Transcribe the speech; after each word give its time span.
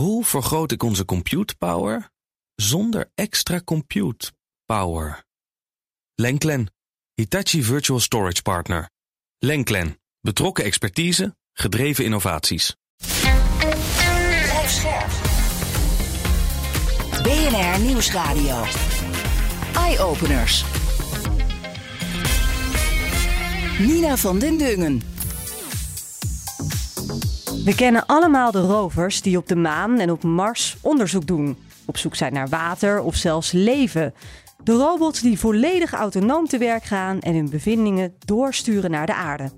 Hoe 0.00 0.24
vergroot 0.24 0.72
ik 0.72 0.82
onze 0.82 1.04
compute 1.04 1.56
power 1.56 2.10
zonder 2.54 3.10
extra 3.14 3.60
compute 3.64 4.32
power? 4.64 5.24
Lenklen, 6.14 6.72
Hitachi 7.14 7.62
Virtual 7.62 8.00
Storage 8.00 8.42
Partner. 8.42 8.90
Lenklen, 9.38 10.00
betrokken 10.20 10.64
expertise, 10.64 11.36
gedreven 11.52 12.04
innovaties. 12.04 12.76
BNR 17.22 17.80
Nieuwsradio. 17.80 18.64
Eye-openers. 19.74 20.64
Nina 23.78 24.16
van 24.16 24.38
den 24.38 24.58
Dungen. 24.58 25.09
We 27.64 27.74
kennen 27.74 28.06
allemaal 28.06 28.50
de 28.50 28.60
rovers 28.60 29.22
die 29.22 29.36
op 29.36 29.48
de 29.48 29.56
maan 29.56 29.98
en 29.98 30.10
op 30.10 30.22
Mars 30.22 30.76
onderzoek 30.80 31.26
doen. 31.26 31.56
Op 31.86 31.96
zoek 31.96 32.14
zijn 32.14 32.32
naar 32.32 32.48
water 32.48 33.00
of 33.00 33.14
zelfs 33.14 33.52
leven. 33.52 34.14
De 34.62 34.72
robots 34.72 35.20
die 35.20 35.38
volledig 35.38 35.92
autonoom 35.92 36.46
te 36.46 36.58
werk 36.58 36.84
gaan 36.84 37.20
en 37.20 37.34
hun 37.34 37.50
bevindingen 37.50 38.14
doorsturen 38.18 38.90
naar 38.90 39.06
de 39.06 39.14
aarde. 39.14 39.50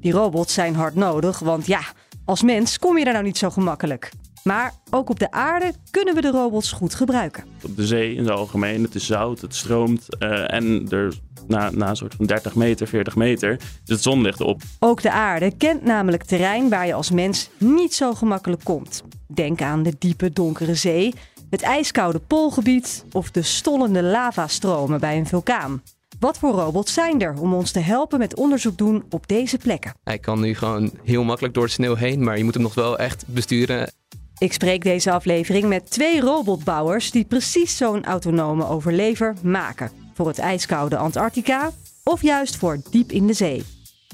Die 0.00 0.12
robots 0.12 0.54
zijn 0.54 0.74
hard 0.74 0.94
nodig, 0.94 1.38
want 1.38 1.66
ja, 1.66 1.80
als 2.24 2.42
mens 2.42 2.78
kom 2.78 2.98
je 2.98 3.04
daar 3.04 3.12
nou 3.12 3.24
niet 3.24 3.38
zo 3.38 3.50
gemakkelijk. 3.50 4.10
Maar 4.44 4.74
ook 4.90 5.10
op 5.10 5.18
de 5.18 5.30
aarde 5.30 5.72
kunnen 5.90 6.14
we 6.14 6.20
de 6.20 6.30
robots 6.30 6.72
goed 6.72 6.94
gebruiken. 6.94 7.44
Op 7.64 7.76
de 7.76 7.86
zee 7.86 8.14
in 8.14 8.22
het 8.22 8.30
algemeen, 8.30 8.82
het 8.82 8.94
is 8.94 9.06
zout, 9.06 9.40
het 9.40 9.54
stroomt 9.54 10.06
uh, 10.18 10.52
en 10.52 10.86
er 10.90 11.14
na, 11.46 11.70
na 11.70 11.88
een 11.88 11.96
soort 11.96 12.14
van 12.14 12.26
30 12.26 12.54
meter, 12.54 12.86
40 12.86 13.16
meter 13.16 13.52
is 13.52 13.92
het 13.92 14.02
zonlicht 14.02 14.40
op. 14.40 14.62
Ook 14.78 15.02
de 15.02 15.10
aarde 15.10 15.56
kent 15.56 15.84
namelijk 15.84 16.22
terrein 16.22 16.68
waar 16.68 16.86
je 16.86 16.94
als 16.94 17.10
mens 17.10 17.50
niet 17.58 17.94
zo 17.94 18.14
gemakkelijk 18.14 18.64
komt. 18.64 19.02
Denk 19.26 19.62
aan 19.62 19.82
de 19.82 19.94
diepe 19.98 20.32
donkere 20.32 20.74
zee, 20.74 21.14
het 21.50 21.62
ijskoude 21.62 22.18
poolgebied 22.18 23.04
of 23.12 23.30
de 23.30 23.42
stollende 23.42 24.02
lavastromen 24.02 25.00
bij 25.00 25.18
een 25.18 25.26
vulkaan. 25.26 25.82
Wat 26.20 26.38
voor 26.38 26.52
robots 26.52 26.92
zijn 26.92 27.20
er 27.20 27.40
om 27.40 27.54
ons 27.54 27.70
te 27.70 27.80
helpen 27.80 28.18
met 28.18 28.36
onderzoek 28.36 28.78
doen 28.78 29.04
op 29.10 29.28
deze 29.28 29.58
plekken? 29.58 29.94
Hij 30.04 30.18
kan 30.18 30.40
nu 30.40 30.54
gewoon 30.54 30.90
heel 31.04 31.24
makkelijk 31.24 31.54
door 31.54 31.66
de 31.66 31.72
sneeuw 31.72 31.94
heen, 31.94 32.24
maar 32.24 32.38
je 32.38 32.44
moet 32.44 32.54
hem 32.54 32.62
nog 32.62 32.74
wel 32.74 32.98
echt 32.98 33.24
besturen. 33.26 33.92
Ik 34.40 34.52
spreek 34.52 34.82
deze 34.82 35.12
aflevering 35.12 35.64
met 35.64 35.90
twee 35.90 36.20
robotbouwers 36.20 37.10
die 37.10 37.24
precies 37.24 37.76
zo'n 37.76 38.04
autonome 38.04 38.66
overlever 38.66 39.34
maken. 39.42 39.90
Voor 40.14 40.26
het 40.26 40.38
ijskoude 40.38 40.96
Antarctica 40.96 41.70
of 42.04 42.22
juist 42.22 42.56
voor 42.56 42.80
diep 42.90 43.10
in 43.10 43.26
de 43.26 43.32
zee. 43.32 43.64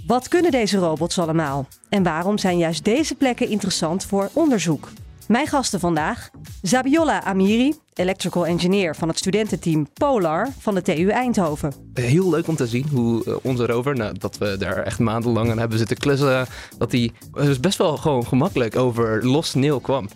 Wat 0.06 0.28
kunnen 0.28 0.50
deze 0.50 0.78
robots 0.78 1.18
allemaal? 1.18 1.66
En 1.88 2.02
waarom 2.02 2.38
zijn 2.38 2.58
juist 2.58 2.84
deze 2.84 3.14
plekken 3.14 3.48
interessant 3.48 4.05
voor 4.05 4.30
onderzoek? 4.33 4.88
Mijn 5.28 5.46
gasten 5.46 5.80
vandaag: 5.80 6.30
Zabiola 6.62 7.24
Amiri, 7.24 7.74
electrical 7.94 8.46
engineer 8.46 8.96
van 8.96 9.08
het 9.08 9.19
studententeam 9.19 9.88
Polar 9.92 10.48
van 10.58 10.74
de 10.74 10.83
TU 10.83 11.08
Eindhoven. 11.08 11.72
Heel 11.94 12.30
leuk 12.30 12.48
om 12.48 12.56
te 12.56 12.66
zien 12.66 12.86
hoe 12.92 13.24
eh, 13.24 13.34
onze 13.42 13.66
rover, 13.66 13.96
nou, 13.96 14.18
dat 14.18 14.38
we 14.38 14.56
daar 14.58 14.77
echt 14.77 14.98
maandenlang 14.98 15.50
aan 15.50 15.58
hebben 15.58 15.78
zitten 15.78 15.96
klussen, 15.96 16.46
dat 16.78 16.92
hij 16.92 17.10
dus 17.33 17.60
best 17.60 17.78
wel 17.78 17.96
gewoon 17.96 18.27
gemakkelijk 18.27 18.77
over 18.77 19.27
los 19.27 19.48
sneeuw 19.48 19.78
kwam. 19.78 20.08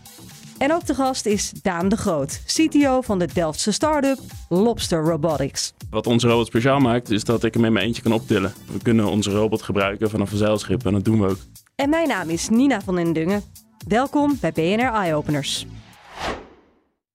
En 0.58 0.72
ook 0.72 0.86
de 0.86 0.94
gast 0.94 1.27
is 1.27 1.52
Daan 1.62 1.89
de 1.89 1.97
Groot, 1.97 2.42
CTO 2.47 3.00
van 3.00 3.19
de 3.19 3.28
Delftse 3.33 3.72
start-up 3.72 4.19
Lobster 4.48 5.02
Robotics. 5.02 5.72
Wat 5.91 6.06
onze 6.06 6.28
robot 6.28 6.47
speciaal 6.47 6.78
maakt, 6.78 7.11
is 7.11 7.24
dat 7.24 7.45
ik 7.45 7.55
hem 7.55 7.64
in 7.64 7.72
mijn 7.72 7.86
eentje 7.86 8.02
kan 8.02 8.12
optillen. 8.12 8.52
We 8.72 8.78
kunnen 8.83 9.06
onze 9.06 9.30
robot 9.30 9.62
gebruiken 9.62 10.11
vanaf 10.11 10.33
een 10.33 10.39
zeilschip 10.39 10.86
en 10.86 10.92
dat 10.92 11.05
doen 11.05 11.20
we 11.20 11.28
ook. 11.28 11.39
En 11.74 11.91
mijn 11.91 12.08
naam 12.08 12.30
is 12.30 12.48
Nina 12.48 12.80
van 12.80 12.95
den 12.95 13.12
Dungen. 13.12 13.42
Welkom 13.89 14.39
bij 14.41 14.53
BNR 14.53 14.92
Eye 14.92 15.14
Openers. 15.14 15.67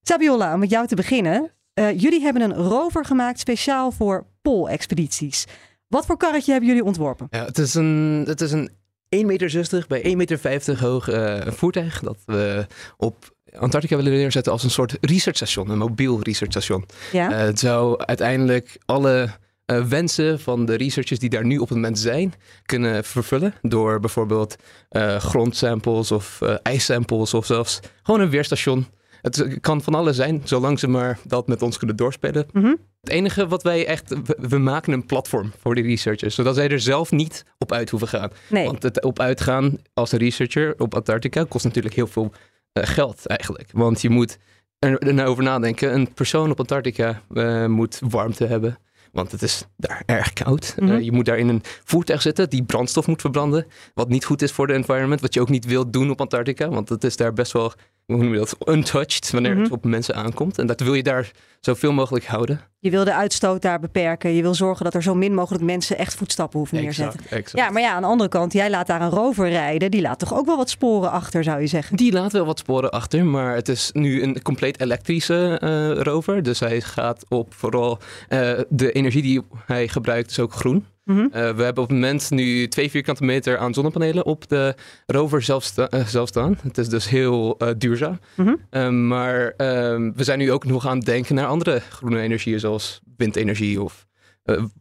Sabiola, 0.02 0.54
om 0.54 0.60
met 0.60 0.70
jou 0.70 0.88
te 0.88 0.96
beginnen. 0.96 1.52
Uh, 1.74 2.00
jullie 2.00 2.22
hebben 2.22 2.42
een 2.42 2.54
rover 2.54 3.06
gemaakt 3.06 3.40
speciaal 3.40 3.92
voor 3.92 4.26
poolexpedities. 4.42 5.46
Wat 5.88 6.06
voor 6.06 6.18
karretje 6.18 6.52
hebben 6.52 6.70
jullie 6.70 6.84
ontworpen? 6.84 7.28
Ja, 7.30 7.46
het 7.46 7.58
is 7.58 7.74
een, 7.74 8.24
het 8.28 8.42
is 8.42 8.52
een 8.52 8.70
1,60 8.70 9.26
meter 9.26 9.86
bij 9.88 10.04
1,50 10.04 10.16
meter 10.16 10.80
hoog 10.80 11.10
uh, 11.10 11.42
voertuig 11.48 12.00
dat 12.00 12.18
we 12.26 12.68
op 12.98 13.36
Antarctica 13.60 13.96
willen 13.96 14.12
neerzetten 14.12 14.52
als 14.52 14.64
een 14.64 14.70
soort 14.70 14.98
researchstation, 15.02 15.70
een 15.70 15.78
mobiel 15.78 16.20
researchstation. 16.22 16.86
Ja? 17.12 17.32
Uh, 17.32 17.38
het 17.38 17.60
zou 17.60 17.98
uiteindelijk 17.98 18.78
alle 18.86 19.30
uh, 19.72 19.84
wensen 19.86 20.40
van 20.40 20.66
de 20.66 20.76
researchers 20.76 21.20
die 21.20 21.30
daar 21.30 21.46
nu 21.46 21.58
op 21.58 21.68
het 21.68 21.78
moment 21.78 22.00
zijn, 22.00 22.34
kunnen 22.66 23.04
vervullen. 23.04 23.54
Door 23.62 24.00
bijvoorbeeld 24.00 24.56
uh, 24.92 25.16
grondsamples 25.16 26.12
of 26.12 26.40
uh, 26.44 26.56
ijssamples 26.62 27.34
of 27.34 27.46
zelfs 27.46 27.80
gewoon 28.04 28.22
een 28.22 28.30
weerstation. 28.30 28.86
Het 29.22 29.58
kan 29.62 29.82
van 29.82 29.96
alles 29.96 30.16
zijn, 30.16 30.42
zolang 30.44 30.80
ze 30.80 30.88
maar 30.88 31.20
dat 31.24 31.48
met 31.48 31.62
ons 31.62 31.78
kunnen 31.78 31.96
doorspelen. 31.96 32.48
Mm 32.52 32.62
-hmm. 32.64 32.78
Het 33.02 33.10
enige 33.10 33.48
wat 33.48 33.64
wij 33.64 33.86
echt, 33.86 34.16
we, 34.38 34.58
maken 34.58 34.94
een 34.94 35.06
platform 35.06 35.52
voor 35.60 35.76
de 35.76 35.82
researchers, 35.82 36.36
zodat 36.36 36.56
zij 36.56 36.70
er 36.70 36.80
zelf 36.80 37.12
niet 37.12 37.46
op 37.58 37.72
uit 37.72 37.90
hoeven 37.90 38.08
gaan. 38.08 38.32
Nee. 38.50 38.66
Want 38.66 38.84
het 38.84 39.04
op 39.04 39.20
uitgaan 39.20 39.78
als 39.94 40.12
een 40.12 40.20
researcher 40.20 40.74
op 40.78 40.96
Antarctica 40.96 41.44
kost 41.44 41.66
natuurlijk 41.66 41.96
heel 41.96 42.08
veel 42.08 42.32
geld 42.74 43.26
eigenlijk. 43.26 43.70
Want 43.74 44.02
je 44.02 44.10
moet 44.10 44.38
er, 44.80 45.00
er 45.00 45.14
nou 45.14 45.30
over 45.30 45.44
nadenken. 45.44 45.94
Een 45.94 46.14
persoon 46.14 46.52
op 46.52 46.60
Antarctica 46.60 47.22
moet 47.68 48.00
warmte 48.10 48.46
hebben. 48.46 48.78
Want 49.16 49.32
het 49.32 49.42
is 49.42 49.66
daar 49.78 50.04
erg 50.06 50.34
koud. 50.34 50.76
Mm 50.78 50.88
-hmm. 50.88 50.98
uh, 50.98 51.04
je 51.04 51.12
moet 51.12 51.26
daar 51.26 51.38
in 51.38 51.48
een 51.48 51.62
voertuig 51.64 52.22
zitten 52.22 52.50
die 52.50 52.64
brandstof 52.64 53.08
moet 53.08 53.22
verbranden. 53.22 53.66
Wat 53.94 54.10
niet 54.10 54.26
goed 54.26 54.42
is 54.42 54.52
voor 54.52 54.68
de 54.68 54.74
environment. 54.74 55.22
Wat 55.22 55.34
je 55.34 55.42
ook 55.42 55.50
niet 55.50 55.66
wilt 55.66 55.94
doen 55.94 56.10
op 56.10 56.22
Antarctica. 56.22 56.70
Want 56.70 56.90
het 56.90 57.04
is 57.04 57.18
daar 57.18 57.34
best 57.34 57.52
wel, 57.52 57.74
hoe 58.06 58.18
noem 58.18 58.32
je 58.32 58.38
dat, 58.38 58.56
untouched 58.66 59.32
wanneer 59.32 59.52
mm 59.52 59.58
-hmm. 59.58 59.66
het 59.66 59.74
op 59.74 59.86
mensen 59.86 60.16
aankomt. 60.16 60.60
En 60.60 60.68
dat 60.68 60.80
wil 60.80 60.94
je 60.94 61.04
daar 61.04 61.32
zoveel 61.60 61.92
mogelijk 61.92 62.26
houden. 62.26 62.62
Je 62.80 62.90
wil 62.90 63.04
de 63.04 63.14
uitstoot 63.14 63.62
daar 63.62 63.80
beperken. 63.80 64.32
Je 64.32 64.42
wil 64.42 64.54
zorgen 64.54 64.84
dat 64.84 64.94
er 64.94 65.04
zo 65.04 65.16
min 65.16 65.34
mogelijk 65.34 65.64
mensen 65.64 65.98
echt 65.98 66.16
voetstappen 66.16 66.60
hoeven 66.60 66.82
neerzetten. 66.82 67.20
Exact. 67.30 67.58
Ja, 67.58 67.70
maar 67.70 67.82
ja, 67.82 67.94
aan 67.94 68.02
de 68.02 68.08
andere 68.08 68.30
kant, 68.30 68.54
jij 68.54 68.70
laat 68.70 68.88
daar 68.88 69.02
een 69.02 69.10
rover 69.10 69.50
rijden. 69.50 69.92
Die 69.92 70.02
laat 70.02 70.20
toch 70.20 70.34
ook 70.34 70.46
wel 70.46 70.58
wat 70.58 70.70
sporen 70.70 71.12
achter, 71.12 71.44
zou 71.44 71.62
je 71.62 71.68
zeggen? 71.68 71.98
Die 71.98 72.12
laat 72.12 72.32
wel 72.32 72.46
wat 72.46 72.60
sporen 72.60 72.92
achter, 72.92 73.26
maar 73.26 73.56
het 73.56 73.70
is 73.70 73.90
nu 73.94 74.24
een 74.24 74.42
compleet 74.42 74.80
elektrische 74.80 75.62
uh, 75.64 76.02
rover. 76.02 76.44
Dus 76.44 76.60
hij 76.60 76.82
gaat 76.82 77.26
op 77.30 77.54
vooral 77.54 78.00
uh, 78.30 78.60
de 78.70 78.92
energie 78.92 79.22
die 79.22 79.42
hij 79.66 79.88
gebruikt 79.88 80.32
is 80.32 80.40
ook 80.40 80.54
groen. 80.54 80.86
Mm 81.06 81.16
-hmm. 81.16 81.26
uh, 81.26 81.32
we 81.32 81.64
hebben 81.64 81.84
op 81.84 81.90
het 81.90 82.00
moment 82.00 82.32
nu 82.32 82.68
twee 82.68 82.90
vierkante 82.90 83.24
meter 83.24 83.58
aan 83.58 83.74
zonnepanelen 83.74 84.26
op 84.26 84.48
de 84.48 84.76
rover 85.06 85.42
zelf, 85.42 85.64
sta 85.64 85.88
uh, 85.94 86.06
zelf 86.08 86.28
staan. 86.28 86.58
Het 86.62 86.78
is 86.78 86.90
dus 86.90 87.10
heel 87.10 87.56
uh, 87.60 87.70
duurzaam. 87.78 88.20
Mm 88.36 88.46
-hmm. 88.46 88.58
uh, 88.72 88.90
maar 89.08 89.54
ehm, 89.58 90.12
we 90.16 90.24
zijn 90.24 90.40
nu 90.40 90.52
ook 90.52 90.66
nog 90.66 90.88
aan 90.88 90.98
het 90.98 91.06
denken 91.06 91.36
naar 91.36 91.48
andere 91.48 91.80
groene 91.80 92.22
energieën, 92.22 92.60
zoals 92.60 93.02
windenergie 93.18 93.82
of 93.82 94.06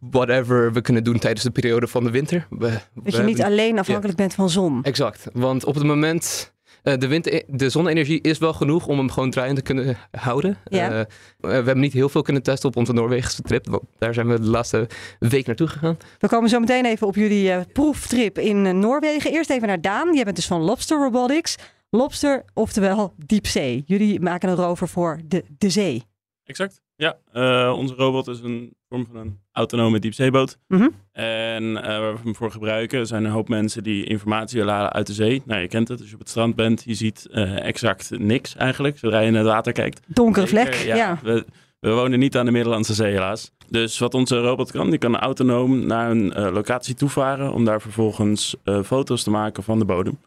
whatever 0.01 0.73
we 0.73 0.81
kunnen 0.81 1.05
doen 1.05 1.19
tijdens 1.19 1.45
de 1.45 1.51
periode 1.51 1.87
van 1.87 2.05
de 2.05 2.11
winter. 2.11 2.47
We, 2.51 2.71
dat 2.95 3.05
we 3.05 3.11
je 3.11 3.23
niet 3.23 3.43
alleen 3.43 3.79
afhankelijk 3.79 4.19
ja. 4.19 4.25
bent 4.25 4.35
van 4.35 4.51
zon. 4.51 4.83
Exact, 4.83 5.29
want 5.33 5.65
op 5.65 5.75
het 5.75 5.85
moment 5.85 6.54
uh, 6.85 6.95
de, 6.99 7.07
wind, 7.07 7.43
de 7.47 7.69
zonne-energie 7.69 8.21
is 8.21 8.39
wel 8.39 8.53
genoeg 8.53 8.87
om 8.87 8.99
hem 8.99 9.11
gewoon 9.11 9.31
draaiend 9.31 9.57
te 9.57 9.63
kunnen 9.63 9.97
houden. 10.11 10.59
Ja. 10.65 10.99
Uh, 10.99 11.05
we 11.39 11.49
hebben 11.49 11.79
niet 11.79 11.93
heel 11.93 12.09
veel 12.09 12.23
kunnen 12.23 12.43
testen 12.43 12.69
op 12.69 12.77
onze 12.77 12.93
Noorwegense 12.93 13.43
trip. 13.43 13.81
Daar 13.99 14.15
zijn 14.15 14.29
we 14.29 14.41
de 14.41 14.51
laatste 14.51 14.89
week 15.19 15.47
naartoe 15.47 15.67
gegaan. 15.67 15.97
We 16.19 16.29
komen 16.29 16.49
zo 16.49 16.61
meteen 16.61 16.85
even 16.85 17.07
op 17.07 17.15
jullie 17.15 17.49
uh, 17.49 17.61
proeftrip 17.73 18.39
in 18.39 18.79
Noorwegen. 18.79 19.33
Eerst 19.33 19.51
even 19.51 19.69
naar 19.69 19.81
Daan. 19.81 20.15
Jij 20.15 20.25
bent 20.25 20.37
dus 20.37 20.47
van 20.47 20.61
Lobster 20.61 20.99
Robotics. 20.99 21.57
Lobster, 21.91 22.45
oftewel 22.55 23.15
diepzee. 23.17 23.83
Jullie 23.87 24.21
maken 24.21 24.49
een 24.49 24.57
rover 24.57 24.89
voor 24.89 25.21
de, 25.25 25.45
de 25.59 25.71
zee. 25.71 26.05
Exact. 26.45 26.83
Ja, 26.97 27.17
uh, 27.35 27.75
onze 27.77 27.95
robot 27.95 28.29
is 28.29 28.41
een 28.41 28.75
vorm 28.89 29.07
van 29.07 29.17
een 29.17 29.39
autonome 29.53 29.99
diepzeeboot. 29.99 30.59
Mm 30.69 30.79
-hmm. 30.79 30.91
En 31.13 31.63
uh, 31.65 31.83
waar 31.83 32.13
we 32.13 32.19
hem 32.23 32.35
voor 32.35 32.51
gebruiken 32.51 33.07
zijn 33.07 33.25
een 33.25 33.31
hoop 33.31 33.49
mensen 33.49 33.83
die 33.83 34.05
informatie 34.05 34.59
willen 34.59 34.75
halen 34.75 34.93
uit 34.93 35.07
de 35.07 35.13
zee. 35.13 35.43
Nou, 35.45 35.61
je 35.61 35.69
kent 35.69 35.89
het, 35.89 35.99
als 35.99 36.09
je 36.09 36.15
op 36.15 36.21
het 36.21 36.29
strand 36.29 36.55
bent, 36.55 36.83
je 36.87 36.95
ziet 36.95 37.29
uh, 37.31 37.65
exact 37.65 38.11
niks 38.19 38.57
eigenlijk, 38.57 38.99
zodra 38.99 39.21
je 39.21 39.31
naar 39.31 39.43
het 39.43 39.51
water 39.51 39.73
kijkt. 39.73 40.01
Donkere 40.07 40.47
vlek, 40.47 40.75
ja. 40.75 40.97
ja. 40.97 41.19
We, 41.23 41.45
we, 41.81 41.91
wonen 41.91 42.19
niet 42.19 42.37
aan 42.37 42.45
de 42.45 42.51
Middellandse 42.51 42.95
Zee 42.95 43.13
helaas. 43.13 43.53
Dus 43.69 43.99
wat 43.99 44.15
onze 44.15 44.41
robot 44.41 44.71
kan, 44.71 44.91
die 44.91 44.99
kan 44.99 45.17
autonoom 45.17 45.87
naar 45.87 46.11
een 46.11 46.51
locatie 46.53 46.95
toevaren 46.95 47.53
om 47.53 47.65
daar 47.65 47.81
vervolgens 47.81 48.57
foto's 48.85 49.23
te 49.23 49.31
maken 49.31 49.63
van 49.63 49.79
de 49.79 49.85
bodem. 49.85 50.19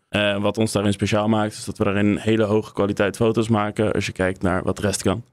wat 0.41 0.57
ons 0.57 0.71
daarin 0.71 0.93
speciaal 0.93 1.27
maakt, 1.27 1.53
is 1.53 1.65
dat 1.65 1.77
we 1.77 1.83
daarin 1.83 2.17
hele 2.17 2.43
hoge 2.43 2.73
kwaliteit 2.73 3.15
foto's 3.15 3.47
maken 3.47 3.91
als 3.91 4.05
je 4.05 4.11
kijkt 4.11 4.41
naar 4.41 4.63
wat 4.63 4.79
rest 4.79 5.01
kan. 5.01 5.23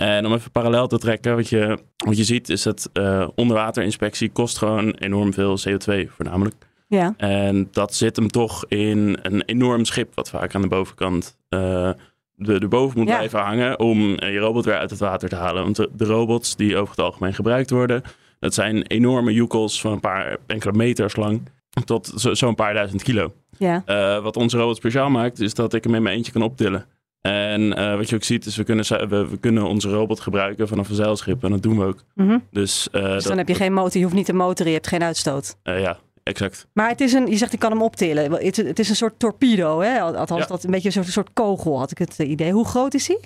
En 0.00 0.26
om 0.26 0.32
even 0.32 0.50
parallel 0.50 0.86
te 0.86 0.98
trekken, 0.98 1.36
wat 1.36 1.48
je, 1.48 1.78
wat 1.96 2.16
je 2.16 2.24
ziet 2.24 2.48
is 2.48 2.62
dat 2.62 2.90
uh, 2.92 3.28
onderwaterinspectie 3.34 4.30
kost 4.30 4.58
gewoon 4.58 4.90
enorm 4.90 5.32
veel 5.32 5.58
CO2 5.58 6.08
voornamelijk. 6.08 6.54
Ja. 6.86 7.14
En 7.16 7.68
dat 7.72 7.94
zit 7.94 8.16
hem 8.16 8.28
toch 8.28 8.64
in 8.68 9.18
een 9.22 9.42
enorm 9.42 9.84
schip 9.84 10.14
wat 10.14 10.30
vaak 10.30 10.54
aan 10.54 10.62
de 10.62 10.68
bovenkant 10.68 11.36
uh, 11.48 11.90
de, 12.34 12.60
de 12.60 12.68
boven 12.68 12.98
moet 12.98 13.08
ja. 13.08 13.16
blijven 13.16 13.38
hangen 13.40 13.78
om 13.78 14.00
je 14.08 14.38
robot 14.38 14.64
weer 14.64 14.78
uit 14.78 14.90
het 14.90 14.98
water 14.98 15.28
te 15.28 15.36
halen. 15.36 15.62
Want 15.62 15.76
de, 15.76 15.90
de 15.92 16.04
robots 16.04 16.56
die 16.56 16.76
over 16.76 16.90
het 16.90 17.04
algemeen 17.04 17.34
gebruikt 17.34 17.70
worden, 17.70 18.02
dat 18.38 18.54
zijn 18.54 18.82
enorme 18.82 19.32
joekels 19.32 19.80
van 19.80 19.92
een 19.92 20.00
paar 20.00 20.36
enkele 20.46 20.72
meters 20.72 21.16
lang 21.16 21.42
tot 21.84 22.12
zo'n 22.14 22.36
zo 22.36 22.54
paar 22.54 22.74
duizend 22.74 23.02
kilo. 23.02 23.32
Ja. 23.58 23.82
Uh, 23.86 24.22
wat 24.22 24.36
onze 24.36 24.56
robot 24.56 24.76
speciaal 24.76 25.10
maakt, 25.10 25.40
is 25.40 25.54
dat 25.54 25.74
ik 25.74 25.84
hem 25.84 25.94
in 25.94 26.02
mijn 26.02 26.16
eentje 26.16 26.32
kan 26.32 26.42
optillen. 26.42 26.86
En 27.20 27.78
uh, 27.78 27.96
wat 27.96 28.08
je 28.08 28.16
ook 28.16 28.22
ziet 28.22 28.46
is, 28.46 28.56
we 28.56 28.64
kunnen, 28.64 29.08
we, 29.08 29.28
we, 29.28 29.38
kunnen 29.38 29.64
onze 29.64 29.88
robot 29.88 30.20
gebruiken 30.20 30.68
vanaf 30.68 30.88
een 30.88 30.94
zeilschip. 30.94 31.44
En 31.44 31.50
dat 31.50 31.62
doen 31.62 31.78
we 31.78 31.84
ook. 31.84 32.04
Mm 32.14 32.42
dus, 32.50 32.88
uh, 32.92 33.02
dus, 33.02 33.24
dan 33.24 33.38
heb 33.38 33.48
je 33.48 33.54
geen 33.54 33.72
motor, 33.72 33.96
je 33.96 34.02
hoeft 34.02 34.14
niet 34.14 34.26
te 34.26 34.32
motoren, 34.32 34.66
je 34.66 34.76
hebt 34.76 34.86
geen 34.86 35.02
uitstoot. 35.02 35.56
Uh, 35.64 35.80
ja, 35.80 35.98
exact. 36.22 36.66
Maar 36.72 36.88
het 36.88 37.00
is 37.00 37.12
een, 37.12 37.26
je 37.26 37.36
zegt 37.36 37.52
ik 37.52 37.58
kan 37.58 37.70
hem 37.70 37.82
optillen. 37.82 38.32
Het, 38.32 38.56
het 38.56 38.78
is 38.78 38.88
een 38.88 38.96
soort 38.96 39.18
torpedo, 39.18 39.80
hè? 39.80 40.00
Althans, 40.00 40.40
ja. 40.40 40.46
dat 40.46 40.64
een 40.64 40.70
beetje 40.70 40.86
een 40.86 40.92
soort, 40.92 41.06
een 41.06 41.12
soort 41.12 41.32
kogel 41.32 41.78
had 41.78 41.90
ik 41.90 41.98
het 41.98 42.18
idee. 42.18 42.52
Hoe 42.52 42.66
groot 42.66 42.94
is 42.94 43.08
hij? 43.08 43.20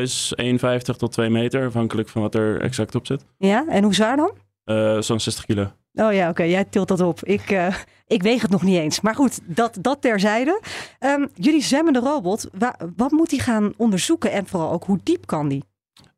Is 0.00 0.34
1,50 0.42 0.96
tot 0.96 1.12
2 1.12 1.30
meter, 1.30 1.66
afhankelijk 1.66 2.08
van 2.08 2.22
wat 2.22 2.34
er 2.34 2.60
exact 2.60 2.94
op 2.94 3.06
zit. 3.06 3.24
Ja, 3.38 3.64
en 3.68 3.84
hoe 3.84 3.94
zwaar 3.94 4.16
dan? 4.16 4.32
Uh, 4.64 5.00
Zo'n 5.00 5.20
60 5.20 5.44
kilo. 5.44 5.72
Oh 5.94 6.12
ja, 6.12 6.28
oké, 6.28 6.42
jij 6.42 6.64
tilt 6.64 6.88
dat 6.88 7.00
op. 7.00 7.24
Ik, 7.24 7.50
uh, 7.50 7.74
ik 8.06 8.22
weeg 8.22 8.42
het 8.42 8.50
nog 8.50 8.62
niet 8.62 8.78
eens. 8.78 9.00
Maar 9.00 9.14
goed, 9.14 9.40
dat, 9.44 9.78
dat 9.80 10.02
terzijde. 10.02 10.60
Um, 11.00 11.28
jullie 11.34 11.62
zwemmende 11.62 11.98
robot, 11.98 12.48
wa 12.58 12.76
wat 12.96 13.10
moet 13.10 13.30
hij 13.30 13.40
gaan 13.40 13.72
onderzoeken 13.76 14.32
en 14.32 14.46
vooral 14.46 14.72
ook 14.72 14.84
hoe 14.84 14.98
diep 15.02 15.26
kan 15.26 15.48
die? 15.48 15.64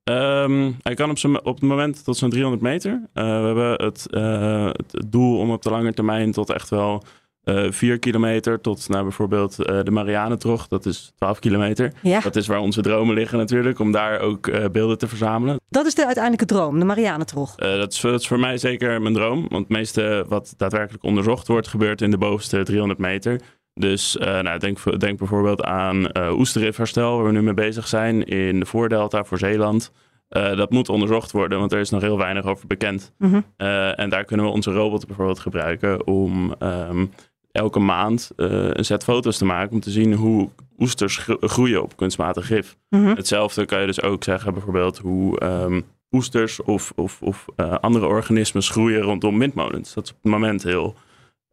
Um, 0.04 0.76
hij 0.82 0.94
kan 0.94 1.10
op, 1.10 1.46
op 1.46 1.54
het 1.54 1.68
moment 1.68 2.04
tot 2.04 2.16
zo'n 2.16 2.30
300 2.30 2.62
meter. 2.62 2.92
Uh, 2.92 3.24
we 3.24 3.46
hebben 3.46 3.84
het, 3.84 4.06
het, 4.76 5.10
doel 5.10 5.38
om 5.38 5.50
op 5.50 5.62
de 5.62 5.70
lange 5.70 5.92
termijn 5.92 6.32
tot 6.32 6.50
echt 6.50 6.68
wel 6.68 7.02
uh, 7.44 7.70
4 7.70 7.98
kilometer 7.98 8.60
tot 8.60 8.88
nou, 8.88 9.02
bijvoorbeeld 9.02 9.56
de 9.56 9.90
Marianentrog. 9.90 10.68
Dat 10.68 10.86
is 10.86 11.12
12 11.16 11.38
kilometer. 11.38 11.92
Ja. 12.02 12.20
Dat 12.20 12.36
is 12.36 12.46
waar 12.46 12.58
onze 12.58 12.82
dromen 12.82 13.14
liggen 13.14 13.38
natuurlijk, 13.38 13.78
om 13.78 13.92
daar 13.92 14.20
ook 14.20 14.72
beelden 14.72 14.98
te 14.98 15.08
verzamelen. 15.08 15.60
Dat 15.68 15.86
is 15.86 15.94
de 15.94 16.04
uiteindelijke 16.04 16.54
droom, 16.54 16.78
de 16.78 16.84
Marianentrog. 16.84 17.54
dat, 17.54 17.92
is, 17.92 18.00
dat 18.00 18.20
is 18.20 18.26
voor 18.26 18.40
mij 18.40 18.58
zeker 18.58 19.02
mijn 19.02 19.14
droom. 19.14 19.40
Want 19.48 19.62
het 19.62 19.68
meeste 19.68 20.24
wat 20.28 20.54
daadwerkelijk 20.56 21.04
onderzocht 21.04 21.48
wordt, 21.48 21.68
gebeurt 21.68 22.02
in 22.02 22.10
de 22.10 22.18
bovenste 22.18 22.62
300 22.62 22.98
meter. 22.98 23.40
Dus 23.74 24.16
uh, 24.16 24.40
nou, 24.40 24.58
denk, 24.58 25.00
denk, 25.00 25.18
bijvoorbeeld 25.18 25.62
aan 25.62 25.96
uh, 25.96 26.38
oesterrifherstel, 26.38 27.16
waar 27.16 27.26
we 27.26 27.32
nu 27.32 27.42
mee 27.42 27.54
bezig 27.54 27.86
zijn 27.86 28.24
in 28.24 28.60
de 28.60 28.66
Voordelta 28.66 29.24
voor 29.24 29.38
Zeeland. 29.38 29.92
Uh, 30.30 30.56
dat 30.56 30.70
moet 30.70 30.88
onderzocht 30.88 31.32
worden, 31.32 31.58
want 31.58 31.72
er 31.72 31.80
is 31.80 31.90
nog 31.90 32.00
heel 32.00 32.18
weinig 32.18 32.44
over 32.44 32.66
bekend. 32.66 33.12
Mm 33.18 33.30
-hmm. 33.30 33.44
en 33.94 34.08
daar 34.08 34.24
kunnen 34.24 34.46
we 34.46 34.52
onze 34.52 34.72
robot 34.72 35.06
bijvoorbeeld 35.06 35.38
gebruiken 35.38 36.06
om 36.06 36.54
um, 36.58 37.10
elke 37.54 37.78
maand 37.78 38.30
een 38.36 38.84
set 38.84 39.04
foto's 39.04 39.38
te 39.38 39.44
maken 39.44 39.72
om 39.72 39.80
te 39.80 39.90
zien 39.90 40.14
hoe 40.14 40.48
oesters 40.78 41.26
groeien 41.40 41.82
op 41.82 41.96
kunstmatig 41.96 42.46
gif. 42.46 42.76
Mm 42.88 43.04
-hmm. 43.04 43.16
Hetzelfde 43.16 43.64
kan 43.64 43.80
je 43.80 43.86
dus 43.86 44.02
ook 44.02 44.24
zeggen 44.24 44.52
bijvoorbeeld 44.52 44.98
hoe 44.98 45.44
um, 45.44 45.82
oesters 46.10 46.62
of, 46.62 46.92
of, 46.96 47.22
of 47.22 47.46
andere 47.80 48.06
organismen 48.06 48.62
groeien 48.62 49.00
rondom 49.00 49.38
windmolens. 49.38 49.94
Dat 49.94 50.04
is 50.04 50.10
op 50.10 50.16
het 50.22 50.32
moment 50.32 50.62
heel 50.62 50.94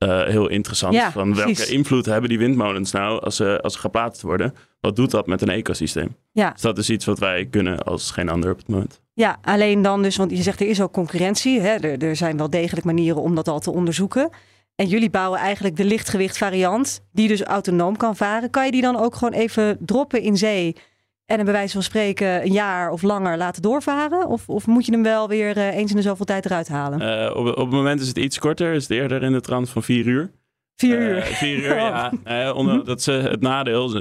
uh, 0.03 0.24
heel 0.24 0.48
interessant. 0.48 0.94
Ja, 0.94 1.12
van 1.12 1.36
welke 1.36 1.68
invloed 1.68 2.06
hebben 2.06 2.30
die 2.30 2.38
windmolens 2.38 2.92
nou 2.92 3.21
als 3.21 3.36
ze, 3.36 3.59
als 3.62 3.74
ze 3.74 3.80
geplaatst 3.80 4.21
worden? 4.21 4.56
Wat 4.80 4.95
doet 4.95 5.12
dat 5.12 5.27
met 5.27 5.42
een 5.42 5.50
ecosysteem? 5.50 6.15
Ja. 6.31 6.51
Dus 6.51 6.62
dat 6.62 6.77
is 6.77 6.89
iets 6.89 7.06
wat 7.06 7.19
wij 7.19 7.45
kunnen 7.45 7.83
als 7.83 8.12
geen 8.12 8.30
ander 8.30 8.51
op 8.51 8.57
het 8.57 8.68
moment. 8.68 9.01
Ja, 9.13 9.39
alleen 9.42 9.81
dan 9.81 10.01
dus, 10.01 10.15
want 10.15 10.31
je 10.31 10.42
zegt 10.42 10.59
er 10.59 10.68
is 10.68 10.81
ook 10.81 10.92
concurrentie. 10.92 11.59
Hè? 11.59 11.75
Er, 11.75 12.04
er 12.04 12.15
zijn 12.15 12.38
wel 12.38 12.50
degelijk 12.50 12.86
manieren 12.86 13.21
om 13.21 13.36
dat 13.36 13.47
al 13.47 13.59
te 13.59 13.71
onderzoeken. 13.71 14.30
En 14.75 14.88
jullie 14.88 15.09
bouwen 15.09 15.39
eigenlijk 15.39 15.75
de 15.75 15.85
lichtgewicht 15.85 16.38
variant, 16.38 17.06
die 17.12 17.27
dus 17.27 17.44
autonoom 17.44 17.97
kan 17.97 18.15
varen. 18.15 18.50
Kan 18.50 18.65
je 18.65 18.71
die 18.71 18.81
dan 18.81 18.95
ook 18.95 19.15
gewoon 19.15 19.33
even 19.33 19.77
droppen 19.79 20.21
in 20.21 20.38
zee 20.38 20.75
en 21.25 21.35
hem 21.35 21.45
bij 21.45 21.53
wijze 21.53 21.73
van 21.73 21.83
spreken 21.83 22.41
een 22.45 22.51
jaar 22.51 22.91
of 22.91 23.01
langer 23.01 23.38
laten 23.38 23.62
doorvaren? 23.62 24.27
Of, 24.27 24.50
of 24.50 24.68
moet 24.68 24.85
je 24.85 24.91
hem 24.91 25.03
wel 25.03 25.27
weer 25.27 25.57
uh, 25.57 25.75
eens 25.75 25.89
in 25.89 25.95
de 25.95 26.01
zoveel 26.01 26.25
tijd 26.25 26.45
eruit 26.45 26.68
halen? 26.68 27.01
Uh, 27.01 27.35
op, 27.35 27.45
op 27.45 27.56
het 27.56 27.69
moment 27.69 28.01
is 28.01 28.07
het 28.07 28.18
iets 28.18 28.39
korter, 28.39 28.73
is 28.73 28.83
het 28.83 28.91
eerder 28.91 29.23
in 29.23 29.31
de 29.31 29.41
trant 29.41 29.69
van 29.69 29.83
vier 29.83 30.06
uur. 30.06 30.31
Vier 30.81 31.01
uur? 31.01 31.18
Uh, 31.18 31.24
vier 31.24 31.57
uur, 31.57 31.75
ja. 31.75 32.12
Uh, 32.45 32.56
onder, 32.56 32.86
dat 32.86 33.00
is 33.00 33.06
het 33.06 33.42
nadeel. 33.42 33.94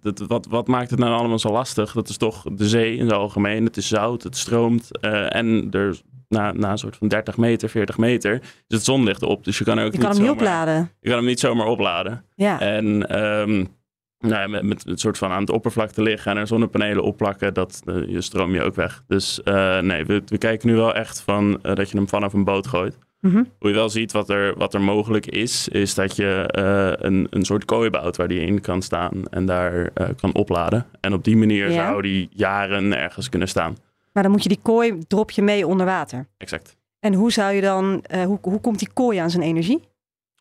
Dat, 0.00 0.18
wat, 0.18 0.46
wat 0.46 0.66
maakt 0.66 0.90
het 0.90 0.98
nou 0.98 1.12
allemaal 1.12 1.38
zo 1.38 1.52
lastig? 1.52 1.92
Dat 1.92 2.08
is 2.08 2.16
toch 2.16 2.42
de 2.52 2.68
zee 2.68 2.96
in 2.96 3.04
het 3.04 3.12
algemeen. 3.12 3.64
Het 3.64 3.76
is 3.76 3.88
zout, 3.88 4.22
het 4.22 4.36
stroomt. 4.36 5.00
en 5.00 5.68
er, 5.70 6.00
na, 6.28 6.52
na 6.52 6.70
een 6.70 6.78
soort 6.78 6.96
van 6.96 7.08
30 7.08 7.36
meter, 7.36 7.68
40 7.68 7.98
meter, 7.98 8.32
is 8.42 8.76
het 8.76 8.84
zonlicht 8.84 9.22
op. 9.22 9.44
Dus 9.44 9.58
je 9.58 9.64
kan 9.64 9.78
ook 9.78 9.92
je 9.92 9.98
niet 9.98 10.00
kan 10.00 10.10
hem 10.10 10.20
niet 10.20 10.28
zomaar, 10.28 10.42
opladen. 10.42 10.90
Je 11.00 11.08
kan 11.08 11.18
hem 11.18 11.26
niet 11.26 11.40
zomaar 11.40 11.66
opladen. 11.66 12.24
Ja. 12.34 12.60
En... 12.60 13.18
Um, 13.24 13.76
nou, 14.18 14.40
ja, 14.40 14.46
met, 14.46 14.62
met 14.62 14.86
een 14.86 14.98
soort 14.98 15.18
van 15.18 15.30
aan 15.30 15.40
het 15.40 15.50
oppervlak 15.50 15.90
te 15.90 16.02
liggen 16.02 16.32
en 16.32 16.38
er 16.38 16.46
zonnepanelen 16.46 17.02
opplakken, 17.02 17.54
dat 17.54 17.82
je 18.06 18.20
stroom 18.20 18.54
je 18.54 18.62
ook 18.62 18.74
weg. 18.74 19.02
Dus 19.06 19.40
nee, 19.80 20.04
we, 20.04 20.22
we, 20.26 20.38
kijken 20.38 20.68
nu 20.68 20.74
wel 20.74 20.94
echt 20.94 21.20
van 21.20 21.60
dat 21.62 21.90
je 21.90 21.96
hem 21.96 22.08
vanaf 22.08 22.32
een 22.32 22.44
boot 22.44 22.66
gooit. 22.66 22.98
Mm 23.20 23.30
-hmm. 23.30 23.52
Hoe 23.58 23.68
je 23.68 23.76
wel 23.76 23.88
ziet 23.88 24.12
wat 24.12 24.30
er, 24.30 24.54
wat 24.56 24.74
er 24.74 24.80
mogelijk 24.80 25.26
is, 25.26 25.68
is 25.68 25.94
dat 25.94 26.16
je 26.16 26.48
een, 27.00 27.26
een 27.30 27.44
soort 27.44 27.64
kooi 27.64 27.90
bouwt 27.90 28.16
waar 28.16 28.28
die 28.28 28.40
in 28.40 28.60
kan 28.60 28.82
staan 28.82 29.28
en 29.30 29.46
daar 29.46 29.90
kan 30.20 30.34
opladen. 30.34 30.86
En 31.00 31.12
op 31.12 31.24
die 31.24 31.36
manier 31.36 31.70
zou 31.70 32.02
die 32.02 32.28
jaren 32.30 32.98
ergens 32.98 33.28
kunnen 33.28 33.48
staan. 33.48 33.76
Maar 34.12 34.22
dan 34.22 34.32
moet 34.32 34.42
je 34.42 34.48
die 34.48 34.60
kooi, 34.62 34.98
drop 35.06 35.30
je 35.30 35.42
mee 35.42 35.66
onder 35.66 35.86
water. 35.86 36.26
Exact. 36.36 36.76
En 37.00 37.14
hoe 37.14 37.32
zou 37.32 37.52
je 37.52 37.60
dan, 37.60 38.04
uh, 38.14 38.24
hoe, 38.24 38.38
hoe 38.42 38.60
komt 38.60 38.78
die 38.78 38.92
kooi 38.92 39.18
aan 39.18 39.30
zijn 39.30 39.42
energie? 39.42 39.88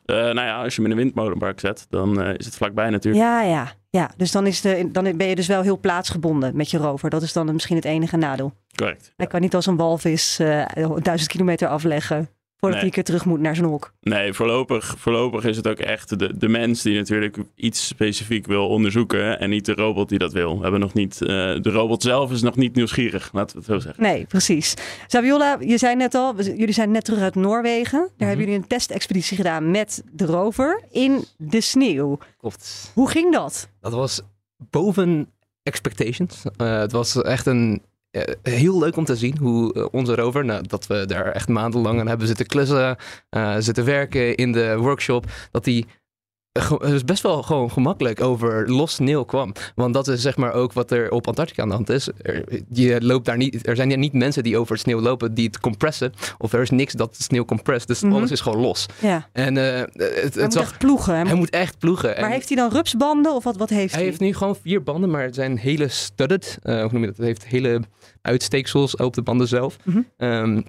Nou 0.05 0.35
ja, 0.35 0.63
als 0.63 0.75
je 0.75 0.81
hem 0.81 0.91
in 0.91 0.97
een 0.97 1.03
windmolenpark 1.03 1.59
zet, 1.59 1.85
dan 1.89 2.23
is 2.23 2.45
het 2.45 2.55
vlakbij 2.55 2.89
natuurlijk. 2.89 3.23
Ja, 3.23 3.41
ja, 3.41 3.71
ja. 3.89 4.11
Dus 4.17 4.31
dan, 4.31 4.47
is 4.47 4.61
de, 4.61 4.89
dan 4.91 5.17
ben 5.17 5.27
je 5.27 5.35
dus 5.35 5.47
wel 5.47 5.61
heel 5.61 5.79
plaatsgebonden 5.79 6.55
met 6.55 6.71
je 6.71 6.77
rover. 6.77 7.09
Dat 7.09 7.21
is 7.21 7.33
dan 7.33 7.53
misschien 7.53 7.75
het 7.75 7.85
enige 7.85 8.17
nadeel. 8.17 8.53
Correct. 8.75 9.13
Hij 9.15 9.27
kan 9.27 9.41
niet 9.41 9.55
als 9.55 9.65
een 9.65 9.77
walvis 9.77 10.37
duizend 11.01 11.27
kilometer 11.27 11.67
afleggen 11.67 12.29
voordat 12.59 12.69
Nee. 12.69 12.77
hij 12.79 12.83
een 12.87 12.91
keer 12.93 13.03
terug 13.03 13.25
moet 13.25 13.39
naar 13.39 13.55
zijn 13.55 13.67
hok. 13.67 13.93
Nee, 14.01 14.33
voorlopig, 14.33 14.95
voorlopig 14.97 15.43
is 15.45 15.57
het 15.57 15.67
ook 15.67 15.79
echt 15.79 16.19
de, 16.19 16.37
de 16.37 16.47
mens 16.47 16.81
die 16.81 16.95
natuurlijk 16.97 17.37
iets 17.55 17.87
specifiek 17.87 18.45
wil 18.47 18.67
onderzoeken 18.67 19.39
en 19.39 19.49
niet 19.49 19.65
de 19.65 19.73
robot 19.73 20.09
die 20.09 20.19
dat 20.19 20.33
wil. 20.33 20.55
We 20.55 20.61
hebben 20.61 20.79
nog 20.79 20.93
niet, 20.93 21.21
uh, 21.21 21.27
de 21.27 21.69
robot 21.71 22.01
zelf 22.01 22.31
is 22.31 22.41
nog 22.41 22.55
niet 22.55 22.75
nieuwsgierig, 22.75 23.29
laten 23.33 23.55
we 23.55 23.61
het 23.61 23.71
zo 23.71 23.79
zeggen. 23.79 24.03
Nee, 24.03 24.25
precies. 24.25 24.73
Saviola, 25.07 25.57
je 25.59 25.77
zei 25.77 25.95
net 25.95 26.15
al, 26.15 26.35
we- 26.35 26.43
jullie 26.55 26.73
zijn 26.73 26.91
net 26.91 27.05
terug 27.05 27.19
uit 27.19 27.35
Noorwegen. 27.35 27.99
Daar 27.99 28.09
Mhm. 28.17 28.27
hebben 28.27 28.45
jullie 28.45 28.61
een 28.61 28.67
testexpeditie 28.67 29.37
gedaan 29.37 29.71
met 29.71 30.03
de 30.11 30.25
rover 30.25 30.81
in 30.91 31.23
de 31.37 31.61
sneeuw. 31.61 32.17
Klopt. 32.37 32.91
Hoe 32.93 33.09
ging 33.09 33.33
dat? 33.33 33.69
Dat 33.81 33.93
was 33.93 34.21
boven 34.69 35.29
expectations. 35.63 36.43
Eh, 36.57 36.79
het 36.79 36.91
was 36.91 37.21
echt 37.21 37.45
een 37.45 37.81
eh, 37.81 37.85
heel 38.41 38.79
leuk 38.79 38.95
om 38.95 39.05
te 39.05 39.15
zien 39.15 39.37
hoe 39.37 39.73
eh, 39.73 39.85
onze 39.91 40.15
rover, 40.15 40.45
nou, 40.45 40.63
dat 40.67 40.87
we 40.87 41.05
daar 41.05 41.31
echt 41.31 41.47
maandenlang 41.47 41.99
aan 41.99 42.07
hebben 42.07 42.27
zitten 42.27 42.45
klussen, 42.45 42.97
eh, 43.29 43.55
zitten 43.59 43.85
werken 43.85 44.35
in 44.35 44.51
de 44.51 44.77
workshop, 44.77 45.25
dat 45.51 45.63
die 45.63 45.85
dus 46.79 47.03
best 47.03 47.23
wel 47.23 47.43
gewoon 47.43 47.71
gemakkelijk 47.71 48.21
over 48.21 48.69
los 48.71 48.93
sneeuw 48.93 49.23
kwam. 49.23 49.53
Want 49.75 49.93
dat 49.93 50.07
is 50.07 50.21
zeg 50.21 50.37
maar 50.37 50.53
ook 50.53 50.73
wat 50.73 50.91
er 50.91 51.11
op 51.11 51.27
Antarctica 51.27 51.61
aan 51.61 51.67
de 51.67 51.73
hand 51.75 51.89
is. 51.89 52.09
Er, 52.21 52.43
je 52.71 53.01
loopt 53.01 53.25
daar 53.25 53.37
niet, 53.37 53.67
er 53.67 53.75
zijn 53.75 53.99
niet 53.99 54.13
mensen 54.13 54.43
die 54.43 54.57
over 54.57 54.71
het 54.71 54.81
sneeuw 54.81 54.99
lopen 55.01 55.33
die 55.33 55.45
het 55.45 55.59
compressen. 55.59 56.13
Of 56.37 56.53
er 56.53 56.61
is 56.61 56.69
niks 56.69 56.93
dat 56.93 57.15
sneeuw 57.19 57.45
comprest. 57.45 57.87
Dus 57.87 58.01
Mhm. 58.01 58.13
alles 58.13 58.31
is 58.31 58.41
gewoon 58.41 58.59
los. 58.61 58.85
Ja, 58.99 59.27
En 59.33 59.57
eh, 59.57 59.79
het, 59.79 59.93
hij 59.97 60.21
het 60.23 60.35
moet 60.41 60.53
zag, 60.53 60.61
echt 60.63 60.77
ploegen. 60.77 61.13
Hij 61.13 61.21
hij 61.21 61.29
moet- 61.31 61.39
moet 61.39 61.49
echt 61.49 61.77
ploegen. 61.77 62.09
maar 62.09 62.17
En- 62.17 62.31
heeft 62.31 62.47
hij 62.47 62.57
dan 62.57 62.69
rupsbanden 62.71 63.33
of 63.33 63.43
wat, 63.43 63.57
wat 63.57 63.69
heeft 63.69 63.91
hij? 63.93 63.99
hij 64.01 64.09
heeft 64.09 64.21
nu 64.21 64.33
gewoon 64.33 64.55
vier 64.61 64.83
banden, 64.83 65.09
maar 65.09 65.23
het 65.23 65.35
zijn 65.35 65.57
hele 65.57 65.87
studded. 65.87 66.57
eh, 66.63 66.81
hoe 66.81 66.89
noem 66.91 67.01
je 67.01 67.07
dat? 67.07 67.17
Het 67.17 67.25
heeft 67.25 67.45
hele 67.45 67.81
uitsteeksels 68.21 68.95
op 68.95 69.13
de 69.13 69.21
banden 69.21 69.47
zelf. 69.47 69.77
Mhm. 69.83 69.99
Ehm, 70.17 70.61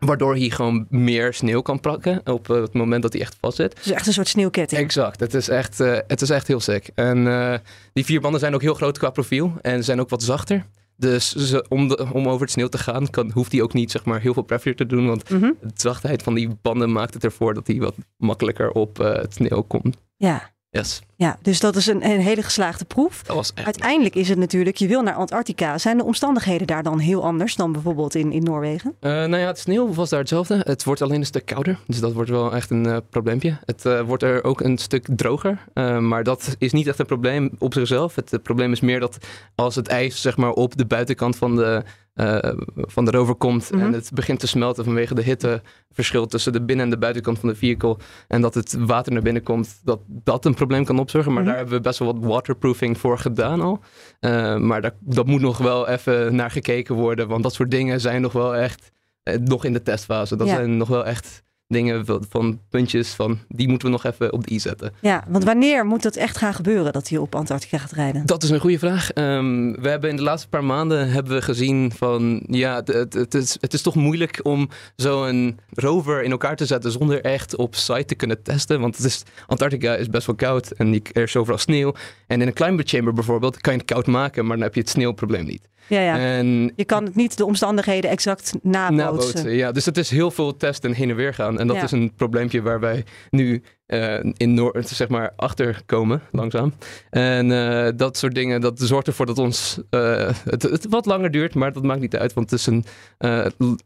waardoor 0.00 0.34
hij 0.34 0.50
gewoon 0.50 0.86
meer 0.88 1.34
sneeuw 1.34 1.60
kan 1.60 1.80
plakken 1.80 2.20
op 2.24 2.50
eh, 2.50 2.60
het 2.60 2.72
moment 2.72 3.02
dat 3.02 3.12
hij 3.12 3.22
echt 3.22 3.36
vast 3.40 3.56
zit. 3.56 3.76
Dus 3.76 3.90
echt 3.92 4.06
een 4.06 4.12
soort 4.12 4.28
sneeuwketting. 4.28 4.80
Exact, 4.80 5.20
het 5.20 5.34
is 5.34 5.48
echt, 5.48 5.80
eh, 5.80 5.98
het 6.06 6.22
is 6.22 6.30
echt 6.30 6.46
heel 6.46 6.60
sick. 6.60 6.90
En 6.94 7.26
eh, 7.26 7.54
die 7.92 8.04
vier 8.04 8.20
banden 8.20 8.40
zijn 8.40 8.54
ook 8.54 8.62
heel 8.62 8.74
groot 8.74 8.98
qua 8.98 9.10
profiel 9.10 9.52
en 9.62 9.84
zijn 9.84 10.00
ook 10.00 10.08
wat 10.08 10.22
zachter. 10.22 10.66
Dus 10.96 11.32
ze, 11.34 11.64
om, 11.68 11.88
de, 11.88 12.06
om 12.12 12.28
over 12.28 12.40
het 12.40 12.50
sneeuw 12.50 12.68
te 12.68 12.78
gaan, 12.78 13.10
kan, 13.10 13.30
hoeft 13.32 13.52
hij 13.52 13.62
ook 13.62 13.72
niet 13.72 13.90
zeg 13.90 14.04
maar, 14.04 14.20
heel 14.20 14.34
veel 14.34 14.42
pressure 14.42 14.74
te 14.74 14.86
doen. 14.86 15.06
Want 15.06 15.30
Mhm. 15.30 15.50
de 15.60 15.70
zachtheid 15.74 16.22
van 16.22 16.34
die 16.34 16.48
banden 16.62 16.92
maakt 16.92 17.14
het 17.14 17.24
ervoor 17.24 17.54
dat 17.54 17.66
hij 17.66 17.76
wat 17.78 17.94
makkelijker 18.16 18.70
op 18.70 18.96
het 18.96 19.34
sneeuw 19.34 19.62
komt. 19.62 19.96
Ja, 20.16 20.50
Yes, 20.70 21.02
ja, 21.20 21.38
dus 21.42 21.60
dat 21.60 21.76
is 21.76 21.86
een, 21.86 22.04
een 22.04 22.20
hele 22.20 22.42
geslaagde 22.42 22.84
proef. 22.84 23.22
dat 23.22 23.36
was 23.36 23.52
echt... 23.54 23.66
Uiteindelijk 23.66 24.14
is 24.14 24.28
het 24.28 24.38
natuurlijk, 24.38 24.76
je 24.76 24.86
wil 24.86 25.02
naar 25.02 25.14
Antarctica. 25.14 25.78
Zijn 25.78 25.96
de 25.96 26.04
omstandigheden 26.04 26.66
daar 26.66 26.82
dan 26.82 26.98
heel 26.98 27.24
anders 27.24 27.56
dan 27.56 27.72
bijvoorbeeld 27.72 28.14
in, 28.14 28.32
in 28.32 28.42
Noorwegen? 28.42 28.94
Eh, 29.00 29.10
nou 29.10 29.36
ja, 29.36 29.46
het 29.46 29.58
sneeuw 29.58 29.94
was 29.94 30.08
daar 30.08 30.18
hetzelfde. 30.18 30.60
Het 30.64 30.84
wordt 30.84 31.02
alleen 31.02 31.20
een 31.20 31.26
stuk 31.26 31.46
kouder. 31.46 31.78
Dus 31.86 32.00
dat 32.00 32.12
wordt 32.12 32.30
wel 32.30 32.54
echt 32.54 32.70
een 32.70 32.86
eh, 32.86 32.96
probleempje. 33.10 33.58
Het 33.64 33.84
eh, 33.86 34.00
wordt 34.00 34.22
er 34.22 34.44
ook 34.44 34.60
een 34.60 34.78
stuk 34.78 35.06
droger. 35.16 35.64
Maar 36.00 36.24
dat 36.24 36.56
is 36.58 36.72
niet 36.72 36.86
echt 36.86 36.98
een 36.98 37.06
probleem 37.06 37.50
op 37.58 37.74
zichzelf. 37.74 38.14
Het, 38.14 38.32
eh, 38.32 38.40
probleem 38.42 38.72
is 38.72 38.80
meer 38.80 39.00
dat 39.00 39.18
als 39.54 39.74
het 39.74 39.88
ijs 39.88 40.20
zeg 40.20 40.36
maar, 40.36 40.52
op 40.52 40.76
de 40.76 40.86
buitenkant 40.86 41.36
van 41.36 41.56
de, 41.56 41.82
eh, 42.20 42.52
van 42.74 43.04
de 43.04 43.10
rover 43.10 43.34
komt... 43.34 43.70
Mhm. 43.70 43.80
en 43.84 43.92
het 43.92 44.10
begint 44.14 44.40
te 44.40 44.46
smelten 44.46 44.84
vanwege 44.84 45.14
de 45.14 45.22
hitteverschil 45.22 46.26
tussen 46.26 46.52
de 46.52 46.62
binnen- 46.62 46.84
en 46.84 46.90
de 46.90 46.98
buitenkant 46.98 47.38
van 47.38 47.48
de 47.48 47.54
vehicle... 47.54 47.96
en 48.28 48.40
dat 48.40 48.54
het 48.54 48.72
water 48.78 49.12
naar 49.12 49.22
binnen 49.22 49.42
komt, 49.42 49.80
dat 49.84 50.00
dat 50.08 50.44
een 50.44 50.54
probleem 50.54 50.84
kan 50.84 50.98
opzorgen. 50.98 51.32
Maar 51.32 51.40
Mhm. 51.42 51.50
daar 51.50 51.60
hebben 51.60 51.76
we 51.76 51.82
best 51.82 51.98
wel 51.98 52.14
wat 52.14 52.24
waterproofing 52.24 52.98
voor 52.98 53.18
gedaan 53.18 53.60
al. 53.60 53.80
Eh, 54.20 54.56
maar 54.56 54.80
daar, 54.80 54.94
dat 55.00 55.26
moet 55.26 55.40
nog 55.40 55.58
wel 55.58 55.88
even 55.88 56.34
naar 56.34 56.50
gekeken 56.50 56.94
worden. 56.94 57.28
Want 57.28 57.42
dat 57.42 57.54
soort 57.54 57.70
dingen 57.70 58.00
zijn 58.00 58.20
nog 58.20 58.32
wel 58.32 58.56
echt 58.56 58.90
eh, 59.22 59.36
nog 59.38 59.64
in 59.64 59.72
de 59.72 59.82
testfase. 59.82 60.36
Dat 60.36 60.46
Ja. 60.46 60.54
zijn 60.54 60.76
nog 60.76 60.88
wel 60.88 61.04
echt 61.06 61.42
dingen 61.70 62.06
van 62.30 62.60
puntjes 62.68 63.08
van 63.08 63.38
die 63.48 63.68
moeten 63.68 63.88
we 63.88 63.92
nog 63.92 64.04
even 64.04 64.32
op 64.32 64.46
de 64.46 64.54
i 64.54 64.60
zetten. 64.60 64.92
Ja, 65.00 65.24
want 65.28 65.44
wanneer 65.44 65.86
moet 65.86 66.02
dat 66.02 66.16
echt 66.16 66.36
gaan 66.36 66.54
gebeuren 66.54 66.92
dat 66.92 67.08
hij 67.08 67.18
op 67.18 67.34
Antarctica 67.34 67.78
gaat 67.78 67.92
rijden? 67.92 68.26
Dat 68.26 68.42
is 68.42 68.50
een 68.50 68.60
goede 68.60 68.78
vraag. 68.78 69.12
Ehm, 69.12 69.72
we 69.72 69.88
hebben 69.88 70.10
in 70.10 70.16
de 70.16 70.22
laatste 70.22 70.48
paar 70.48 70.64
maanden 70.64 71.10
hebben 71.10 71.32
we 71.32 71.42
gezien 71.42 71.92
van 71.96 72.42
ja, 72.46 72.82
het, 72.84 73.14
het, 73.14 73.34
is, 73.34 73.56
het 73.60 73.72
is 73.72 73.82
toch 73.82 73.94
moeilijk 73.94 74.40
om 74.42 74.68
zo'n 74.96 75.58
rover 75.74 76.22
in 76.22 76.30
elkaar 76.30 76.56
te 76.56 76.66
zetten 76.66 76.92
zonder 76.92 77.20
echt 77.20 77.56
op 77.56 77.74
site 77.74 78.04
te 78.04 78.14
kunnen 78.14 78.42
testen. 78.42 78.80
Want 78.80 78.96
het 78.96 79.06
is, 79.06 79.22
Antarctica 79.46 79.94
is 79.94 80.08
best 80.08 80.26
wel 80.26 80.36
koud 80.36 80.70
en 80.70 81.02
er 81.12 81.22
is 81.22 81.36
overal 81.36 81.58
sneeuw. 81.58 81.94
En 82.26 82.40
in 82.40 82.46
een 82.46 82.52
climate 82.52 82.88
chamber 82.88 83.12
bijvoorbeeld 83.12 83.60
kan 83.60 83.72
je 83.72 83.78
het 83.78 83.90
koud 83.90 84.06
maken, 84.06 84.46
maar 84.46 84.56
dan 84.56 84.64
heb 84.64 84.74
je 84.74 84.80
het 84.80 84.90
sneeuwprobleem 84.90 85.44
niet. 85.44 85.68
Ja, 85.90 86.00
ja. 86.00 86.18
En 86.18 86.72
je 86.76 86.84
kan 86.84 87.04
het 87.04 87.14
niet 87.14 87.36
de 87.36 87.44
omstandigheden 87.44 88.10
exact 88.10 88.54
nabootsen. 88.62 89.54
ja, 89.54 89.72
dus 89.72 89.84
het 89.84 89.96
is 89.96 90.10
heel 90.10 90.30
veel 90.30 90.56
testen 90.56 90.92
heen 90.92 91.10
en 91.10 91.16
weer 91.16 91.34
gaan. 91.34 91.59
En 91.60 91.66
dat 91.66 91.82
is 91.82 91.92
een 91.92 92.14
probleempje 92.14 92.62
waar 92.62 92.80
wij 92.80 93.04
nu 93.30 93.62
uh, 93.90 94.32
in 94.36 94.54
Noord, 94.54 94.88
zeg 94.88 95.08
maar, 95.08 95.32
achterkomen, 95.36 96.22
langzaam. 96.30 96.72
En 97.10 97.50
uh, 97.50 97.88
dat 97.96 98.16
soort 98.16 98.34
dingen, 98.34 98.60
dat 98.60 98.78
zorgt 98.78 99.06
ervoor 99.06 99.26
dat 99.26 99.38
ons 99.38 99.78
uh, 99.90 100.30
het, 100.44 100.62
het, 100.62 100.86
wat 100.88 101.06
langer 101.06 101.30
duurt, 101.30 101.54
maar 101.54 101.72
dat 101.72 101.82
maakt 101.82 102.00
niet 102.00 102.16
uit, 102.16 102.32
want 102.32 102.50
het 102.50 102.60
is 102.60 102.66
een, 102.66 102.84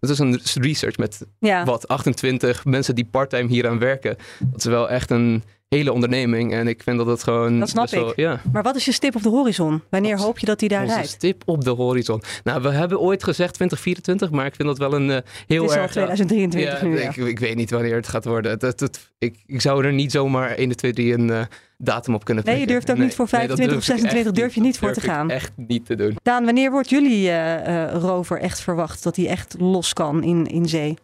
het 0.00 0.10
is 0.10 0.18
een 0.18 0.40
research 0.54 0.96
met 0.96 1.26
ja. 1.38 1.64
wat 1.64 1.88
28 1.88 2.64
mensen 2.64 2.94
die 2.94 3.08
parttime 3.10 3.48
hier 3.48 3.68
aan 3.68 3.78
werken. 3.78 4.16
Dat 4.38 4.58
is 4.58 4.64
wel 4.64 4.90
echt 4.90 5.10
een 5.10 5.42
hele 5.74 5.92
onderneming. 5.92 6.52
En 6.52 6.68
ik 6.68 6.82
vind 6.82 6.98
dat 6.98 7.06
het 7.06 7.22
gewoon. 7.22 7.58
Dat 7.58 7.68
snap 7.68 7.88
ik. 7.88 8.16
ja. 8.16 8.40
Maar 8.52 8.62
wat 8.62 8.76
is 8.76 8.84
je 8.84 8.92
stip 8.92 9.16
op 9.16 9.22
de 9.22 9.28
horizon? 9.28 9.82
Wanneer 9.88 10.18
hoop 10.18 10.38
je 10.38 10.46
dat 10.46 10.60
hij 10.60 10.68
daar 10.68 10.86
rijdt? 10.86 11.08
stip 11.08 11.42
op 11.46 11.64
de 11.64 11.70
horizon. 11.70 12.22
Nou, 12.44 12.62
we 12.62 12.70
hebben 12.70 13.00
ooit 13.00 13.24
gezegd 13.24 13.54
2024, 13.54 14.30
maar 14.30 14.46
ik 14.46 14.54
vind 14.54 14.68
dat 14.68 14.78
wel 14.78 14.94
een 14.94 15.22
heel 15.46 15.62
het 15.62 15.70
is 15.70 15.76
erg. 15.76 15.90
2023 15.90 16.80
ja, 16.80 16.86
nu. 16.86 17.00
Ik, 17.00 17.16
ik, 17.16 17.38
weet 17.38 17.56
niet 17.56 17.70
wanneer 17.70 17.96
het 17.96 18.08
gaat 18.08 18.24
worden. 18.24 18.50
Het, 18.50 18.80
het, 18.80 19.10
ik, 19.18 19.42
ik 19.46 19.60
zou 19.60 19.84
er 19.84 19.92
niet 19.94 20.12
zomaar 20.12 20.50
1, 20.50 20.76
2, 20.76 20.92
3 20.92 21.12
een 21.12 21.28
uh, 21.28 21.40
datum 21.78 22.14
op 22.14 22.24
kunnen 22.24 22.44
Nee, 22.44 22.60
je 22.60 22.66
durft 22.66 22.90
ook 22.90 22.98
niet 22.98 23.14
voor 23.14 23.28
25 23.28 23.76
of 23.76 23.84
26 23.84 24.32
durf 24.32 24.54
je 24.54 24.60
niet 24.60 24.78
voor 24.78 24.92
te 24.92 25.00
gaan. 25.00 25.30
echt 25.30 25.52
niet 25.56 25.86
te 25.86 25.94
doen. 25.94 26.16
Daan, 26.22 26.44
wanneer 26.44 26.70
wordt 26.70 26.90
jullie 26.90 27.28
uh, 27.28 27.92
rover 27.92 28.40
echt 28.40 28.60
verwacht 28.60 29.02
dat 29.02 29.16
hij 29.16 29.28
echt 29.28 29.54
los 29.58 29.92
kan 29.92 30.22
in, 30.22 30.46
in 30.46 30.68
zee? 30.68 30.98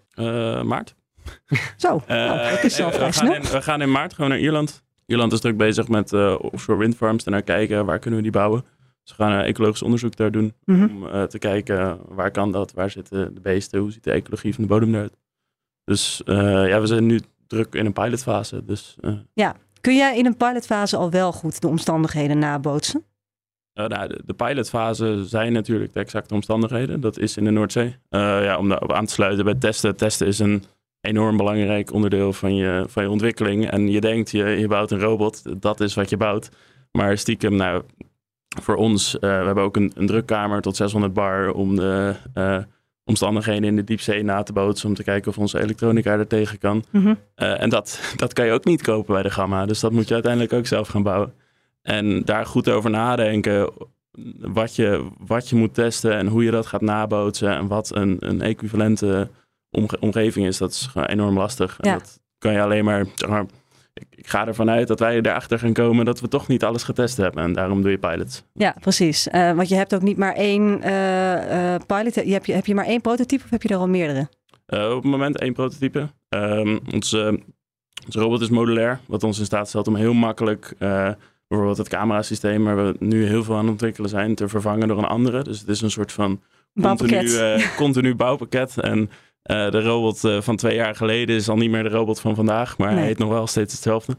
maart. 0.64 0.94
Zo, 1.76 2.02
nou, 2.06 2.50
dat 2.50 2.64
is 2.64 2.75
zelf 2.75 2.99
we, 2.99 3.12
gaan 3.12 3.35
in, 3.35 3.42
we 3.42 3.62
gaan 3.62 3.82
in 3.82 3.90
maart 3.90 4.14
gewoon 4.14 4.30
naar 4.30 4.38
Ierland. 4.38 4.82
Ierland 5.11 5.32
is 5.32 5.40
druk 5.40 5.56
bezig 5.56 5.88
met 5.88 6.12
uh, 6.12 6.37
offshore 6.40 6.78
windfarms. 6.78 7.25
En 7.25 7.32
naar 7.32 7.42
kijken 7.42 7.85
waar 7.85 7.99
kunnen 7.99 8.18
we 8.18 8.23
die 8.23 8.32
bouwen. 8.32 8.64
Ze 9.02 9.14
gaan 9.14 9.32
uh, 9.32 9.49
ecologisch 9.49 9.82
onderzoek 9.82 10.16
daar 10.16 10.30
doen. 10.30 10.54
Mhm. 10.64 10.82
Om 10.82 11.04
uh, 11.04 11.23
te 11.23 11.38
kijken 11.38 11.99
waar 12.09 12.30
kan 12.30 12.52
dat, 12.52 12.73
waar 12.73 12.90
zitten 12.90 13.35
de 13.35 13.40
beesten, 13.40 13.80
hoe 13.80 13.92
ziet 13.92 14.04
de 14.04 14.11
ecologie 14.11 14.54
van 14.54 14.62
de 14.62 14.68
bodem 14.68 14.94
eruit. 14.94 15.16
Dus 15.85 16.23
ja, 16.25 16.80
we 16.80 16.87
zijn 16.87 17.06
nu 17.06 17.20
druk 17.50 17.75
in 17.75 17.87
een 17.87 17.92
pilotfase. 17.92 18.64
Dus, 18.64 18.97
ja, 19.33 19.57
kun 19.80 19.97
jij 19.97 20.19
in 20.19 20.26
een 20.26 20.37
pilotfase 20.37 20.97
al 20.97 21.11
wel 21.11 21.33
goed 21.33 21.61
de 21.61 21.69
omstandigheden 21.69 22.38
nabootsen? 22.38 23.04
nou, 23.73 24.09
de, 24.09 24.21
de, 24.25 24.35
pilotfase 24.35 25.25
zijn 25.25 25.52
natuurlijk 25.52 25.92
de 25.92 26.00
exacte 26.00 26.35
omstandigheden. 26.35 27.00
Dat 27.00 27.19
is 27.19 27.37
in 27.37 27.45
de 27.45 27.50
Noordzee. 27.50 27.97
ja, 28.09 28.59
om 28.59 28.69
daarop 28.69 28.92
aan 28.92 29.07
te 29.07 29.12
sluiten 29.12 29.45
bij 29.45 29.54
testen. 29.54 29.97
Testen 29.97 30.26
is 30.26 30.38
een 30.38 30.64
enorm 31.00 31.37
belangrijk 31.37 31.92
onderdeel 31.92 32.33
van 32.33 32.54
je, 32.54 32.85
van 32.88 33.02
je 33.02 33.11
ontwikkeling. 33.11 33.71
En 33.71 33.88
je 33.88 34.00
denkt, 34.00 34.30
je, 34.30 34.45
je 34.45 34.69
bouwt 34.69 34.90
een 34.90 35.00
robot, 35.00 35.62
dat 35.62 35.80
is 35.80 35.95
wat 35.95 36.11
je 36.11 36.16
bouwt. 36.16 36.50
Maar 36.92 37.19
stiekem, 37.19 37.57
nou, 37.57 37.83
voor 38.61 38.76
ons, 38.76 39.16
we 39.21 39.26
hebben 39.26 39.64
ook 39.64 39.76
een, 39.76 39.92
een 39.95 40.07
drukkamer 40.07 40.61
tot 40.61 40.76
600 40.76 41.12
bar 41.12 41.52
om 41.52 41.76
de 41.76 42.14
omstandigheden 43.10 43.64
in 43.64 43.76
de 43.76 43.84
diepzee 43.84 44.22
na 44.22 44.42
te 44.42 44.52
bootsen. 44.52 44.88
Om 44.88 44.94
te 44.94 45.04
kijken 45.04 45.30
of 45.30 45.38
onze 45.38 45.60
elektronica 45.60 46.12
er 46.12 46.26
tegen 46.26 46.58
kan. 46.58 46.84
Mm 46.90 47.02
-hmm. 47.02 47.18
uh, 47.36 47.62
en 47.62 47.68
dat, 47.68 48.14
dat 48.16 48.32
kan 48.32 48.46
je 48.46 48.52
ook 48.52 48.64
niet 48.64 48.82
kopen 48.82 49.14
bij 49.14 49.22
de 49.22 49.30
Gamma. 49.30 49.66
Dus 49.66 49.80
dat 49.80 49.92
moet 49.92 50.08
je 50.08 50.14
uiteindelijk 50.14 50.52
ook 50.52 50.66
zelf 50.66 50.88
gaan 50.88 51.02
bouwen. 51.02 51.32
En 51.82 52.24
daar 52.24 52.46
goed 52.46 52.68
over 52.68 52.90
nadenken 52.90 53.72
wat 54.38 54.76
je, 54.76 55.08
wat 55.18 55.48
je 55.48 55.56
moet 55.56 55.74
testen 55.74 56.16
en 56.16 56.26
hoe 56.26 56.44
je 56.44 56.50
dat 56.50 56.66
gaat 56.66 56.80
nabootsen. 56.80 57.56
En 57.56 57.66
wat 57.66 57.94
een, 57.94 58.16
een 58.18 58.42
equivalente 58.42 59.30
omgeving 60.00 60.46
is, 60.46 60.58
dat 60.58 60.70
is 60.70 60.86
gewoon 60.86 61.08
enorm 61.08 61.36
lastig. 61.36 61.76
En 61.80 61.92
dat 61.92 62.20
kan 62.38 62.52
je 62.52 62.62
alleen 62.62 62.84
maar, 62.84 63.06
zeg 63.14 63.28
maar 63.28 63.46
ik, 64.00 64.19
ik, 64.19 64.26
ga 64.28 64.47
ervan 64.47 64.71
uit 64.71 64.88
dat 64.88 64.99
wij 64.99 65.16
erachter 65.16 65.59
gaan 65.59 65.73
komen 65.73 66.04
dat 66.04 66.21
we 66.21 66.28
toch 66.28 66.49
niet 66.49 66.64
alles 66.64 66.83
getest 66.83 67.16
hebben. 67.16 67.42
En 67.42 67.52
daarom 67.52 67.83
doe 67.83 67.90
je 67.90 67.99
pilots. 67.99 68.45
Ja, 68.52 68.75
precies. 68.80 69.26
Uh, 69.26 69.52
want 69.52 69.69
je 69.69 69.75
hebt 69.75 69.95
ook 69.95 70.02
niet 70.02 70.16
maar 70.16 70.35
één 70.35 70.80
uh, 70.85 71.73
uh, 71.73 71.75
pilot. 71.87 72.14
Je 72.14 72.33
hebt, 72.33 72.47
je, 72.47 72.52
heb 72.52 72.66
je 72.66 72.75
maar 72.75 72.87
één 72.87 73.00
prototype 73.00 73.45
of 73.45 73.50
heb 73.50 73.62
je 73.62 73.69
er 73.69 73.76
al 73.76 73.88
meerdere? 73.88 74.28
op 74.66 75.02
het 75.02 75.04
moment 75.04 75.38
één 75.38 75.52
prototype. 75.52 76.09
Um, 76.28 76.80
onze, 76.92 77.40
onze 78.07 78.21
robot 78.21 78.40
is 78.40 78.49
modulair, 78.49 79.00
wat 79.07 79.25
ons 79.25 79.38
in 79.38 79.45
staat 79.45 79.69
stelt 79.69 79.88
om 79.88 79.97
heel 79.97 80.14
makkelijk 80.14 80.75
bijvoorbeeld 81.49 81.78
het 81.78 81.88
camerasysteem, 81.88 82.64
waar 82.64 82.76
we 82.76 82.97
nu 82.99 83.26
heel 83.26 83.45
veel 83.45 83.54
aan 83.54 83.62
het 83.62 83.71
ontwikkelen 83.71 84.11
zijn, 84.11 84.35
te 84.35 84.49
vervangen 84.49 84.88
door 84.88 84.99
een 84.99 85.04
andere. 85.04 85.42
Dus 85.42 85.61
het 85.61 85.69
is 85.69 85.80
een 85.80 85.90
soort 85.90 86.12
van 86.12 86.40
continu, 86.80 87.28
continu 87.76 88.14
bouwpakket. 88.14 88.78
En 88.78 89.11
uh, 89.44 89.70
de 89.70 89.82
robot 89.82 90.25
uh, 90.25 90.40
van 90.40 90.56
twee 90.56 90.75
jaar 90.75 90.94
geleden 90.94 91.37
is 91.37 91.49
al 91.49 91.56
niet 91.56 91.70
meer 91.70 91.82
de 91.82 91.88
robot 91.88 92.20
van 92.20 92.35
vandaag, 92.35 92.78
maar 92.78 92.88
nee. 92.88 92.99
hij 92.99 93.06
heet 93.06 93.18
nog 93.18 93.28
wel 93.28 93.47
steeds 93.47 93.73
hetzelfde. 93.73 94.16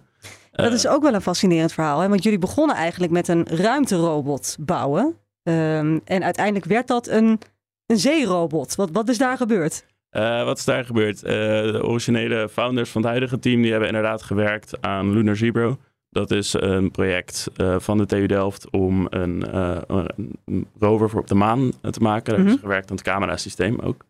Dat 0.52 0.74
is 0.74 0.88
ook 0.88 1.02
wel 1.02 1.14
een 1.14 1.22
fascinerend 1.22 1.74
verhaal, 1.74 2.00
hè? 2.00 2.10
want 2.10 2.24
jullie 2.24 2.40
begonnen 2.40 2.76
eigenlijk 2.76 3.12
met 3.12 3.28
een 3.28 3.48
ruimterobot 3.48 4.58
bouwen. 4.60 5.16
Um, 5.44 6.02
en 6.06 6.24
uiteindelijk 6.24 6.66
werd 6.66 6.88
dat 6.88 7.08
een, 7.08 7.40
een 7.86 7.98
zeerobot. 7.98 8.76
Wat, 8.76 8.90
wat 8.92 9.10
is 9.10 9.18
daar 9.18 9.38
gebeurd? 9.38 9.86
Wat 10.46 10.58
is 10.58 10.66
daar 10.66 10.86
gebeurd? 10.86 11.20
de 11.20 11.82
originele 11.84 12.50
founders 12.50 12.90
van 12.90 13.02
het 13.02 13.10
huidige 13.10 13.40
team 13.40 13.62
die 13.62 13.72
hebben 13.72 13.90
inderdaad 13.90 14.22
gewerkt 14.22 14.82
aan 14.82 15.14
Lunar 15.14 15.36
Zebro. 15.36 15.78
Dat 16.10 16.32
is 16.32 16.54
een 16.54 16.92
project 16.92 17.48
van 17.78 17.98
de 17.98 18.06
TU 18.06 18.26
Delft 18.26 18.70
om 18.70 19.08
een, 19.10 19.58
een, 19.58 20.68
rover 20.80 21.10
voor 21.10 21.20
op 21.20 21.28
de 21.28 21.36
maan 21.36 21.72
te 21.82 22.00
maken. 22.00 22.02
Daar 22.02 22.12
mm 22.12 22.24
-hmm. 22.24 22.36
hebben 22.36 22.54
ze 22.54 22.60
gewerkt 22.60 22.90
aan 22.90 22.96
het 22.96 23.06
camerasysteem 23.06 23.80
ook. 23.80 24.06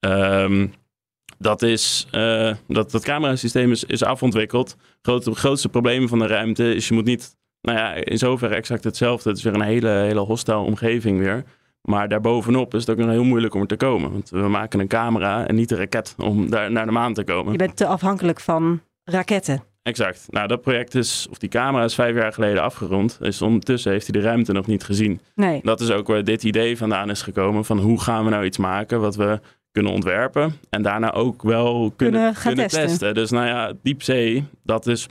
Um, 0.00 0.72
dat, 1.38 1.62
is, 1.62 2.08
uh, 2.12 2.54
dat, 2.66 2.90
dat 2.90 3.04
camerasysteem 3.04 3.70
is, 3.70 3.84
is 3.84 4.04
afontwikkeld. 4.04 4.76
Het 5.02 5.28
grootste 5.28 5.68
probleem 5.68 6.08
van 6.08 6.18
de 6.18 6.26
ruimte 6.26 6.74
is 6.74 6.88
je 6.88 6.94
moet 6.94 7.04
niet, 7.04 7.36
nou 7.60 7.78
ja, 7.78 7.94
in 7.94 8.18
zoverre 8.18 8.54
exact 8.54 8.84
hetzelfde. 8.84 9.28
Het 9.28 9.38
is 9.38 9.44
weer 9.44 9.54
een 9.54 9.60
hele, 9.60 9.88
hele 9.88 10.20
hostile 10.20 10.56
omgeving 10.56 11.18
weer. 11.18 11.44
Maar 11.82 12.08
daarbovenop 12.08 12.74
is 12.74 12.80
het 12.80 12.90
ook 12.90 13.04
nog 13.04 13.10
heel 13.10 13.24
moeilijk 13.24 13.54
om 13.54 13.60
er 13.60 13.66
te 13.66 13.76
komen. 13.76 14.12
Want 14.12 14.30
we 14.30 14.48
maken 14.48 14.80
een 14.80 14.88
camera 14.88 15.46
en 15.46 15.54
niet 15.54 15.70
een 15.70 15.78
raket 15.78 16.14
om 16.18 16.50
daar 16.50 16.70
naar 16.70 16.86
de 16.86 16.92
maan 16.92 17.14
te 17.14 17.24
komen. 17.24 17.52
Je 17.52 17.58
bent 17.58 17.76
te 17.76 17.86
afhankelijk 17.86 18.40
van 18.40 18.80
raketten. 19.04 19.62
Exact. 19.82 20.26
Nou, 20.28 20.46
dat 20.46 20.60
project 20.60 20.94
is, 20.94 21.26
of 21.30 21.38
die 21.38 21.48
camera 21.48 21.84
is 21.84 21.94
vijf 21.94 22.16
jaar 22.16 22.32
geleden 22.32 22.62
afgerond. 22.62 23.18
Dus 23.20 23.42
ondertussen 23.42 23.92
heeft 23.92 24.06
hij 24.12 24.20
de 24.20 24.26
ruimte 24.26 24.52
nog 24.52 24.66
niet 24.66 24.84
gezien. 24.84 25.20
Nee. 25.34 25.60
Dat 25.62 25.80
is 25.80 25.90
ook 25.90 26.06
waar 26.06 26.24
dit 26.24 26.44
idee 26.44 26.76
vandaan 26.76 27.10
is 27.10 27.22
gekomen. 27.22 27.64
Van 27.64 27.78
hoe 27.78 28.00
gaan 28.00 28.24
we 28.24 28.30
nou 28.30 28.44
iets 28.44 28.58
maken 28.58 29.00
wat 29.00 29.16
we 29.16 29.40
kunnen 29.72 29.92
ontwerpen. 29.92 30.52
En 30.70 30.82
daarna 30.82 31.12
ook 31.12 31.42
wel 31.42 31.92
kunnen, 31.96 32.34
kunnen, 32.42 32.68
testen. 32.68 33.14
Dus 33.14 33.30
nou 33.30 33.46
ja, 33.46 33.72
diepzee, 33.82 34.44
dat 34.62 34.86
is 34.86 35.06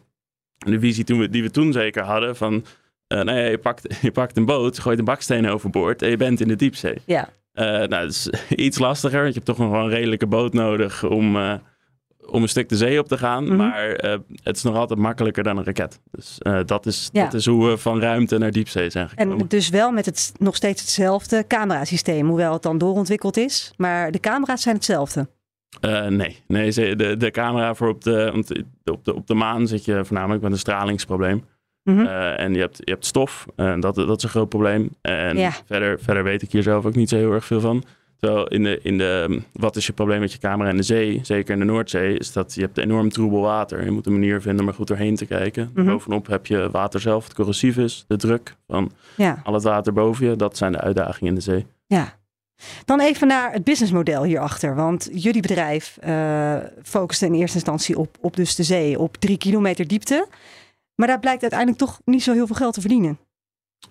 de 0.58 0.80
visie 0.80 1.04
toen 1.04 1.20
we, 1.20 1.30
die 1.30 1.44
we 1.44 1.52
toen 1.52 1.72
zeker 1.72 2.04
hadden. 2.04 2.36
Van, 2.36 2.54
uh, 2.54 3.22
nou 3.22 3.38
ja, 3.38 3.46
je 3.46 3.58
pakt, 3.58 3.96
je 4.02 4.12
pakt 4.12 4.38
een 4.38 4.46
boot, 4.46 4.80
gooit 4.80 5.00
een 5.00 5.06
baksteen 5.06 5.50
overboord 5.50 6.02
en 6.02 6.10
je 6.10 6.18
bent 6.18 6.42
in 6.42 6.48
de 6.48 6.56
diepzee. 6.56 6.98
Ja. 7.06 7.30
Uh, 7.54 7.66
nou, 7.66 7.88
dat 7.88 8.10
is 8.10 8.30
iets 8.66 8.80
lastiger, 8.80 9.22
want 9.22 9.34
je 9.34 9.40
hebt 9.40 9.46
toch 9.46 9.58
nog 9.58 9.72
wel 9.72 9.84
een 9.84 9.96
redelijke 9.96 10.28
boot 10.28 10.54
nodig 10.54 11.04
om, 11.04 11.36
uh, 11.36 11.54
om 12.32 12.42
een 12.42 12.50
stuk 12.50 12.70
de 12.70 12.78
zee 12.78 13.00
op 13.00 13.08
te 13.08 13.18
gaan. 13.18 13.44
Mm 13.44 13.50
-hmm. 13.50 13.58
Maar 13.58 14.06
uh, 14.06 14.16
het 14.44 14.56
is 14.56 14.64
nog 14.64 14.76
altijd 14.76 15.00
makkelijker 15.00 15.44
dan 15.44 15.58
een 15.58 15.64
raket. 15.64 16.00
Dus 16.12 16.38
uh, 16.42 16.60
dat, 16.66 16.86
is, 16.86 17.10
ja. 17.12 17.24
dat 17.24 17.34
is 17.34 17.46
hoe 17.46 17.70
we 17.70 17.78
van 17.78 18.02
ruimte 18.02 18.38
naar 18.38 18.52
diepzee 18.52 18.90
zijn 18.90 19.10
gekomen. 19.10 19.40
En 19.40 19.48
dus 19.48 19.70
wel 19.70 19.92
met 19.92 20.06
het, 20.06 20.32
nog 20.38 20.56
steeds 20.56 20.82
hetzelfde 20.82 21.48
camerasysteem, 21.48 22.28
hoewel 22.28 22.54
het 22.54 22.62
dan 22.62 22.78
doorontwikkeld 22.78 23.38
is. 23.38 23.74
Maar 23.78 24.12
de 24.12 24.20
camera's 24.20 24.62
zijn 24.62 24.76
hetzelfde. 24.76 25.28
Uh, 25.86 26.06
nee, 26.06 26.44
nee 26.48 26.72
de, 26.96 27.18
de 27.18 27.32
camera 27.32 27.74
voor 27.74 27.90
op 27.90 28.04
de, 28.04 28.44
op, 28.84 29.06
de, 29.06 29.16
op 29.16 29.28
de 29.28 29.34
maan 29.34 29.68
zit 29.68 29.86
je 29.86 30.06
voornamelijk 30.06 30.42
met 30.42 30.52
een 30.52 30.58
stralingsprobleem. 30.58 31.44
Mm 31.84 31.98
-hmm. 31.98 32.06
uh, 32.06 32.40
en 32.40 32.54
je 32.54 32.60
hebt, 32.60 32.78
je 32.78 32.92
hebt 32.92 33.06
stof, 33.06 33.46
en 33.56 33.80
dat, 33.80 33.96
dat 33.96 34.18
is 34.18 34.24
een 34.24 34.30
groot 34.30 34.50
probleem. 34.50 34.90
En 35.02 35.38
ja. 35.38 35.52
verder, 35.66 36.00
verder 36.00 36.24
weet 36.24 36.42
ik 36.42 36.52
hier 36.52 36.64
zelf 36.64 36.86
ook 36.86 36.96
niet 36.96 37.10
zo 37.10 37.16
heel 37.16 37.34
erg 37.34 37.46
veel 37.46 37.60
van. 37.60 37.84
Terwijl 38.20 38.48
in 38.48 38.64
de, 38.64 38.80
in 38.84 38.98
de, 38.98 39.42
wat 39.54 39.76
is 39.76 39.86
je 39.86 39.94
probleem 39.94 40.20
met 40.20 40.32
je 40.32 40.40
camera 40.40 40.70
in 40.70 40.78
de 40.78 40.84
zee, 40.84 41.20
zeker 41.24 41.54
in 41.54 41.60
de 41.60 41.66
Noordzee, 41.66 42.18
is 42.18 42.32
dat 42.32 42.54
je 42.54 42.62
hebt 42.62 42.78
enorm 42.78 43.10
troebel 43.10 43.42
water. 43.42 43.84
Je 43.84 43.92
moet 43.92 44.06
een 44.06 44.12
manier 44.12 44.42
vinden 44.42 44.62
om 44.62 44.68
er 44.68 44.74
goed 44.74 44.88
doorheen 44.88 45.16
te 45.16 45.26
kijken. 45.26 45.64
Mm 45.64 45.76
-hmm. 45.76 45.86
Bovenop 45.86 46.28
heb 46.28 46.46
je 46.46 46.70
water 46.72 47.02
zelf, 47.02 47.24
het 47.24 47.34
corrosief 47.34 47.78
is, 47.78 48.06
de 48.08 48.18
druk 48.18 48.56
van 48.68 48.92
ja. 49.16 49.42
al 49.44 49.54
het 49.54 49.64
water 49.64 49.94
boven 49.94 50.30
je. 50.30 50.36
Dat 50.36 50.58
zijn 50.58 50.72
de 50.72 50.80
uitdagingen 50.80 51.30
in 51.30 51.36
de 51.36 51.42
zee. 51.42 51.66
Ja. 51.86 52.18
Dan 52.86 53.00
even 53.00 53.28
naar 53.28 53.52
het 53.52 53.64
businessmodel 53.64 54.24
hierachter. 54.24 54.76
Want 54.76 55.10
jullie 55.12 55.42
bedrijf 55.42 55.98
uh, 56.04 56.58
focuste 56.84 57.26
in 57.26 57.34
eerste 57.34 57.56
instantie 57.56 57.98
op, 57.98 58.18
op 58.22 58.36
dus 58.36 58.56
de 58.56 58.64
zee, 58.64 59.00
op 59.00 59.18
drie 59.18 59.38
kilometer 59.38 59.88
diepte. 59.88 60.28
Maar 60.96 61.08
daar 61.08 61.20
blijkt 61.20 61.42
uiteindelijk 61.42 61.80
toch 61.80 62.02
niet 62.06 62.24
zo 62.24 62.34
heel 62.34 62.48
veel 62.48 62.56
geld 62.56 62.74
te 62.74 62.82
verdienen. 62.82 63.20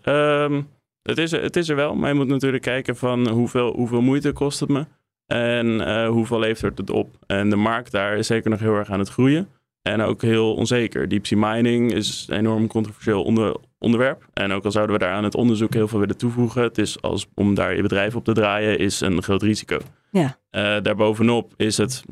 Um, 0.05 0.69
het 1.09 1.19
is, 1.19 1.33
er, 1.33 1.43
het 1.43 1.57
is 1.57 1.69
er 1.69 1.77
wel, 1.77 1.95
maar 1.95 2.09
je 2.09 2.15
moet 2.15 2.29
natuurlijk 2.29 2.63
kijken 2.63 2.97
van 2.97 3.29
hoeveel, 3.29 3.73
hoeveel 3.75 4.01
moeite 4.01 4.33
kost 4.33 4.61
het 4.61 4.69
me. 4.69 4.87
En 5.27 6.07
hoeveel 6.07 6.39
levert 6.39 6.79
het 6.79 6.91
op? 6.91 7.17
En 7.27 7.51
de 7.51 7.57
markt 7.57 7.93
daar 7.93 8.17
is 8.17 8.27
zeker 8.27 8.51
nog 8.51 8.61
heel 8.61 8.75
erg 8.75 8.91
aan 8.91 8.99
het 8.99 9.09
groeien. 9.09 9.49
En 9.83 10.01
ook 10.01 10.23
heel 10.23 10.55
onzeker. 10.55 11.09
Deep 11.09 11.27
sea 11.27 11.39
mining 11.39 11.93
is 11.93 12.27
een 12.29 12.39
enorm 12.39 12.67
controversieel 12.67 13.23
onder, 13.23 13.57
onderwerp. 13.79 14.29
En 14.33 14.53
ook 14.53 14.65
al 14.65 14.71
zouden 14.71 14.99
we 14.99 15.05
daar 15.05 15.15
aan 15.15 15.25
het 15.25 15.35
onderzoek 15.35 15.75
heel 15.75 15.89
veel 15.89 15.99
willen 15.99 16.17
toevoegen, 16.17 16.63
het 16.63 16.79
is 16.79 17.03
als 17.03 17.27
om 17.35 17.55
daar 17.55 17.77
je 17.77 17.83
bedrijf 17.83 18.17
op 18.17 18.25
te 18.25 18.33
draaien, 18.33 18.79
is 18.79 19.01
een 19.01 19.23
groot 19.23 19.43
risico. 19.43 19.79
Ja. 20.11 20.39
Uh, 20.51 20.83
daarbovenop 20.83 21.53
is 21.57 21.77
het 21.77 22.05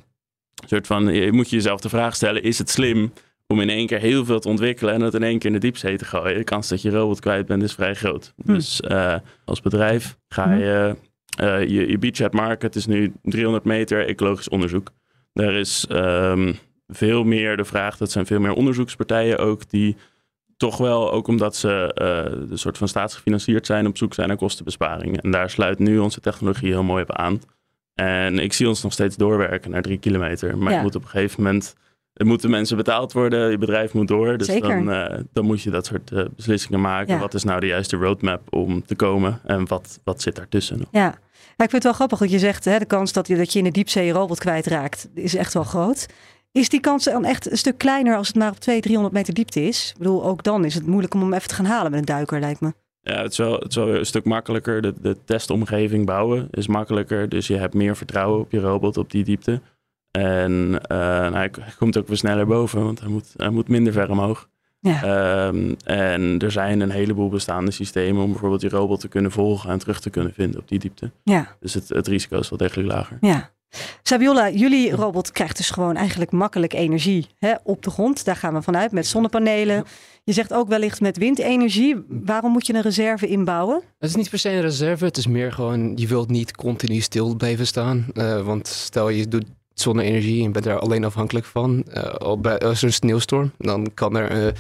soort 0.67 0.87
van, 0.87 1.15
je 1.15 1.33
moet 1.33 1.51
je 1.51 1.57
jezelf 1.57 1.81
de 1.81 1.89
vraag 1.89 2.15
stellen, 2.15 2.43
is 2.43 2.59
het 2.59 2.71
slim 2.71 3.13
om 3.47 3.61
in 3.61 3.71
één 3.71 3.87
keer 3.87 3.99
heel 3.99 4.25
veel 4.25 4.41
te 4.41 4.49
ontwikkelen 4.49 4.95
en 4.95 5.01
het 5.01 5.15
in 5.15 5.23
één 5.23 5.39
keer 5.39 5.47
in 5.47 5.53
de 5.53 5.67
diepzee 5.67 5.97
te 5.97 6.05
gooien? 6.05 6.37
De 6.37 6.45
kans 6.45 6.69
dat 6.69 6.83
je 6.83 6.91
robot 6.91 7.21
kwijt 7.21 7.47
bent 7.47 7.63
is 7.63 7.75
vrij 7.75 7.95
groot. 7.95 8.35
Hm. 8.45 8.53
Dus 8.53 8.81
uh, 8.89 9.15
als 9.45 9.61
bedrijf 9.61 10.17
ga 10.29 10.45
hm. 10.45 10.59
je, 10.59 10.97
uh, 11.41 11.61
je, 11.61 11.91
je 11.91 11.99
beachhead 11.99 12.33
market 12.33 12.75
is 12.75 12.87
nu 12.87 13.13
300 13.23 13.65
meter 13.65 14.07
ecologisch 14.07 14.49
onderzoek. 14.49 14.93
Er 15.33 15.55
is 15.55 15.87
um, 15.91 16.59
veel 16.87 17.25
meer 17.25 17.57
de 17.57 17.65
vraag, 17.65 17.97
dat 17.97 18.11
zijn 18.11 18.27
veel 18.27 18.41
meer 18.41 18.53
onderzoekspartijen 18.53 19.39
ook, 19.39 19.71
die 19.71 19.97
toch 20.57 20.77
wel, 20.77 21.13
ook 21.13 21.29
omdat 21.29 21.57
ze 21.57 21.91
uh, 21.95 22.49
de 22.49 22.57
soort 22.57 22.79
van 22.79 22.89
staatsgefinancierd 22.89 23.67
zijn, 23.67 23.87
op 23.87 23.97
zoek 23.97 24.15
zijn 24.15 24.29
naar 24.29 24.37
kostenbesparingen. 24.37 25.21
En 25.21 25.31
daar 25.31 25.51
sluit 25.51 25.79
nu 25.79 25.99
onze 25.99 26.21
technologie 26.21 26.69
heel 26.69 26.83
mooi 26.83 27.03
op 27.03 27.13
aan. 27.13 27.41
En 27.95 28.39
ik 28.39 28.53
zie 28.53 28.69
ons 28.69 28.83
nog 28.83 28.93
steeds 28.93 29.17
doorwerken 29.17 29.71
naar 29.71 29.83
drie 29.83 29.99
kilometer. 29.99 30.59
Maar 30.59 30.71
ja. 30.71 30.77
je 30.77 30.83
moet 30.83 30.95
op 30.95 31.03
een 31.03 31.09
gegeven 31.09 31.43
moment 31.43 31.77
er 32.17 32.27
moeten 32.27 32.51
mensen 32.51 32.77
betaald 32.77 33.13
worden, 33.13 33.51
je 33.51 33.59
bedrijf 33.59 33.93
moet 33.93 34.09
door. 34.09 34.37
Dus 34.37 34.47
Dan, 34.47 34.91
uh, 34.91 35.05
dan 35.33 35.45
moet 35.45 35.63
je 35.63 35.71
dat 35.71 35.87
soort 35.87 36.11
uh, 36.11 36.25
beslissingen 36.37 36.81
maken. 36.81 37.15
Ja. 37.15 37.21
Wat 37.21 37.35
is 37.35 37.45
nou 37.45 37.61
de 37.61 37.67
juiste 37.67 37.97
roadmap 37.97 38.55
om 38.55 38.85
te 38.87 38.95
komen 38.95 39.41
en 39.45 39.69
wat, 39.69 40.01
wat 40.05 40.23
zit 40.23 40.37
daartussen? 40.37 40.79
Ja. 40.91 41.01
ja, 41.01 41.65
ik 41.65 41.71
vind 41.71 41.73
het 41.73 41.83
wel 41.83 41.93
grappig 41.93 42.19
dat 42.19 42.31
je 42.31 42.39
zegt, 42.39 42.65
hè, 42.65 42.79
de 42.79 42.85
kans 42.85 43.13
dat 43.13 43.27
je, 43.27 43.37
dat 43.37 43.53
je 43.53 43.59
in 43.59 43.65
de 43.65 43.71
diepzee 43.71 44.07
je 44.07 44.13
robot 44.13 44.39
kwijtraakt, 44.39 45.09
is 45.15 45.35
echt 45.35 45.55
wel 45.55 45.65
groot. 45.65 46.07
Is 46.53 46.69
die 46.69 46.81
kans 46.81 47.05
dan 47.05 47.25
echt 47.25 47.51
een 47.51 47.59
stuk 47.59 47.79
kleiner 47.79 48.17
als 48.17 48.27
het 48.27 48.37
maar 48.37 48.51
op 48.51 48.59
200, 48.59 48.83
300 48.83 49.15
meter 49.15 49.35
diepte 49.35 49.63
is? 49.63 49.91
Ik 49.91 49.99
bedoel, 49.99 50.25
ook 50.25 50.43
dan 50.43 50.65
is 50.65 50.75
het 50.75 50.87
moeilijk 50.87 51.15
om 51.15 51.21
hem 51.21 51.33
even 51.33 51.49
te 51.49 51.55
gaan 51.55 51.65
halen 51.65 51.91
met 51.91 52.01
een 52.01 52.07
duiker, 52.07 52.41
lijkt 52.41 52.61
me. 52.61 52.73
Ja, 53.01 53.23
het 53.23 53.33
is 53.33 53.39
wel, 53.39 53.53
het 53.53 53.69
is 53.69 53.75
wel 53.75 53.95
een 53.95 54.07
stuk 54.07 54.25
makkelijker. 54.25 54.83
De, 54.83 54.95
de 55.01 55.17
testomgeving 55.25 56.07
bouwen 56.07 56.49
is 56.51 56.67
makkelijker. 56.67 57.29
Dus 57.29 57.47
je 57.47 57.57
hebt 57.57 57.75
meer 57.75 57.97
vertrouwen 57.97 58.41
op 58.41 58.51
je 58.51 58.61
robot 58.61 58.97
op 58.97 59.11
die 59.11 59.25
diepte. 59.25 59.61
En 60.11 60.53
uh, 60.71 60.99
nou, 60.99 61.35
hij 61.35 61.51
komt 61.79 61.99
ook 61.99 62.09
weer 62.09 62.17
sneller 62.17 62.47
boven, 62.47 62.85
want 62.85 63.01
hij 63.01 63.09
moet, 63.09 63.35
hij 63.37 63.51
moet 63.51 63.69
minder 63.69 63.93
ver 63.93 64.11
omhoog. 64.11 64.49
Ja. 64.81 65.47
Um, 65.47 65.77
en 65.85 66.39
er 66.39 66.51
zijn 66.51 66.81
een 66.81 66.91
heleboel 66.91 67.29
bestaande 67.29 67.71
systemen 67.71 68.23
om 68.23 68.31
bijvoorbeeld 68.31 68.61
die 68.61 68.71
robot 68.71 69.01
te 69.01 69.09
kunnen 69.09 69.31
volgen 69.31 69.71
en 69.71 69.79
terug 69.79 70.01
te 70.01 70.11
kunnen 70.11 70.33
vinden 70.35 70.61
op 70.61 70.69
die 70.69 70.79
diepte. 70.79 71.11
Ja. 71.23 71.57
Dus 71.61 71.75
het, 71.75 71.89
het 71.89 72.07
risico 72.07 72.39
is 72.39 72.49
wel 72.49 72.59
degelijk 72.59 72.89
lager. 72.89 73.19
Ja. 73.21 73.51
Sabiola, 74.03 74.51
jullie 74.51 74.91
robot 74.91 75.33
krijgt 75.33 75.57
dus 75.57 75.71
gewoon 75.71 75.97
eigenlijk 75.97 76.31
makkelijk 76.31 76.73
energie 76.73 77.27
hè, 77.39 77.55
op 77.63 77.83
de 77.83 77.91
grond. 77.91 78.25
Daar 78.25 78.37
gaan 78.37 78.55
we 78.55 78.63
vanuit 78.63 78.93
met 78.93 79.07
zonnepanelen. 79.07 79.85
Je 80.25 80.33
zegt 80.33 80.53
ook 80.53 80.69
wellicht 80.69 81.01
met 81.01 81.17
windenergie. 81.17 82.05
Waarom 82.09 82.53
moet 82.53 82.67
je 82.67 82.75
een 82.75 82.83
reserve 82.83 83.27
inbouwen? 83.27 83.83
Het 83.99 84.11
is 84.11 84.17
niet 84.17 84.31
per 84.31 84.39
se 84.39 84.51
een 84.51 84.61
reserve. 84.61 85.05
Het 85.05 85.17
is 85.17 85.27
meer 85.27 85.53
gewoon, 85.53 85.93
je 85.97 86.07
wilt 86.07 86.31
niet 86.31 86.57
continu 86.57 87.01
stil 87.01 87.37
blijven 87.37 87.67
staan. 87.67 88.07
Uh, 88.13 88.43
want 88.43 88.67
stel 88.67 89.09
je 89.09 89.29
doet 89.29 89.45
zonne-energie 89.81 90.45
en 90.45 90.53
bent 90.53 90.65
daar 90.65 90.79
alleen 90.79 91.05
afhankelijk 91.05 91.47
van. 91.47 91.85
Uh, 91.95 92.03
als 92.59 92.79
er 92.81 92.85
een 92.85 92.93
sneeuwstorm, 92.93 93.53
dan 93.59 93.91
kan 93.95 94.17
er 94.17 94.47
uh, 94.47 94.53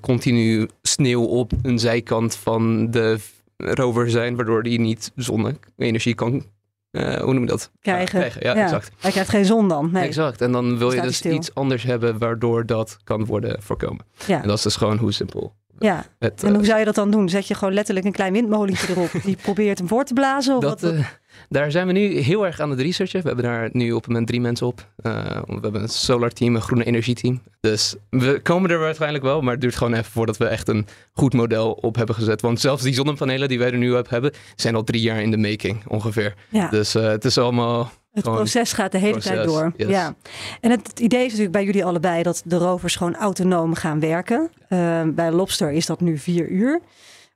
continu 0.00 0.68
sneeuw 0.82 1.24
op 1.24 1.52
een 1.62 1.78
zijkant 1.78 2.34
van 2.34 2.90
de 2.90 3.18
rover 3.56 4.10
zijn, 4.10 4.36
waardoor 4.36 4.62
die 4.62 4.80
niet 4.80 5.12
zonne-energie 5.14 6.14
kan 6.14 6.44
uh, 6.92 7.16
hoe 7.16 7.32
noem 7.32 7.42
je 7.42 7.48
dat? 7.48 7.70
Krijgen. 7.80 8.18
krijgen. 8.18 8.40
Ja, 8.42 8.54
exact. 8.54 8.90
Hij 8.98 9.10
krijgt 9.10 9.30
geen 9.30 9.44
zon 9.44 9.68
dan. 9.68 9.90
Nee. 9.92 10.06
Exact. 10.06 10.40
En 10.40 10.52
dan 10.52 10.78
wil 10.78 10.92
je 10.92 11.00
dus 11.00 11.22
iets 11.22 11.54
anders 11.54 11.82
hebben 11.82 12.18
waardoor 12.18 12.66
dat 12.66 12.96
kan 13.04 13.24
worden 13.24 13.62
voorkomen. 13.62 14.04
Ja. 14.26 14.42
En 14.42 14.48
dat 14.48 14.56
is 14.56 14.62
dus 14.62 14.76
gewoon 14.76 14.98
hoe 14.98 15.12
simpel. 15.12 15.54
Ja. 15.78 16.04
Het, 16.18 16.42
en 16.42 16.54
hoe 16.54 16.64
zou 16.64 16.78
je 16.78 16.84
dat 16.84 16.94
dan 16.94 17.10
doen? 17.10 17.28
Zet 17.28 17.48
je 17.48 17.54
gewoon 17.54 17.74
letterlijk 17.74 18.06
een 18.06 18.12
klein 18.12 18.32
windmolentje 18.32 18.92
erop 18.92 19.10
die 19.24 19.36
probeert 19.36 19.78
hem 19.78 19.88
voor 19.88 20.04
te 20.04 20.14
blazen? 20.14 20.56
Of 20.56 20.62
dat, 20.62 20.80
wat? 20.80 20.92
Uh, 20.92 21.06
daar 21.48 21.70
zijn 21.70 21.86
we 21.86 21.92
nu 21.92 22.18
heel 22.18 22.46
erg 22.46 22.60
aan 22.60 22.70
het 22.70 22.80
researchen. 22.80 23.20
We 23.20 23.26
hebben 23.26 23.44
daar 23.44 23.68
nu 23.72 23.92
op 23.92 24.00
het 24.00 24.06
moment 24.06 24.26
drie 24.26 24.40
mensen 24.40 24.66
op. 24.66 24.86
Uh, 25.02 25.12
we 25.46 25.58
hebben 25.60 25.82
een 25.82 25.88
solar 25.88 26.30
team, 26.30 26.54
een 26.54 26.62
groene 26.62 26.84
energie 26.84 27.14
team. 27.14 27.42
Dus 27.60 27.96
we 28.10 28.40
komen 28.42 28.70
er 28.70 28.78
waarschijnlijk 28.78 29.24
wel, 29.24 29.40
maar 29.40 29.52
het 29.52 29.60
duurt 29.60 29.76
gewoon 29.76 29.92
even 29.92 30.10
voordat 30.10 30.36
we 30.36 30.44
echt 30.44 30.68
een 30.68 30.86
goed 31.12 31.32
model 31.32 31.72
op 31.72 31.96
hebben 31.96 32.14
gezet. 32.14 32.40
Want 32.40 32.60
zelfs 32.60 32.82
die 32.82 32.94
zonnepanelen 32.94 33.48
die 33.48 33.58
wij 33.58 33.72
er 33.72 33.78
nu 33.78 33.92
op 33.92 34.08
hebben, 34.08 34.32
zijn 34.56 34.74
al 34.74 34.84
drie 34.84 35.02
jaar 35.02 35.22
in 35.22 35.30
de 35.30 35.36
making 35.36 35.86
ongeveer. 35.86 36.34
Ja. 36.48 36.68
Dus 36.68 36.96
uh, 36.96 37.06
het 37.06 37.24
is 37.24 37.38
allemaal 37.38 37.90
het 38.12 38.24
proces 38.24 38.72
gaat 38.72 38.92
de 38.92 38.98
hele 38.98 39.12
proces, 39.12 39.30
tijd 39.30 39.46
door. 39.46 39.72
Yes. 39.76 39.88
Ja. 39.88 40.14
En 40.60 40.70
het, 40.70 40.86
het, 40.86 41.00
idee 41.00 41.20
is 41.20 41.24
natuurlijk 41.24 41.52
bij 41.52 41.64
jullie 41.64 41.84
allebei 41.84 42.22
dat 42.22 42.42
de 42.44 42.56
rovers 42.56 42.96
gewoon 42.96 43.16
autonoom 43.16 43.74
gaan 43.74 44.00
werken. 44.00 44.50
Uh, 44.68 45.02
bij 45.06 45.30
Lobster 45.30 45.70
is 45.70 45.86
dat 45.86 46.00
nu 46.00 46.18
vier 46.18 46.48
uur. 46.48 46.80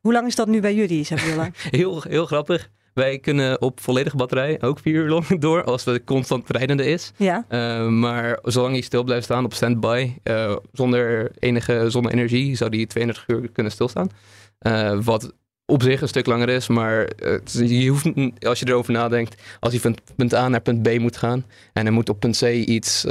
Hoe 0.01 0.13
lang 0.13 0.27
is 0.27 0.35
dat 0.35 0.49
nu 0.49 0.61
bij 0.61 0.75
jullie, 0.75 1.05
Sabiola? 1.05 1.51
heel, 1.71 2.03
heel 2.09 2.27
grappig. 2.27 2.71
Wij 2.95 3.19
kunnen 3.19 3.61
op 3.61 3.81
volledige 3.81 4.17
batterij 4.17 4.63
ook 4.63 4.79
vier 4.79 4.95
uur 4.95 5.09
lang 5.09 5.41
door 5.41 5.65
als 5.65 5.85
het 5.85 6.05
constant 6.05 6.51
rijdende 6.51 6.85
is. 6.85 7.13
Ja. 7.17 7.45
Uh, 7.49 7.89
maar 7.89 8.39
zolang 8.43 8.73
hij 8.73 8.83
stil 8.83 9.05
blijft 9.05 9.25
staan 9.25 9.45
op 9.45 9.55
standby, 9.55 10.13
uh, 10.25 10.57
zonder 10.73 11.31
enige 11.39 11.85
zonne-energie, 11.91 12.57
zou 12.57 12.71
die 12.71 12.87
32 12.87 13.29
uur 13.29 13.51
kunnen 13.53 13.73
stilstaan. 13.73 14.09
Uh, 14.67 14.99
wat 15.05 15.33
op 15.67 15.83
zich 15.83 16.01
een 16.01 16.09
stuk 16.09 16.27
langer 16.27 16.49
is, 16.49 16.69
maar 16.69 17.09
je 17.53 17.89
hoeft, 17.89 18.11
als 18.41 18.59
je 18.59 18.69
erover 18.69 18.93
nadenkt, 18.93 19.43
als 19.61 19.73
hij 19.73 19.81
van 19.81 19.97
punt 20.17 20.35
A 20.35 20.49
naar 20.49 20.61
punt 20.61 20.83
B 20.83 20.99
moet 20.99 21.17
gaan 21.17 21.45
en 21.73 21.83
hij 21.83 21.95
moet 21.95 22.09
op 22.09 22.21
punt 22.21 22.39
C 22.39 22.43
iets 22.43 23.05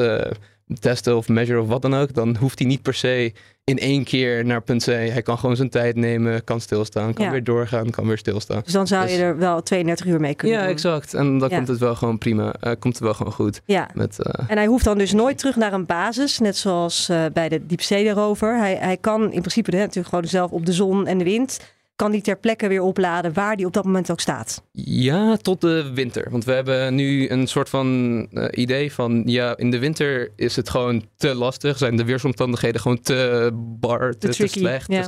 testen 0.80 1.18
of 1.18 1.28
measure 1.28 1.62
of 1.62 1.68
wat 1.68 1.82
dan 1.82 1.94
ook, 1.94 2.14
dan 2.14 2.36
hoeft 2.36 2.60
hij 2.60 2.68
niet 2.68 2.82
per 2.82 2.94
se 2.94 3.34
in 3.64 3.78
één 3.78 4.04
keer 4.04 4.46
naar 4.46 4.62
punt 4.62 4.84
C. 4.84 4.86
Hij 4.86 5.22
kan 5.22 5.38
gewoon 5.38 5.56
zijn 5.56 5.70
tijd 5.70 5.96
nemen, 5.96 6.44
kan 6.44 6.62
stilstaan, 6.62 7.14
kan 7.14 7.32
weer 7.32 7.44
doorgaan, 7.44 7.90
kan 7.90 8.08
weer 8.08 8.18
stilstaan. 8.18 8.62
Dus 8.64 8.74
dan 8.74 8.88
zou 8.88 9.04
je 9.04 9.08
dus- 9.08 9.18
er 9.18 9.38
wel 9.38 9.62
32 9.64 10.06
uur 10.06 10.20
mee 10.20 10.36
kunnen 10.36 10.58
ja, 10.58 10.64
doen. 10.64 10.74
exact. 10.74 11.14
En 11.14 11.38
dan 11.38 11.50
komt 11.50 11.68
het 11.68 11.80
wel 11.80 11.96
gewoon 11.96 12.18
prima. 12.18 12.46
Uh, 12.46 12.72
komt 12.80 12.94
het 12.94 13.04
wel 13.04 13.14
gewoon 13.14 13.34
goed. 13.34 13.62
Ja. 13.66 13.90
Met, 13.94 14.18
uh... 14.20 14.46
En 14.48 14.58
hij 14.58 14.66
hoeft 14.66 14.84
dan 14.84 14.98
dus 14.98 15.14
nooit 15.14 15.38
terug 15.38 15.56
naar 15.56 15.74
een 15.74 15.86
basis, 15.86 16.40
net 16.40 16.58
zoals 16.58 17.10
uh, 17.10 17.26
bij 17.34 17.50
de 17.50 17.66
diepzee 17.66 18.10
rover. 18.10 18.58
Hij, 18.58 18.76
hij 18.76 18.98
kan 18.98 19.22
in 19.32 19.42
principe 19.42 19.72
natuurlijk 19.72 20.08
gewoon 20.08 20.28
zelf 20.28 20.52
op 20.52 20.66
de 20.66 20.74
zon 20.74 21.08
en 21.08 21.18
de 21.18 21.24
wind 21.24 21.60
kan 22.02 22.12
die 22.12 22.22
ter 22.22 22.38
plekke 22.38 22.68
weer 22.68 22.82
opladen 22.82 23.34
waar 23.34 23.56
die 23.56 23.66
op 23.66 23.74
dat 23.74 23.86
moment 23.86 24.12
ook 24.12 24.20
staat? 24.20 24.64
Ja, 24.72 25.38
tot 25.38 25.62
de 25.62 25.92
winter. 25.94 26.28
Want 26.32 26.46
we 26.46 26.52
hebben 26.52 26.96
nu 26.96 27.30
een 27.30 27.48
soort 27.48 27.70
van 27.70 27.88
uh, 28.32 28.46
idee 28.52 28.94
van 28.94 29.24
ja, 29.26 29.58
in 29.58 29.72
de 29.72 29.80
winter 29.80 30.32
is 30.36 30.56
het 30.56 30.70
gewoon 30.70 31.06
te 31.18 31.36
lastig. 31.36 31.78
Zijn 31.78 31.98
de 31.98 32.06
weersomstandigheden 32.06 32.82
gewoon 32.82 33.02
te 33.02 33.50
bar, 33.54 34.12
te, 34.12 34.18
te, 34.18 34.36
te 34.36 34.48
slecht, 34.48 34.92
ja. 34.92 35.08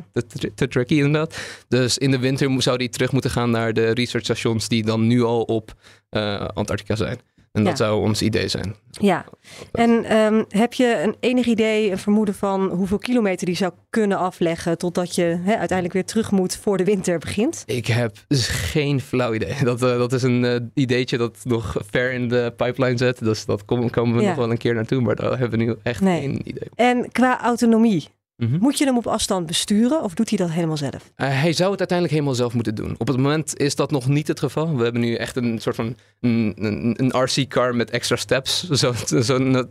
te, 0.56 0.68
tricky 0.68 0.96
inderdaad. 0.96 1.38
Dus 1.68 1.98
in 1.98 2.12
de 2.12 2.20
winter 2.20 2.62
zou 2.62 2.78
die 2.78 2.90
terug 2.90 3.12
moeten 3.12 3.32
gaan 3.32 3.50
naar 3.50 3.74
de 3.74 3.92
researchstations 3.92 4.68
die 4.68 4.84
dan 4.84 5.08
nu 5.08 5.24
al 5.24 5.42
op 5.42 5.74
uh, 6.12 6.48
Antarctica 6.48 6.96
zijn. 6.96 7.20
En 7.54 7.64
dat 7.64 7.78
zou 7.78 8.02
ons 8.02 8.22
idee 8.22 8.48
zijn. 8.48 8.76
Ja, 8.90 9.26
en 9.72 10.18
um, 10.18 10.46
heb 10.50 10.74
je 10.74 11.02
een 11.04 11.16
enig 11.20 11.46
idee, 11.46 11.92
een 11.92 11.98
vermoeden 11.98 12.36
van 12.36 12.70
hoeveel 12.70 12.98
kilometer 12.98 13.46
die 13.46 13.56
zou 13.56 13.72
kunnen 13.90 14.18
afleggen 14.18 14.78
totdat 14.78 15.16
je 15.16 15.40
uiteindelijk 15.46 15.94
weer 15.94 16.06
terug 16.06 16.32
moet 16.32 16.56
voor 16.56 16.78
de 16.78 16.84
winter 16.84 17.20
begint? 17.20 17.64
Ik 17.66 17.88
heb 17.88 18.16
geen 18.48 19.02
flauw 19.02 19.34
idee. 19.34 19.56
Dat, 19.64 19.82
uh, 19.82 19.98
dat 19.98 20.14
is 20.14 20.24
een 20.24 20.44
uh, 20.44 20.56
ideetje 20.74 21.18
dat 21.18 21.38
nog 21.44 21.76
ver 21.90 22.12
in 22.12 22.28
de 22.28 22.54
pipeline 22.58 22.98
zit. 22.98 23.20
Dus 23.20 23.46
dat 23.46 23.66
kom, 23.66 23.90
komen 23.90 24.16
we 24.16 24.22
ja. 24.22 24.28
nog 24.28 24.38
wel 24.38 24.52
een 24.52 24.58
keer 24.58 24.74
naartoe, 24.74 25.02
maar 25.02 25.16
daar 25.16 25.40
hebben 25.40 25.60
we 25.60 25.66
nu 25.66 25.76
echt 25.84 26.02
nee. 26.02 26.20
geen 26.20 26.42
idee. 26.44 26.70
En 26.76 27.12
qua 27.12 27.42
autonomie, 27.42 28.08
Mm 28.38 28.50
-hmm. 28.50 28.60
Moet 28.60 28.78
je 28.78 28.86
hem 28.86 28.98
op 28.98 29.08
afstand 29.08 29.46
besturen 29.46 30.04
of 30.04 30.14
doet 30.14 30.30
hij 30.30 30.38
dat 30.38 30.50
helemaal 30.50 30.78
zelf? 30.78 30.94
Uh, 30.94 31.28
hij 31.42 31.54
zou 31.54 31.72
het 31.72 31.80
uiteindelijk 31.80 32.12
helemaal 32.12 32.36
zelf 32.36 32.54
moeten 32.54 32.76
doen. 32.76 32.96
Op 32.98 33.08
het 33.08 33.18
moment 33.18 33.58
is 33.58 33.76
dat 33.76 33.92
nog 33.92 34.08
niet 34.08 34.28
het 34.28 34.40
geval. 34.40 34.76
We 34.76 34.84
hebben 34.84 35.02
nu 35.02 35.16
echt 35.16 35.36
een 35.36 35.60
soort 35.60 35.76
van 35.76 35.96
een, 36.22 36.54
een, 36.56 36.94
een 36.98 37.24
RC-car 37.24 37.76
met 37.76 37.90
extra 37.90 38.16
steps, 38.16 38.68
zo, 38.82 38.94
zo, 39.06 39.22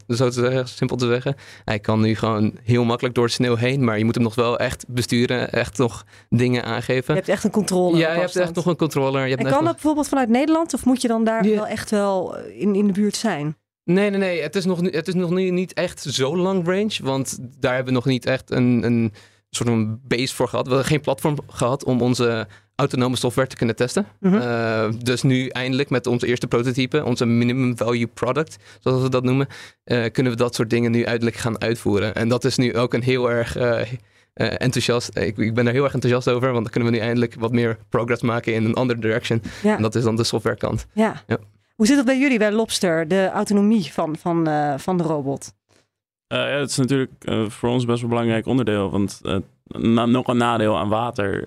zo 0.08 0.28
te 0.28 0.40
zeggen, 0.40 0.68
simpel 0.68 0.96
te 0.96 1.06
zeggen. 1.06 1.36
Hij 1.64 1.78
kan 1.78 2.00
nu 2.00 2.14
gewoon 2.14 2.58
heel 2.62 2.84
makkelijk 2.84 3.14
door 3.14 3.24
het 3.24 3.32
sneeuw 3.32 3.56
heen, 3.56 3.84
maar 3.84 3.98
je 3.98 4.04
moet 4.04 4.14
hem 4.14 4.24
nog 4.24 4.34
wel 4.34 4.58
echt 4.58 4.84
besturen, 4.88 5.52
echt 5.52 5.78
nog 5.78 6.04
dingen 6.28 6.64
aangeven. 6.64 7.14
Je 7.14 7.20
hebt 7.20 7.32
echt 7.32 7.44
een 7.44 7.50
controller. 7.50 7.98
Ja, 7.98 8.12
je 8.12 8.20
hebt 8.20 8.36
echt 8.36 8.54
nog 8.54 8.66
een 8.66 8.76
controller. 8.76 9.22
Je 9.22 9.30
hebt 9.34 9.44
en 9.44 9.50
kan 9.50 9.64
dat 9.64 9.72
bijvoorbeeld 9.72 10.08
vanuit 10.08 10.28
Nederland 10.28 10.74
of 10.74 10.84
moet 10.84 11.02
je 11.02 11.08
dan 11.08 11.24
daar 11.24 11.46
ja. 11.46 11.54
wel 11.54 11.66
echt 11.66 11.90
wel 11.90 12.36
in, 12.36 12.74
in 12.74 12.86
de 12.86 12.92
buurt 12.92 13.16
zijn? 13.16 13.56
Nee, 13.84 14.10
nee, 14.10 14.18
nee. 14.18 14.42
Het 14.42 14.56
is 14.56 14.64
nog, 14.64 14.80
het 14.80 15.08
is 15.08 15.14
nog 15.14 15.30
niet 15.30 15.72
echt 15.72 16.00
zo 16.00 16.36
lang 16.36 16.66
range. 16.66 16.98
Want 17.02 17.38
daar 17.58 17.74
hebben 17.74 17.92
we 17.92 17.98
nog 17.98 18.08
niet 18.08 18.26
echt 18.26 18.50
een, 18.50 18.82
een 18.84 19.12
soort 19.50 19.68
van 19.68 20.00
base 20.02 20.34
voor 20.34 20.48
gehad. 20.48 20.64
We 20.66 20.72
hebben 20.72 20.90
geen 20.90 21.00
platform 21.00 21.38
gehad 21.46 21.84
om 21.84 22.00
onze 22.00 22.46
autonome 22.74 23.16
software 23.16 23.48
te 23.48 23.56
kunnen 23.56 23.76
testen. 23.76 24.06
Mm 24.20 24.32
-hmm. 24.32 24.40
uh, 24.40 24.88
dus 24.98 25.22
nu 25.22 25.48
eindelijk 25.48 25.90
met 25.90 26.06
onze 26.06 26.26
eerste 26.26 26.46
prototype, 26.46 27.04
onze 27.04 27.26
minimum 27.26 27.76
value 27.76 28.06
product, 28.06 28.56
zoals 28.80 29.02
we 29.02 29.08
dat 29.08 29.24
noemen, 29.24 29.46
uh, 29.84 30.04
kunnen 30.12 30.32
we 30.32 30.38
dat 30.38 30.54
soort 30.54 30.70
dingen 30.70 30.90
nu 30.90 31.02
eindelijk 31.02 31.36
gaan 31.36 31.60
uitvoeren. 31.60 32.14
En 32.14 32.28
dat 32.28 32.44
is 32.44 32.56
nu 32.56 32.76
ook 32.76 32.94
een 32.94 33.02
heel 33.02 33.30
erg 33.30 33.56
uh, 33.56 33.80
enthousiast. 34.34 35.16
Ik, 35.16 35.36
ik, 35.36 35.54
ben 35.54 35.66
er 35.66 35.72
heel 35.72 35.84
erg 35.84 35.94
enthousiast 35.94 36.28
over, 36.28 36.52
want 36.52 36.62
dan 36.62 36.72
kunnen 36.72 36.90
we 36.90 36.96
nu 36.96 37.02
eindelijk 37.02 37.34
wat 37.38 37.52
meer 37.52 37.78
progress 37.88 38.22
maken 38.22 38.54
in 38.54 38.64
een 38.64 38.74
andere 38.74 39.00
direction. 39.00 39.42
Ja. 39.62 39.76
En 39.76 39.82
dat 39.82 39.94
is 39.94 40.02
dan 40.02 40.16
de 40.16 40.24
softwarekant. 40.24 40.86
Ja. 40.92 41.22
ja. 41.26 41.38
Hoe 41.82 41.90
zit 41.90 42.00
het 42.00 42.06
bij 42.10 42.18
jullie, 42.18 42.38
bij 42.38 42.52
Lobster, 42.52 43.08
de 43.08 43.30
autonomie 43.30 43.92
van, 43.92 44.16
van, 44.16 44.48
van 44.76 44.96
de 44.96 45.02
robot? 45.02 45.54
ja, 46.26 46.46
het 46.46 46.70
is 46.70 46.76
natuurlijk 46.76 47.12
voor 47.48 47.68
ons 47.68 47.84
best 47.84 48.00
wel 48.00 48.10
een 48.10 48.16
belangrijk 48.16 48.46
onderdeel. 48.46 48.90
Want 48.90 49.20
nog 50.02 50.26
een 50.26 50.36
nadeel 50.36 50.78
aan 50.78 50.88
water, 50.88 51.44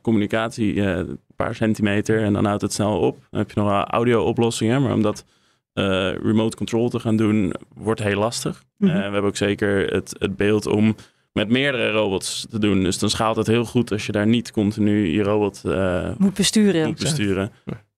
communicatie, 0.00 0.80
een 0.80 1.18
paar 1.36 1.54
centimeter 1.54 2.22
en 2.22 2.32
dan 2.32 2.44
houdt 2.44 2.62
het 2.62 2.72
snel 2.72 2.98
op. 2.98 3.16
Dan 3.30 3.40
heb 3.40 3.50
je 3.50 3.60
nog 3.60 3.84
audio-oplossingen, 3.84 4.82
maar 4.82 4.92
omdat 4.92 5.24
uh, 5.74 5.84
remote 6.14 6.56
control 6.56 6.88
te 6.88 7.00
gaan 7.00 7.16
doen, 7.16 7.54
wordt 7.74 8.02
heel 8.02 8.18
lastig. 8.18 8.64
Mm 8.76 8.88
we 8.92 8.98
hebben 8.98 9.22
ook 9.22 9.36
zeker 9.36 9.92
het, 9.92 10.16
het 10.18 10.36
beeld 10.36 10.66
om 10.66 10.94
met 11.32 11.48
meerdere 11.48 11.90
robots 11.90 12.46
te 12.50 12.58
doen. 12.58 12.82
Dus 12.82 12.98
dan 12.98 13.10
schaalt 13.10 13.36
het 13.36 13.46
heel 13.46 13.64
goed 13.64 13.92
als 13.92 14.06
je 14.06 14.12
daar 14.12 14.26
niet 14.26 14.50
continu 14.50 15.06
je 15.06 15.22
robot 15.22 15.62
uh, 15.66 16.10
moet 16.18 16.34
besturen. 16.34 16.86
Moet 16.86 16.98
besturen. 16.98 17.52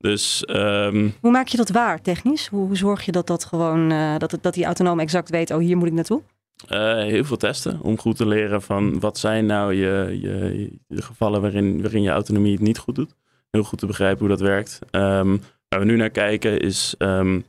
Dus, 0.06 0.44
um, 0.46 1.14
hoe 1.20 1.30
maak 1.30 1.46
je 1.46 1.56
dat 1.56 1.70
waar 1.70 2.02
technisch? 2.02 2.48
Hoe, 2.48 2.76
zorg 2.76 3.04
je 3.04 3.12
dat 3.12 3.26
dat 3.26 3.44
gewoon 3.44 3.92
uh, 3.92 4.18
dat, 4.18 4.38
dat 4.40 4.54
die 4.54 4.64
autonoom 4.64 5.00
exact 5.00 5.30
weet, 5.30 5.50
oh 5.50 5.58
hier 5.58 5.76
moet 5.76 5.86
ik 5.86 5.92
naartoe? 5.92 6.22
heel 6.66 7.24
veel 7.24 7.36
testen 7.36 7.80
om 7.80 7.98
goed 7.98 8.16
te 8.16 8.26
leren 8.26 8.62
van 8.62 9.00
wat 9.00 9.18
zijn 9.18 9.46
nou 9.46 9.74
je, 9.74 10.18
je, 10.20 11.02
gevallen 11.02 11.40
waarin, 11.40 11.82
waarin 11.82 12.02
je 12.02 12.10
autonomie 12.10 12.52
het 12.52 12.60
niet 12.60 12.78
goed 12.78 12.94
doet. 12.94 13.14
Heel 13.50 13.62
goed 13.62 13.78
te 13.78 13.86
begrijpen 13.86 14.18
hoe 14.18 14.28
dat 14.28 14.40
werkt. 14.40 14.78
Um, 14.90 15.40
waar 15.68 15.80
we 15.80 15.84
nu 15.84 15.96
naar 15.96 16.10
kijken 16.10 16.60
is 16.60 16.94
um, 16.98 17.44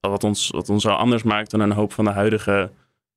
wat 0.00 0.24
ons, 0.24 0.50
wat 0.50 0.68
ons 0.68 0.82
zo 0.82 0.90
anders 0.90 1.22
maakt 1.22 1.50
dan 1.50 1.60
een 1.60 1.72
hoop 1.72 1.92
van 1.92 2.04
de 2.04 2.10
huidige 2.10 2.70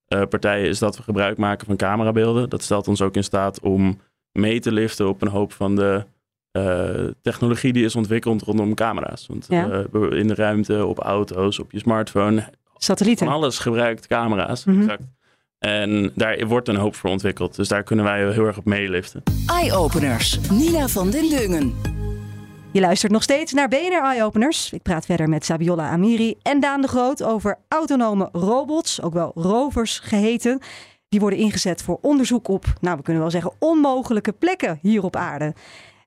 uh, 0.08 0.22
partijen, 0.30 0.68
is 0.68 0.80
dat 0.80 0.98
we 0.98 1.04
gebruik 1.04 1.38
maken 1.38 1.66
van 1.66 1.76
camerabeelden. 1.76 2.50
Dat 2.50 2.64
stelt 2.64 2.88
ons 2.88 3.02
ook 3.02 3.16
in 3.16 3.24
staat 3.24 3.60
om 3.60 4.00
mee 4.32 4.60
te 4.60 4.72
liften 4.72 5.08
op 5.08 5.22
een 5.22 5.28
hoop 5.28 5.54
van 5.54 5.76
de 5.76 6.06
technologie 7.22 7.74
die 7.74 7.86
is 7.86 7.96
ontwikkeld 7.96 8.42
rondom 8.42 8.74
camera's. 8.74 9.28
Want 9.28 9.46
ja. 9.50 9.86
uh, 9.94 10.20
in 10.20 10.28
de 10.28 10.36
ruimte, 10.36 10.86
op 10.86 11.00
auto's, 11.00 11.60
op 11.60 11.72
je 11.72 11.80
smartphone. 11.80 12.44
Satellieten. 12.78 13.26
Van 13.26 13.36
alles 13.36 13.60
gebruikt 13.60 14.08
camera's. 14.08 14.66
Mm 14.66 14.74
-hmm. 14.74 14.82
Exact. 14.82 15.04
En 15.60 16.12
daar 16.16 16.48
wordt 16.48 16.68
een 16.68 16.76
hoop 16.76 16.96
voor 16.96 17.10
ontwikkeld. 17.10 17.56
Dus 17.56 17.68
daar 17.68 17.84
kunnen 17.84 18.06
wij 18.06 18.32
heel 18.32 18.46
erg 18.46 18.58
op 18.58 18.66
meeliften. 18.66 19.24
Eye-openers. 19.46 20.40
Nina 20.50 20.88
van 20.88 21.10
den 21.10 21.30
Dungen. 21.30 21.74
Je 22.72 22.80
luistert 22.80 23.12
nog 23.12 23.24
steeds 23.24 23.54
naar 23.54 23.68
BNR 23.68 24.04
Eye 24.04 24.24
Openers. 24.24 24.74
Ik 24.74 24.82
praat 24.82 25.06
verder 25.06 25.30
met 25.30 25.46
Sabiola 25.46 25.90
Amiri 25.90 26.36
en 26.42 26.60
Daan 26.60 26.82
de 26.82 26.88
Groot 26.88 27.24
over 27.24 27.58
autonome 27.68 28.30
robots, 28.32 29.02
ook 29.02 29.14
wel 29.14 29.32
rovers 29.36 30.00
geheten. 30.00 30.60
Die 31.10 31.20
worden 31.20 31.40
ingezet 31.40 31.84
voor 31.84 31.98
onderzoek 32.02 32.48
op, 32.48 32.66
nou 32.82 32.98
we 32.98 33.04
kunnen 33.04 33.22
wel 33.22 33.32
zeggen, 33.32 33.52
onmogelijke 33.60 34.32
plekken 34.32 34.80
hier 34.82 35.04
op 35.04 35.16
aarde. 35.16 35.54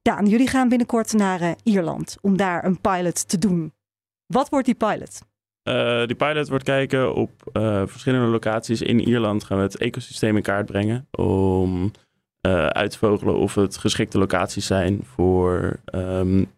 Daan, 0.03 0.27
jullie 0.27 0.49
gaan 0.49 0.69
binnenkort 0.69 1.13
naar 1.13 1.41
uh, 1.41 1.51
Ierland 1.63 2.17
om 2.21 2.37
daar 2.37 2.65
een 2.65 2.81
pilot 2.81 3.29
te 3.29 3.39
doen. 3.39 3.73
Wat 4.27 4.49
wordt 4.49 4.67
die 4.67 4.75
pilot? 4.75 5.21
Uh, 5.69 6.07
die 6.07 6.17
pilot 6.17 6.49
wordt 6.49 6.65
kijken 6.65 7.15
op 7.15 7.31
uh, 7.53 7.83
verschillende 7.87 8.27
locaties 8.27 8.83
in 8.83 9.01
Ierland. 9.01 9.45
Gaan 9.45 9.57
we 9.57 9.63
het 9.63 9.77
ecosysteem 9.77 10.37
in 10.37 10.43
kaart 10.43 10.67
brengen 10.67 11.09
om 11.11 11.91
uit 12.69 12.91
te 12.91 12.99
vogelen 12.99 13.37
of 13.37 13.55
het 13.55 13.77
geschikte 13.77 14.19
locaties 14.19 14.67
zijn 14.67 15.01
voor 15.05 15.81
um, 15.95 16.53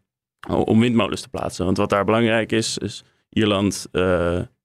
om 0.48 0.80
windmolens 0.80 1.20
te 1.20 1.28
plaatsen. 1.28 1.64
Want 1.64 1.76
wat 1.76 1.90
daar 1.90 2.04
belangrijk 2.04 2.52
is, 2.52 2.78
is 2.78 3.04
Ierland 3.28 3.88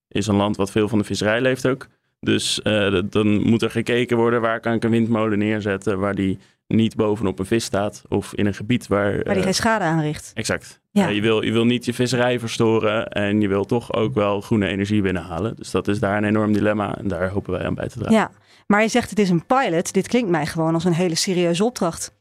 is 0.08 0.28
een 0.28 0.36
land 0.36 0.56
wat 0.58 0.72
veel 0.72 0.88
van 0.88 0.98
de 0.98 1.04
visserij 1.04 1.42
leeft 1.42 1.68
ook. 1.68 1.88
Dus 2.28 2.60
uh, 2.64 3.02
dan 3.10 3.42
moet 3.42 3.62
er 3.62 3.70
gekeken 3.70 4.18
worden 4.18 4.42
waar 4.42 4.60
kan 4.60 4.74
ik 4.74 4.84
een 4.84 4.90
windmolen 4.90 5.38
neerzetten 5.38 6.00
waar 6.00 6.16
die 6.16 6.40
niet 6.68 6.96
bovenop 6.96 7.40
een 7.40 7.46
vis 7.46 7.64
staat 7.64 8.04
of 8.08 8.34
in 8.34 8.46
een 8.46 8.54
gebied 8.54 8.88
waar... 8.88 9.12
Waar 9.12 9.24
die 9.24 9.36
uh, 9.36 9.44
geen 9.44 9.54
schade 9.54 9.84
aanricht. 9.84 10.32
Exact. 10.34 10.80
Ja. 10.92 11.08
je, 11.08 11.22
wil, 11.22 11.44
je 11.44 11.52
wil 11.52 11.66
niet 11.66 11.86
je 11.86 11.94
visserij 11.94 12.40
verstoren 12.40 13.08
en 13.08 13.42
je 13.42 13.48
wil 13.48 13.66
toch 13.66 13.94
ook 13.94 14.14
wel 14.14 14.42
groene 14.42 14.68
energie 14.68 15.02
binnenhalen. 15.02 15.56
Dus 15.56 15.72
dat 15.72 15.88
is 15.88 16.00
daar 16.00 16.18
een 16.18 16.24
enorm 16.24 16.54
dilemma 16.54 16.98
en 16.98 17.08
daar 17.08 17.30
hopen 17.30 17.54
wij 17.54 17.66
aan 17.66 17.74
bij 17.74 17.88
te 17.88 18.00
dragen. 18.00 18.18
Ja, 18.18 18.32
maar 18.66 18.82
je 18.82 18.88
zegt 18.88 19.10
het 19.10 19.20
is 19.20 19.30
een 19.30 19.46
pilot. 19.46 19.94
Dit 19.94 20.08
klinkt 20.08 20.30
mij 20.30 20.46
gewoon 20.46 20.74
als 20.74 20.84
een 20.84 20.94
hele 20.94 21.16
serieuze 21.16 21.64
opdracht. 21.64 22.14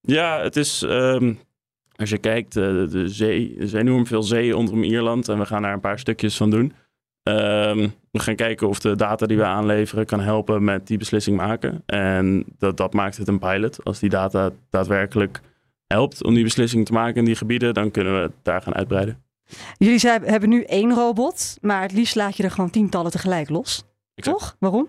Ja, 0.00 0.40
het 0.42 0.56
is... 0.56 0.82
Um, 0.82 1.38
als 1.96 2.10
je 2.10 2.18
kijkt, 2.18 2.52
de 2.52 3.08
zee, 3.08 3.54
er 3.56 3.62
is 3.62 3.72
enorm 3.72 4.06
veel 4.06 4.22
zee 4.22 4.50
rondom 4.50 4.82
Ierland 4.82 5.28
en 5.28 5.38
we 5.38 5.46
gaan 5.46 5.62
daar 5.62 5.72
een 5.72 5.80
paar 5.80 5.98
stukjes 5.98 6.36
van 6.36 6.50
doen. 6.50 6.72
Um, 7.22 7.94
we 8.10 8.18
gaan 8.18 8.36
kijken 8.36 8.68
of 8.68 8.80
de 8.80 8.96
data 8.96 9.26
die 9.26 9.36
we 9.36 9.44
aanleveren 9.44 10.06
kan 10.06 10.20
helpen 10.20 10.64
met 10.64 10.86
die 10.86 10.98
beslissing 10.98 11.36
maken. 11.36 11.82
En 11.86 12.44
dat, 12.58 12.76
dat 12.76 12.92
maakt 12.92 13.16
het 13.16 13.28
een 13.28 13.38
pilot. 13.38 13.84
Als 13.84 13.98
die 13.98 14.10
data 14.10 14.50
daadwerkelijk 14.70 15.40
helpt 15.86 16.24
om 16.24 16.34
die 16.34 16.44
beslissing 16.44 16.86
te 16.86 16.92
maken 16.92 17.16
in 17.16 17.24
die 17.24 17.34
gebieden, 17.34 17.74
dan 17.74 17.90
kunnen 17.90 18.14
we 18.14 18.20
het 18.20 18.32
daar 18.42 18.62
gaan 18.62 18.74
uitbreiden. 18.74 19.22
Jullie 19.78 19.98
zijn, 19.98 20.22
hebben 20.22 20.48
nu 20.48 20.62
één 20.62 20.94
robot, 20.94 21.58
maar 21.60 21.82
het 21.82 21.92
liefst 21.92 22.14
laat 22.14 22.36
je 22.36 22.42
er 22.42 22.50
gewoon 22.50 22.70
tientallen 22.70 23.10
tegelijk 23.10 23.48
los. 23.48 23.84
Exact. 24.14 24.38
Toch? 24.38 24.56
Waarom? 24.58 24.88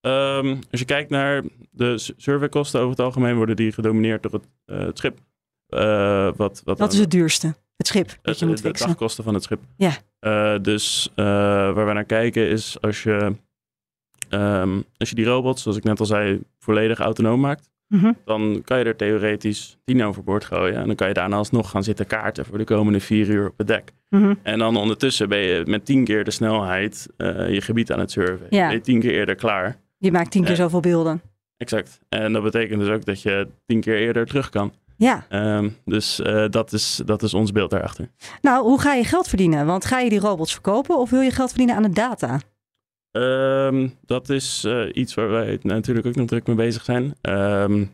Um, 0.00 0.58
als 0.70 0.80
je 0.80 0.86
kijkt 0.86 1.10
naar 1.10 1.42
de 1.70 2.12
surveykosten 2.16 2.80
over 2.80 2.90
het 2.90 3.00
algemeen, 3.00 3.36
worden 3.36 3.56
die 3.56 3.72
gedomineerd 3.72 4.22
door 4.22 4.32
het, 4.32 4.44
uh, 4.66 4.86
het 4.86 4.98
schip. 4.98 5.18
Uh, 5.68 6.32
wat, 6.36 6.62
wat, 6.64 6.78
wat 6.78 6.92
is 6.92 6.98
het 6.98 7.10
duurste? 7.10 7.54
Het 7.76 7.86
schip 7.86 8.18
dat 8.22 8.38
je 8.38 8.46
moet 8.46 8.56
de 8.56 8.62
fixen. 8.62 8.86
De 8.86 8.92
dagkosten 8.92 9.24
van 9.24 9.34
het 9.34 9.42
schip. 9.42 9.60
Ja. 9.76 9.92
Uh, 10.26 10.54
dus 10.62 11.12
uh, 11.16 11.24
waar 11.74 11.86
we 11.86 11.92
naar 11.92 12.04
kijken 12.04 12.48
is 12.48 12.80
als 12.80 13.02
je, 13.02 13.34
um, 14.30 14.84
als 14.96 15.08
je 15.08 15.14
die 15.14 15.24
robots, 15.24 15.62
zoals 15.62 15.76
ik 15.76 15.84
net 15.84 16.00
al 16.00 16.06
zei, 16.06 16.40
volledig 16.58 16.98
autonoom 16.98 17.40
maakt. 17.40 17.70
Mm 17.88 17.98
-hmm. 17.98 18.16
Dan 18.24 18.62
kan 18.64 18.78
je 18.78 18.84
er 18.84 18.96
theoretisch 18.96 19.78
tien 19.84 20.02
overboord 20.02 20.44
gooien. 20.44 20.76
En 20.76 20.86
dan 20.86 20.96
kan 20.96 21.08
je 21.08 21.14
daarna 21.14 21.36
alsnog 21.36 21.70
gaan 21.70 21.84
zitten 21.84 22.06
kaarten 22.06 22.44
voor 22.44 22.58
de 22.58 22.64
komende 22.64 23.00
vier 23.00 23.28
uur 23.28 23.48
op 23.48 23.58
het 23.58 23.66
dek. 23.66 23.92
Mm 24.08 24.22
-hmm. 24.22 24.38
En 24.42 24.58
dan 24.58 24.76
ondertussen 24.76 25.28
ben 25.28 25.38
je 25.38 25.62
met 25.66 25.84
tien 25.84 26.04
keer 26.04 26.24
de 26.24 26.30
snelheid 26.30 27.08
je 27.16 27.60
gebied 27.60 27.92
aan 27.92 27.98
het 27.98 28.10
surfen. 28.10 28.46
Ja. 28.50 28.66
Ben 28.66 28.76
je 28.76 28.82
tien 28.82 29.00
keer 29.00 29.12
eerder 29.12 29.34
klaar. 29.34 29.76
Je 29.98 30.12
maakt 30.12 30.30
tien 30.30 30.44
keer 30.44 30.56
zoveel 30.56 30.80
beelden. 30.80 31.22
Exact. 31.56 32.00
En 32.08 32.32
dat 32.32 32.42
betekent 32.42 32.80
dus 32.80 32.88
ook 32.88 33.04
dat 33.04 33.22
je 33.22 33.48
tien 33.66 33.80
keer 33.80 33.96
eerder 33.96 34.26
terug 34.26 34.50
kan. 34.50 34.72
Ja. 35.02 35.26
Um, 35.56 35.76
dus 35.84 36.20
uh, 36.20 36.48
dat, 36.48 36.72
is, 36.72 37.00
dat 37.04 37.22
is 37.22 37.34
ons 37.34 37.52
beeld 37.52 37.70
daarachter. 37.70 38.10
Nou, 38.40 38.64
hoe 38.64 38.80
ga 38.80 38.94
je 38.94 39.04
geld 39.04 39.28
verdienen? 39.28 39.66
Want 39.66 39.84
ga 39.84 39.98
je 39.98 40.10
die 40.10 40.20
robots 40.20 40.52
verkopen 40.52 40.98
of 40.98 41.10
wil 41.10 41.20
je 41.20 41.30
geld 41.30 41.48
verdienen 41.48 41.76
aan 41.76 41.82
de 41.82 41.88
data? 41.88 42.40
Um, 43.10 43.94
dat 44.06 44.28
is 44.28 44.64
uh, 44.66 44.88
iets 44.92 45.14
waar 45.14 45.28
wij 45.28 45.58
natuurlijk 45.62 46.06
ook 46.06 46.14
nog 46.14 46.26
druk 46.26 46.46
mee 46.46 46.56
bezig 46.56 46.84
zijn. 46.84 47.14
Um, 47.22 47.90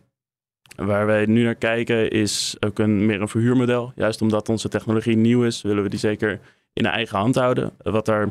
waar 0.76 1.06
wij 1.06 1.26
nu 1.26 1.42
naar 1.42 1.54
kijken 1.54 2.10
is 2.10 2.56
ook 2.60 2.78
een, 2.78 3.06
meer 3.06 3.20
een 3.20 3.28
verhuurmodel. 3.28 3.92
Juist 3.94 4.22
omdat 4.22 4.48
onze 4.48 4.68
technologie 4.68 5.16
nieuw 5.16 5.44
is, 5.44 5.62
willen 5.62 5.82
we 5.82 5.88
die 5.88 5.98
zeker 5.98 6.40
in 6.72 6.82
de 6.82 6.88
eigen 6.88 7.18
hand 7.18 7.34
houden. 7.34 7.72
Wat 7.82 8.06
daar 8.06 8.28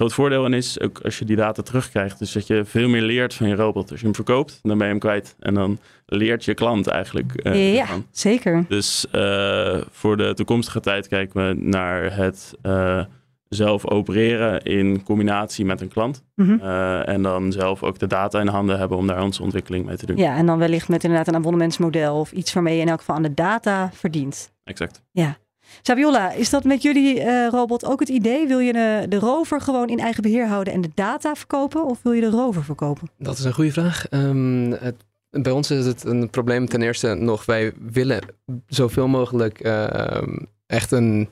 groot 0.00 0.14
voordeel 0.14 0.44
in 0.44 0.52
is, 0.52 0.80
ook 0.80 1.00
als 1.00 1.18
je 1.18 1.24
die 1.24 1.36
data 1.36 1.62
terugkrijgt, 1.62 2.18
dus 2.18 2.32
dat 2.32 2.46
je 2.46 2.64
veel 2.64 2.88
meer 2.88 3.02
leert 3.02 3.34
van 3.34 3.48
je 3.48 3.54
robot. 3.54 3.90
Als 3.90 4.00
je 4.00 4.06
hem 4.06 4.14
verkoopt, 4.14 4.58
dan 4.62 4.78
ben 4.78 4.86
je 4.86 4.92
hem 4.92 5.00
kwijt. 5.00 5.36
En 5.38 5.54
dan 5.54 5.78
leert 6.06 6.44
je 6.44 6.54
klant 6.54 6.86
eigenlijk. 6.86 7.40
Uh, 7.42 7.74
ja, 7.74 7.86
zeker. 8.10 8.64
Dus 8.68 9.06
uh, 9.12 9.80
voor 9.90 10.16
de 10.16 10.34
toekomstige 10.34 10.80
tijd 10.80 11.08
kijken 11.08 11.48
we 11.48 11.54
naar 11.54 12.16
het 12.16 12.54
uh, 12.62 13.04
zelf 13.48 13.86
opereren 13.86 14.62
in 14.62 15.02
combinatie 15.02 15.64
met 15.64 15.80
een 15.80 15.88
klant. 15.88 16.24
Mm 16.34 16.46
-hmm. 16.46 16.60
en 17.00 17.22
dan 17.22 17.52
zelf 17.52 17.82
ook 17.82 17.98
de 17.98 18.06
data 18.06 18.40
in 18.40 18.46
handen 18.46 18.78
hebben 18.78 18.98
om 18.98 19.06
daar 19.06 19.22
onze 19.22 19.42
ontwikkeling 19.42 19.86
mee 19.86 19.96
te 19.96 20.06
doen. 20.06 20.16
Ja, 20.16 20.36
en 20.36 20.46
dan 20.46 20.58
wellicht 20.58 20.88
met 20.88 21.04
inderdaad 21.04 21.28
een 21.28 21.34
abonnementsmodel 21.34 22.18
of 22.18 22.32
iets 22.32 22.52
waarmee 22.52 22.76
je 22.76 22.82
in 22.82 22.88
elk 22.88 22.98
geval 22.98 23.16
aan 23.16 23.22
de 23.22 23.34
data 23.34 23.90
verdient. 23.92 24.52
Exact. 24.64 25.02
Ja. 25.10 25.36
Sabiola, 25.82 26.32
is 26.32 26.50
dat 26.50 26.64
met 26.64 26.82
jullie 26.82 27.20
uh, 27.20 27.48
robot 27.48 27.84
ook 27.84 28.00
het 28.00 28.08
idee? 28.08 28.46
Wil 28.46 28.58
je 28.58 28.72
de, 28.72 29.06
de, 29.08 29.18
rover 29.18 29.60
gewoon 29.60 29.88
in 29.88 29.98
eigen 29.98 30.22
beheer 30.22 30.46
houden 30.46 30.72
en 30.72 30.80
de 30.80 30.90
data 30.94 31.34
verkopen? 31.34 31.84
Of 31.84 31.98
wil 32.02 32.12
je 32.12 32.20
de 32.20 32.30
rover 32.30 32.64
verkopen? 32.64 33.08
Dat 33.18 33.38
is 33.38 33.44
een 33.44 33.54
goede 33.54 33.72
vraag. 33.72 34.06
Um, 34.10 34.72
het, 34.72 34.94
bij 35.30 35.52
ons 35.52 35.70
is 35.70 35.86
het 35.86 36.04
een 36.04 36.30
probleem 36.30 36.68
ten 36.68 36.82
eerste 36.82 37.14
nog. 37.14 37.44
Wij 37.44 37.72
willen 37.78 38.20
zoveel 38.66 39.08
mogelijk 39.08 39.64
uh, 39.64 40.22
echt 40.66 40.90
een 40.90 41.28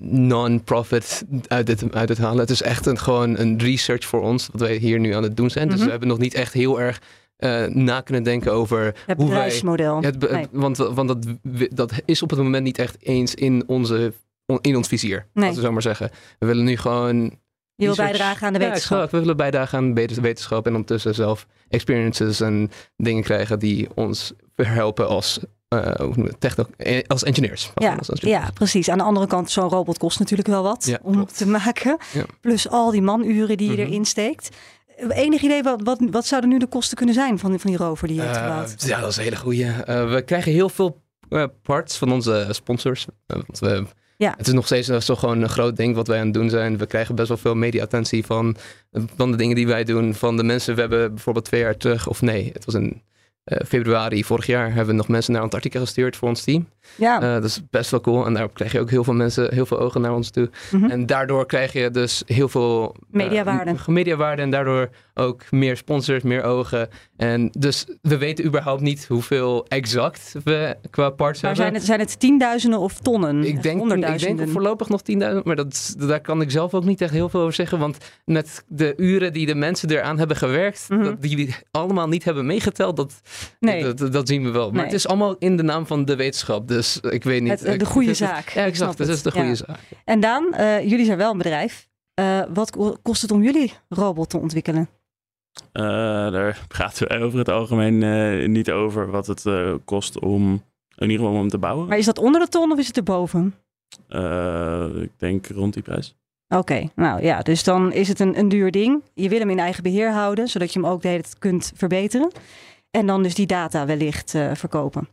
non-profit 0.00 1.24
uit 1.48 1.66
dit, 1.66 1.94
uit 1.94 2.08
het 2.08 2.18
halen. 2.18 2.38
Het 2.38 2.50
is 2.50 2.62
echt 2.62 2.86
een, 2.86 2.98
gewoon 2.98 3.38
een 3.38 3.58
research 3.58 4.04
voor 4.04 4.22
ons, 4.22 4.48
wat 4.52 4.60
wij 4.60 4.76
hier 4.76 4.98
nu 4.98 5.14
aan 5.14 5.22
het 5.22 5.36
doen 5.36 5.50
zijn. 5.50 5.64
Mm 5.64 5.70
-hmm. 5.70 5.76
Dus 5.76 5.84
we 5.86 5.90
hebben 5.90 6.08
nog 6.08 6.18
niet 6.18 6.34
echt 6.34 6.52
heel 6.52 6.80
erg 6.80 7.00
uh, 7.38 7.66
na 7.66 8.00
kunnen 8.00 8.22
denken 8.22 8.52
over 8.52 8.96
het 9.06 9.16
hoe 9.16 9.30
wij... 9.30 9.62
Het, 10.00 10.30
nee. 10.30 10.46
Want, 10.50 10.76
want 10.76 11.08
dat, 11.08 11.26
dat 11.68 11.92
is 12.04 12.22
op 12.22 12.30
het 12.30 12.38
moment 12.38 12.64
niet 12.64 12.78
echt 12.78 12.96
eens 13.00 13.34
in, 13.34 13.64
onze, 13.66 14.12
in 14.60 14.76
ons 14.76 14.88
vizier, 14.88 15.26
nee. 15.32 15.44
laten 15.44 15.60
we 15.60 15.66
zo 15.66 15.72
maar 15.72 15.82
zeggen. 15.82 16.10
We 16.38 16.46
willen 16.46 16.64
nu 16.64 16.76
gewoon... 16.76 17.42
Je 17.76 17.86
wil 17.86 17.94
bijdragen 17.94 18.46
aan 18.46 18.52
de 18.52 18.58
wetenschap. 18.58 18.98
Ja, 18.98 19.08
we 19.10 19.18
willen 19.18 19.36
bijdragen 19.36 19.78
aan 19.78 19.94
de 19.94 20.20
wetenschap 20.20 20.66
en 20.66 20.72
ondertussen 20.72 21.14
zelf 21.14 21.46
experiences 21.68 22.40
en 22.40 22.70
dingen 22.96 23.22
krijgen 23.22 23.58
die 23.58 23.88
ons 23.94 24.32
helpen 24.54 25.08
als 25.08 25.40
uh, 25.74 26.28
techno 26.38 26.64
als 27.06 27.22
engineers. 27.22 27.70
Ja, 27.74 27.94
als 27.94 28.20
ja, 28.20 28.50
precies. 28.54 28.88
Aan 28.88 28.98
de 28.98 29.04
andere 29.04 29.26
kant, 29.26 29.50
zo'n 29.50 29.68
robot 29.68 29.98
kost 29.98 30.18
natuurlijk 30.18 30.48
wel 30.48 30.62
wat 30.62 30.84
ja, 30.84 30.98
om 31.02 31.12
klopt. 31.12 31.36
te 31.36 31.46
maken. 31.48 31.96
Ja. 32.12 32.24
Plus 32.40 32.68
al 32.68 32.90
die 32.90 33.02
manuren 33.02 33.56
die 33.56 33.66
je 33.66 33.72
mm 33.72 33.78
-hmm. 33.78 33.90
erin 33.90 34.04
steekt. 34.04 34.48
Enig 35.10 35.42
idee, 35.42 35.62
wat, 35.62 35.80
wat, 35.82 35.98
wat 36.10 36.26
zouden 36.26 36.50
nu 36.50 36.58
de 36.58 36.66
kosten 36.66 36.96
kunnen 36.96 37.14
zijn 37.14 37.38
van, 37.38 37.60
van 37.60 37.70
die 37.70 37.78
rover 37.78 38.08
die 38.08 38.16
je 38.16 38.22
hebt 38.22 38.36
gebouwd? 38.36 38.74
Uh, 38.82 38.88
ja, 38.88 39.00
dat 39.00 39.10
is 39.10 39.16
een 39.16 39.22
hele 39.22 39.36
goede. 39.36 39.64
Uh, 39.64 40.12
we 40.12 40.22
krijgen 40.22 40.52
heel 40.52 40.68
veel 40.68 41.02
uh, 41.30 41.44
parts 41.62 41.96
van 41.96 42.12
onze 42.12 42.46
sponsors. 42.50 43.06
want 43.26 43.58
we 43.58 43.84
ja. 44.16 44.34
het 44.36 44.46
is 44.46 44.52
nog 44.52 44.66
steeds 44.66 44.88
zo 44.88 45.14
gewoon 45.14 45.42
een 45.42 45.48
groot 45.48 45.76
ding 45.76 45.94
wat 45.94 46.06
wij 46.06 46.18
aan 46.18 46.24
het 46.24 46.34
doen 46.34 46.50
zijn. 46.50 46.78
We 46.78 46.86
krijgen 46.86 47.14
best 47.14 47.28
wel 47.28 47.36
veel 47.36 47.54
media-attentie 47.54 48.26
van, 48.26 48.56
van 49.16 49.30
de 49.30 49.36
dingen 49.36 49.56
die 49.56 49.66
wij 49.66 49.84
doen. 49.84 50.14
Van 50.14 50.36
de 50.36 50.42
mensen, 50.44 50.74
we 50.74 50.80
hebben 50.80 51.14
bijvoorbeeld 51.14 51.44
twee 51.44 51.60
jaar 51.60 51.76
terug, 51.76 52.06
of 52.06 52.22
nee, 52.22 52.50
het 52.52 52.64
was 52.64 52.74
uh, 52.74 52.88
februari 53.66 54.24
vorig 54.24 54.46
jaar 54.46 54.66
hebben 54.66 54.86
we 54.86 54.92
nog 54.92 55.08
mensen 55.08 55.32
naar 55.32 55.42
Antarctica 55.42 55.78
gestuurd 55.78 56.16
voor 56.16 56.28
ons 56.28 56.42
team. 56.42 56.68
Ja. 56.96 57.22
Uh, 57.22 57.32
dat 57.34 57.44
is 57.44 57.60
best 57.70 57.90
wel 57.90 58.00
cool. 58.00 58.26
En 58.26 58.34
daar 58.34 58.48
krijg 58.48 58.72
je 58.72 58.80
ook 58.80 58.90
heel 58.90 59.04
veel 59.04 59.14
mensen, 59.14 59.54
heel 59.54 59.66
veel 59.66 59.78
ogen 59.78 60.00
naar 60.00 60.14
ons 60.14 60.30
toe. 60.30 60.50
Mm 60.70 60.80
-hmm. 60.80 60.90
En 60.90 61.06
daardoor 61.06 61.46
krijg 61.46 61.72
je 61.72 61.90
dus 61.90 62.22
heel 62.26 62.48
veel 62.48 62.94
uh, 62.96 63.02
mediawaarde. 63.10 63.74
mediawaarde 63.86 64.42
en 64.42 64.50
daardoor 64.50 64.88
ook 65.14 65.50
meer 65.50 65.76
sponsors, 65.76 66.22
meer 66.22 66.42
ogen. 66.42 66.88
En 67.16 67.50
dus 67.58 67.86
we 68.02 68.18
weten 68.18 68.44
überhaupt 68.44 68.80
niet 68.80 69.06
hoeveel 69.06 69.66
exact 69.68 70.34
we 70.44 70.76
qua 70.90 71.10
parts 71.10 71.42
maar 71.42 71.50
hebben. 71.50 71.56
Zijn 71.56 71.74
het, 71.74 71.84
zijn 71.84 72.00
het 72.00 72.20
tienduizenden 72.20 72.78
of 72.78 73.00
tonnen? 73.00 73.44
Ik 73.44 73.62
denk, 73.62 73.92
ik 73.92 74.18
denk 74.18 74.48
voorlopig 74.48 74.88
nog 74.88 75.02
tienduizend, 75.02 75.44
maar 75.44 75.56
dat, 75.56 75.94
daar 75.98 76.20
kan 76.20 76.40
ik 76.40 76.50
zelf 76.50 76.74
ook 76.74 76.84
niet 76.84 77.00
echt 77.00 77.12
heel 77.12 77.28
veel 77.28 77.40
over 77.40 77.52
zeggen. 77.52 77.78
Want 77.78 77.96
met 78.24 78.64
de 78.68 78.94
uren 78.96 79.32
die 79.32 79.46
de 79.46 79.54
mensen 79.54 79.90
eraan 79.90 80.18
hebben 80.18 80.36
gewerkt, 80.36 80.86
mm 80.88 80.96
-hmm. 80.96 81.04
dat 81.04 81.22
die 81.22 81.54
allemaal 81.70 82.08
niet 82.08 82.24
hebben 82.24 82.46
meegeteld, 82.46 82.96
dat, 82.96 83.20
nee. 83.60 83.94
dat, 83.94 84.12
dat, 84.12 84.28
zien 84.28 84.42
we 84.44 84.50
wel. 84.50 84.66
Maar 84.66 84.74
nee. 84.74 84.84
het 84.84 84.94
is 84.94 85.06
allemaal 85.06 85.36
in 85.38 85.56
de 85.56 85.62
naam 85.62 85.86
van 85.86 86.04
de 86.04 86.16
wetenschap. 86.16 86.68
Dus 86.74 87.00
ik 87.00 87.24
weet 87.24 87.42
niet. 87.42 87.60
Het, 87.60 87.78
de 87.78 87.86
goede 87.86 88.14
zaak. 88.14 88.48
Ja, 88.48 88.64
exact. 88.64 88.98
Dat 88.98 89.08
is 89.08 89.22
de 89.22 89.30
goede 89.30 89.46
ja. 89.46 89.54
zaak. 89.54 89.78
En 90.04 90.20
Daan, 90.20 90.46
uh, 90.52 90.88
jullie 90.88 91.04
zijn 91.04 91.18
wel 91.18 91.30
een 91.30 91.38
bedrijf. 91.38 91.88
Uh, 92.20 92.42
wat 92.52 92.98
kost 93.02 93.22
het 93.22 93.30
om 93.30 93.42
jullie 93.42 93.72
robot 93.88 94.30
te 94.30 94.38
ontwikkelen? 94.38 94.88
Uh, 95.72 95.82
daar 96.30 96.64
praten 96.68 97.08
we 97.08 97.18
over 97.18 97.38
het 97.38 97.48
algemeen 97.48 98.02
uh, 98.02 98.48
niet 98.48 98.70
over 98.70 99.10
wat 99.10 99.26
het 99.26 99.44
uh, 99.44 99.74
kost 99.84 100.20
om 100.20 100.62
in 100.96 101.10
ieder 101.10 101.26
geval 101.26 101.40
om 101.40 101.48
te 101.48 101.58
bouwen. 101.58 101.88
Maar 101.88 101.98
is 101.98 102.04
dat 102.04 102.18
onder 102.18 102.40
de 102.40 102.48
ton 102.48 102.72
of 102.72 102.78
is 102.78 102.86
het 102.86 102.96
erboven? 102.96 103.54
ik 105.02 105.10
denk 105.18 105.46
rond 105.46 105.74
die 105.74 105.82
prijs. 105.82 106.16
Oké, 106.48 106.58
okay, 106.58 106.90
nou 106.94 107.22
ja, 107.22 107.40
dus 107.40 107.64
dan 107.64 107.92
is 107.92 108.08
het 108.08 108.20
een, 108.20 108.38
een 108.38 108.48
duur 108.48 108.70
ding. 108.70 109.02
Je 109.14 109.28
wil 109.28 109.38
hem 109.38 109.50
in 109.50 109.58
eigen 109.58 109.82
beheer 109.82 110.12
houden, 110.12 110.48
zodat 110.48 110.72
je 110.72 110.80
hem 110.80 110.88
ook 110.88 111.02
de 111.02 111.08
hele 111.08 111.22
tijd 111.22 111.38
kunt 111.38 111.72
verbeteren. 111.74 112.30
En 112.90 113.06
dan 113.06 113.22
dus 113.22 113.34
die 113.34 113.46
data 113.46 113.86
wellicht 113.86 114.30
verkopen. 114.52 115.08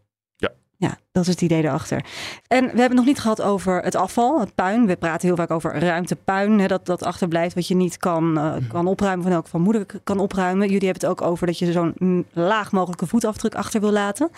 Ja, 0.81 0.97
dat 1.11 1.23
is 1.23 1.29
het 1.29 1.41
idee 1.41 1.63
erachter. 1.63 2.05
En 2.47 2.61
we 2.61 2.67
hebben 2.67 2.83
het 2.83 2.93
nog 2.93 3.05
niet 3.05 3.19
gehad 3.19 3.41
over 3.41 3.83
het 3.83 3.95
afval, 3.95 4.39
het 4.39 4.55
puin. 4.55 4.85
We 4.85 4.95
praten 4.95 5.27
heel 5.27 5.35
vaak 5.35 5.51
over 5.51 5.79
ruimtepuin, 5.79 6.59
hè, 6.59 6.67
dat, 6.67 6.85
dat 6.85 7.03
achterblijft 7.03 7.55
wat 7.55 7.67
je 7.67 7.75
niet 7.75 7.97
kan, 7.97 8.37
uh, 8.37 8.53
kan 8.69 8.87
opruimen, 8.87 9.23
van 9.23 9.31
elk 9.31 9.47
van 9.47 9.61
moeder 9.61 9.85
kan 10.03 10.19
opruimen. 10.19 10.67
Jullie 10.69 10.87
hebben 10.87 11.09
het 11.09 11.19
ook 11.19 11.29
over 11.29 11.47
dat 11.47 11.59
je 11.59 11.71
zo'n 11.71 12.25
laag 12.33 12.71
mogelijke 12.71 13.07
voetafdruk 13.07 13.55
achter 13.55 13.81
wil 13.81 13.91
laten. 13.91 14.29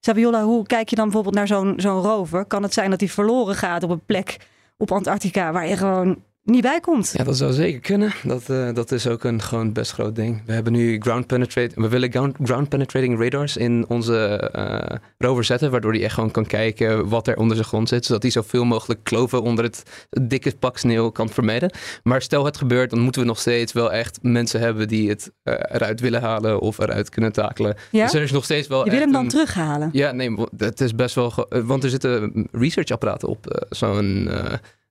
Sabiola, 0.00 0.42
hoe 0.44 0.66
kijk 0.66 0.88
je 0.88 0.96
dan 0.96 1.04
bijvoorbeeld 1.04 1.34
naar 1.34 1.46
zo'n 1.46 1.74
zo'n 1.76 2.02
rover? 2.02 2.44
Kan 2.44 2.62
het 2.62 2.72
zijn 2.72 2.90
dat 2.90 2.98
die 2.98 3.12
verloren 3.12 3.54
gaat 3.54 3.82
op 3.82 3.90
een 3.90 4.04
plek 4.06 4.36
op 4.76 4.92
Antarctica 4.92 5.52
waar 5.52 5.68
je 5.68 5.76
gewoon 5.76 6.22
niet 6.46 6.62
bij 6.62 6.80
komt. 6.80 7.14
Ja, 7.16 7.24
dat 7.24 7.36
zou 7.36 7.52
zeker 7.52 7.80
kunnen. 7.80 8.12
Dat, 8.22 8.48
uh, 8.50 8.72
dat 8.74 8.92
is 8.92 9.06
ook 9.06 9.24
een 9.24 9.42
gewoon 9.42 9.72
best 9.72 9.92
groot 9.92 10.14
ding. 10.14 10.42
We 10.46 10.52
hebben 10.52 10.72
nu 10.72 11.00
ground 11.00 11.26
penetrating, 11.26 11.82
we 11.82 11.88
willen 11.88 12.10
ground, 12.10 12.36
ground 12.42 12.68
penetrating 12.68 13.22
radars 13.22 13.56
in 13.56 13.84
onze 13.88 14.50
uh, 14.56 14.96
rover 15.18 15.44
zetten, 15.44 15.70
waardoor 15.70 15.92
hij 15.92 16.02
echt 16.02 16.14
gewoon 16.14 16.30
kan 16.30 16.46
kijken 16.46 17.08
wat 17.08 17.26
er 17.26 17.36
onder 17.36 17.56
zijn 17.56 17.68
grond 17.68 17.88
zit, 17.88 18.04
zodat 18.04 18.22
hij 18.22 18.30
zoveel 18.30 18.64
mogelijk 18.64 19.04
kloven 19.04 19.42
onder 19.42 19.64
het 19.64 19.82
dikke 20.08 20.56
pak 20.58 20.78
sneeuw 20.78 21.10
kan 21.10 21.28
vermijden. 21.28 21.70
Maar 22.02 22.22
stel 22.22 22.44
het 22.44 22.56
gebeurt, 22.56 22.90
dan 22.90 23.00
moeten 23.00 23.20
we 23.20 23.26
nog 23.26 23.38
steeds 23.38 23.72
wel 23.72 23.92
echt 23.92 24.18
mensen 24.22 24.60
hebben 24.60 24.88
die 24.88 25.08
het 25.08 25.30
uh, 25.44 25.54
eruit 25.54 26.00
willen 26.00 26.20
halen 26.20 26.60
of 26.60 26.78
eruit 26.78 27.08
kunnen 27.08 27.32
takelen. 27.32 27.76
Ja? 27.90 28.04
Dus 28.04 28.14
er 28.14 28.22
is 28.22 28.32
nog 28.32 28.44
steeds 28.44 28.68
wel. 28.68 28.84
Je 28.84 28.90
wil 28.90 29.00
hem 29.00 29.12
dan 29.12 29.22
een... 29.22 29.28
terughalen? 29.28 29.88
Ja, 29.92 30.12
nee, 30.12 30.36
het 30.56 30.80
is 30.80 30.94
best 30.94 31.14
wel, 31.14 31.46
want 31.48 31.84
er 31.84 31.90
zitten 31.90 32.46
researchapparaten 32.52 33.28
op 33.28 33.66
zo'n 33.70 34.28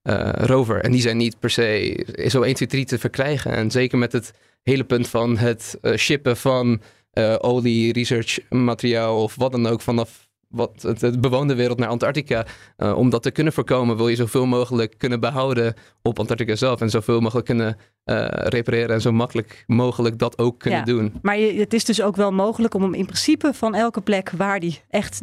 uh, 0.06 0.30
rover. 0.34 0.82
En 0.82 0.91
die 0.91 1.02
zijn 1.02 1.18
niet 1.18 1.39
per 1.39 1.50
se 1.50 2.06
zo 2.28 2.41
1, 2.41 2.56
2, 2.56 2.68
3 2.68 2.86
te 2.86 3.00
verkrijgen. 3.00 3.52
En 3.52 3.72
zeker 3.72 3.98
met 3.98 4.12
het 4.12 4.34
hele 4.63 4.84
punt 4.84 5.08
van 5.08 5.38
het 5.38 5.78
uh, 5.82 5.96
shippen 5.96 6.38
van 6.38 6.82
uh, 7.13 7.36
olie, 7.39 7.94
research 7.94 8.39
materiaal 8.50 9.24
of 9.24 9.36
wat 9.36 9.52
dan 9.52 9.68
ook 9.68 9.82
vanaf 9.82 10.24
wat 10.56 10.82
het, 10.82 11.02
het 11.02 11.22
bewoonde 11.22 11.56
wereld 11.56 11.80
naar 11.80 11.89
Antarctica. 11.89 12.46
Uh, 12.78 12.98
om 12.98 13.10
dat 13.10 13.24
te 13.24 13.32
kunnen 13.32 13.54
voorkomen, 13.54 13.98
wil 13.98 14.08
je 14.08 14.15
zoveel 14.15 14.46
mogelijk 14.46 14.98
kunnen 14.98 15.20
behouden 15.20 15.74
op 16.02 16.20
Antarctica 16.20 16.56
zelf. 16.56 16.82
En 16.82 16.89
zoveel 16.89 17.20
mogelijk 17.20 17.46
kunnen 17.46 17.78
uh, 18.06 18.26
repareren 18.30 18.96
en 18.96 19.02
zo 19.02 19.12
makkelijk 19.12 19.63
mogelijk 19.68 20.20
dat 20.20 20.38
ook 20.38 20.60
kunnen 20.60 20.80
ja, 20.80 20.86
doen. 20.86 21.13
Maar 21.22 21.38
je, 21.38 21.60
het 21.60 21.74
is 21.74 21.86
dus 21.86 22.02
ook 22.02 22.15
wel 22.15 22.32
mogelijk 22.32 22.74
om 22.74 22.82
hem 22.82 22.94
in 22.94 23.06
principe 23.06 23.54
van 23.54 23.76
elke 23.76 24.02
plek 24.02 24.30
waar 24.30 24.60
die 24.60 24.82
echt 24.89 25.22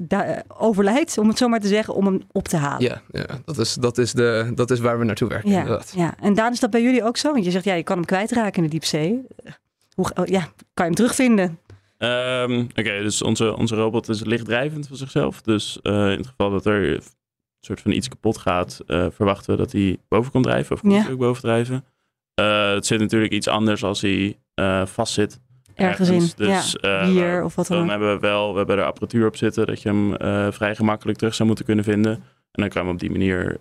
overlijdt, 0.49 1.19
om 1.19 1.29
het 1.29 1.39
zo 1.39 1.49
maar 1.49 1.61
te 1.61 1.69
zeggen, 1.69 1.95
om 1.95 2.07
hem 2.07 2.23
op 2.33 2.49
te 2.49 2.57
halen. 2.57 2.83
Ja, 2.83 3.03
ja 3.11 3.41
dat, 3.45 3.59
is, 3.59 3.75
dat, 3.75 3.99
is 3.99 4.13
de, 4.13 4.53
dat 4.55 4.71
is 4.71 4.81
waar 4.81 4.99
we 4.99 5.05
naartoe 5.05 5.29
werken. 5.29 5.51
Ja, 5.51 5.61
inderdaad. 5.61 5.93
ja. 5.97 6.15
en 6.21 6.35
Daan, 6.35 6.53
is 6.53 6.61
dat 6.61 6.71
bij 6.71 6.83
jullie 6.83 7.05
ook 7.05 7.17
zo? 7.17 7.33
Want 7.33 7.45
je 7.45 7.51
zegt, 7.51 7.65
ja, 7.65 7.75
je 7.75 7.83
kan 7.83 7.97
hem 7.97 8.07
kwijtraken 8.07 8.57
in 8.57 8.63
de 8.63 8.69
diepzee. 8.69 9.21
Hoe, 9.95 10.11
ja, 10.25 10.41
kan 10.41 10.51
je 10.75 10.83
hem 10.83 10.95
terugvinden? 10.95 11.59
Um, 12.05 12.61
Oké, 12.61 12.81
okay, 12.81 13.03
dus 13.03 13.23
onze, 13.23 13.57
onze 13.57 13.75
robot 13.75 14.09
is 14.09 14.25
lichtdrijvend 14.25 14.87
van 14.87 14.97
zichzelf. 14.97 15.43
Dus 15.43 15.79
uh, 15.83 15.93
in 15.93 16.19
het 16.19 16.27
geval 16.27 16.51
dat 16.51 16.67
er 16.67 16.95
een 16.95 17.03
soort 17.61 17.81
van 17.81 17.91
iets 17.91 18.09
kapot 18.09 18.39
gaat, 18.39 18.81
uh, 18.87 19.07
verwachten 19.11 19.51
we 19.51 19.57
dat 19.57 19.73
hij 19.73 19.99
boven 20.09 20.33
komt 20.33 20.45
drijven. 20.45 20.75
Of 20.75 20.81
komt 20.81 20.93
ja. 20.93 21.03
hij 21.03 21.13
ook 21.13 21.19
boven 21.19 21.43
drijven. 21.43 21.85
Uh, 22.41 22.73
het 22.73 22.87
zit 22.87 23.01
natuurlijk 23.01 23.33
iets 23.33 23.49
anders 23.49 23.85
als 23.85 24.01
hij 24.01 24.39
vast 24.85 25.13
zit. 25.13 25.41
Ergens, 25.75 26.09
ergens. 26.09 26.35
in, 26.35 26.47
dus, 26.47 26.77
ja. 26.81 27.07
Hier 27.07 27.45
of 27.45 27.55
wat 27.55 27.67
dan 27.67 27.79
Dan 27.79 27.89
hebben 27.89 28.15
we 28.15 28.21
wel, 28.21 28.53
we 28.53 28.59
hebben 28.59 28.79
er 28.79 28.85
apparatuur 28.85 29.27
op 29.27 29.37
zitten 29.37 29.67
dat 29.67 29.83
je 29.83 29.89
hem 29.89 30.17
vrij 30.53 30.75
gemakkelijk 30.75 31.19
terug 31.19 31.35
zou 31.35 31.47
moeten 31.49 31.65
kunnen 31.65 31.85
vinden. 31.85 32.13
En 32.13 32.23
dan 32.63 32.69
kan 32.69 32.81
je 32.83 32.87
hem 32.87 32.97
op 32.97 33.01
die 33.01 33.11
manier 33.11 33.59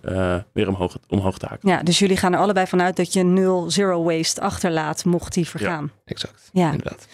weer 0.52 0.68
omhoog, 0.68 0.98
omhoog 1.08 1.38
taken. 1.38 1.68
Ja, 1.68 1.82
dus 1.82 1.98
jullie 1.98 2.16
gaan 2.16 2.32
er 2.32 2.38
allebei 2.38 2.66
vanuit 2.66 2.96
dat 2.96 3.12
je 3.12 3.22
nul 3.22 3.70
zero 3.70 4.02
waste 4.02 4.40
achterlaat 4.40 5.04
mocht 5.04 5.34
hij 5.34 5.44
vergaan. 5.44 5.90
Ja, 5.94 6.02
exact. 6.04 6.50
Ja. 6.52 6.70
Inderdaad. 6.70 7.08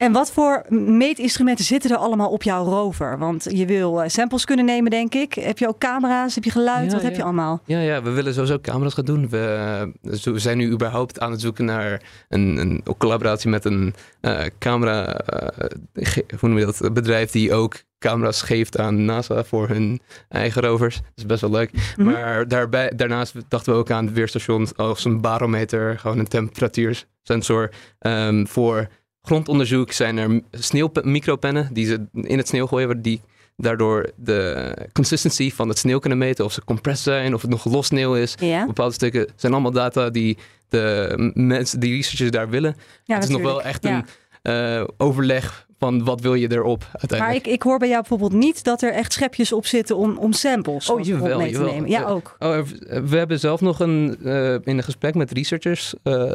En 0.00 0.12
wat 0.12 0.32
voor 0.32 0.64
meetinstrumenten 0.68 1.64
zitten 1.64 1.90
er 1.90 1.96
allemaal 1.96 2.30
op 2.30 2.42
jouw 2.42 2.64
rover? 2.64 3.18
Want 3.18 3.46
je 3.48 3.66
wil 3.66 4.02
samples 4.06 4.44
kunnen 4.44 4.64
nemen, 4.64 4.90
denk 4.90 5.14
ik. 5.14 5.34
Heb 5.34 5.58
je 5.58 5.68
ook 5.68 5.78
camera's? 5.78 6.34
Heb 6.34 6.44
je 6.44 6.50
geluid? 6.50 6.84
Ja, 6.84 6.92
wat 6.92 7.00
ja. 7.00 7.06
heb 7.06 7.16
je 7.16 7.22
allemaal? 7.22 7.60
Ja, 7.64 7.80
ja, 7.80 8.02
we 8.02 8.10
willen 8.10 8.34
sowieso 8.34 8.58
camera's 8.60 8.94
gaan 8.94 9.04
doen. 9.04 9.28
We, 9.28 9.92
we 10.22 10.38
zijn 10.38 10.58
nu 10.58 10.70
überhaupt 10.70 11.20
aan 11.20 11.30
het 11.30 11.40
zoeken 11.40 11.64
naar 11.64 12.02
een, 12.28 12.56
een 12.56 12.82
collaboratie 12.98 13.50
met 13.50 13.64
een 13.64 13.94
uh, 14.20 14.40
camera, 14.58 15.20
uh, 15.32 16.06
hoe 16.38 16.48
noem 16.48 16.58
je 16.58 16.64
dat, 16.64 16.92
bedrijf 16.92 17.30
die 17.30 17.52
ook 17.52 17.82
camera's 17.98 18.42
geeft 18.42 18.78
aan 18.78 19.04
NASA 19.04 19.44
voor 19.44 19.68
hun 19.68 20.00
eigen 20.28 20.62
rovers. 20.62 20.96
Dat 20.96 21.04
is 21.14 21.26
best 21.26 21.40
wel 21.40 21.50
leuk. 21.50 21.72
Mm 21.72 21.80
-hmm. 21.94 22.04
Maar 22.04 22.48
daarbij, 22.48 22.92
daarnaast 22.96 23.34
dachten 23.48 23.72
we 23.72 23.78
ook 23.78 23.90
aan 23.90 24.04
het 24.04 24.14
weerstation 24.14 24.68
als 24.76 25.04
een 25.04 25.20
barometer, 25.20 25.98
gewoon 25.98 26.18
een 26.18 26.28
temperatuursensor 26.28 27.70
um, 28.00 28.46
voor 28.46 28.88
grondonderzoek 29.22 29.92
zijn 29.92 30.18
er 30.18 30.40
sneeuwmicropennen 30.50 31.68
die 31.72 31.86
ze 31.86 32.06
in 32.12 32.38
het 32.38 32.48
sneeuw 32.48 32.66
gooien, 32.66 33.02
die 33.02 33.20
daardoor 33.56 34.10
de 34.16 34.74
consistency 34.92 35.50
van 35.52 35.68
het 35.68 35.78
sneeuw 35.78 35.98
kunnen 35.98 36.18
meten. 36.18 36.44
Of 36.44 36.52
ze 36.52 36.64
compressed 36.64 37.04
zijn, 37.04 37.34
of 37.34 37.40
het 37.40 37.50
nog 37.50 37.64
los 37.64 37.86
sneeuw 37.86 38.14
is. 38.14 38.34
Ja. 38.38 38.66
Bepaalde 38.66 38.94
stukken 38.94 39.26
zijn 39.36 39.52
allemaal 39.52 39.70
data 39.70 40.10
die 40.10 40.38
de 40.68 41.30
mensen, 41.34 41.80
die 41.80 41.94
researchers 41.94 42.30
daar 42.30 42.48
willen. 42.48 42.76
Ja, 43.04 43.14
het 43.14 43.24
is 43.24 43.30
natuurlijk. 43.30 43.42
nog 43.42 43.52
wel 43.52 43.62
echt 43.62 43.82
ja. 43.82 44.04
een 44.42 44.80
uh, 44.80 44.88
overleg 44.96 45.68
van 45.78 46.04
wat 46.04 46.20
wil 46.20 46.34
je 46.34 46.52
erop 46.52 46.82
uiteindelijk. 46.92 47.20
Maar 47.20 47.34
ik, 47.34 47.46
ik 47.46 47.62
hoor 47.62 47.78
bij 47.78 47.88
jou 47.88 48.00
bijvoorbeeld 48.00 48.32
niet 48.32 48.64
dat 48.64 48.82
er 48.82 48.92
echt 48.92 49.12
schepjes 49.12 49.52
op 49.52 49.66
zitten 49.66 49.96
om, 49.96 50.18
om 50.18 50.32
samples 50.32 50.90
oh, 50.90 51.04
jawel, 51.04 51.38
mee 51.38 51.50
jawel. 51.50 51.68
te 51.68 51.74
nemen. 51.74 51.90
Ja, 51.90 52.04
ook. 52.04 52.36
Oh, 52.38 52.58
we 52.86 53.16
hebben 53.16 53.38
zelf 53.38 53.60
nog 53.60 53.80
een, 53.80 54.18
uh, 54.22 54.52
in 54.52 54.60
een 54.64 54.82
gesprek 54.82 55.14
met 55.14 55.30
researchers, 55.30 55.94
uh, 56.04 56.32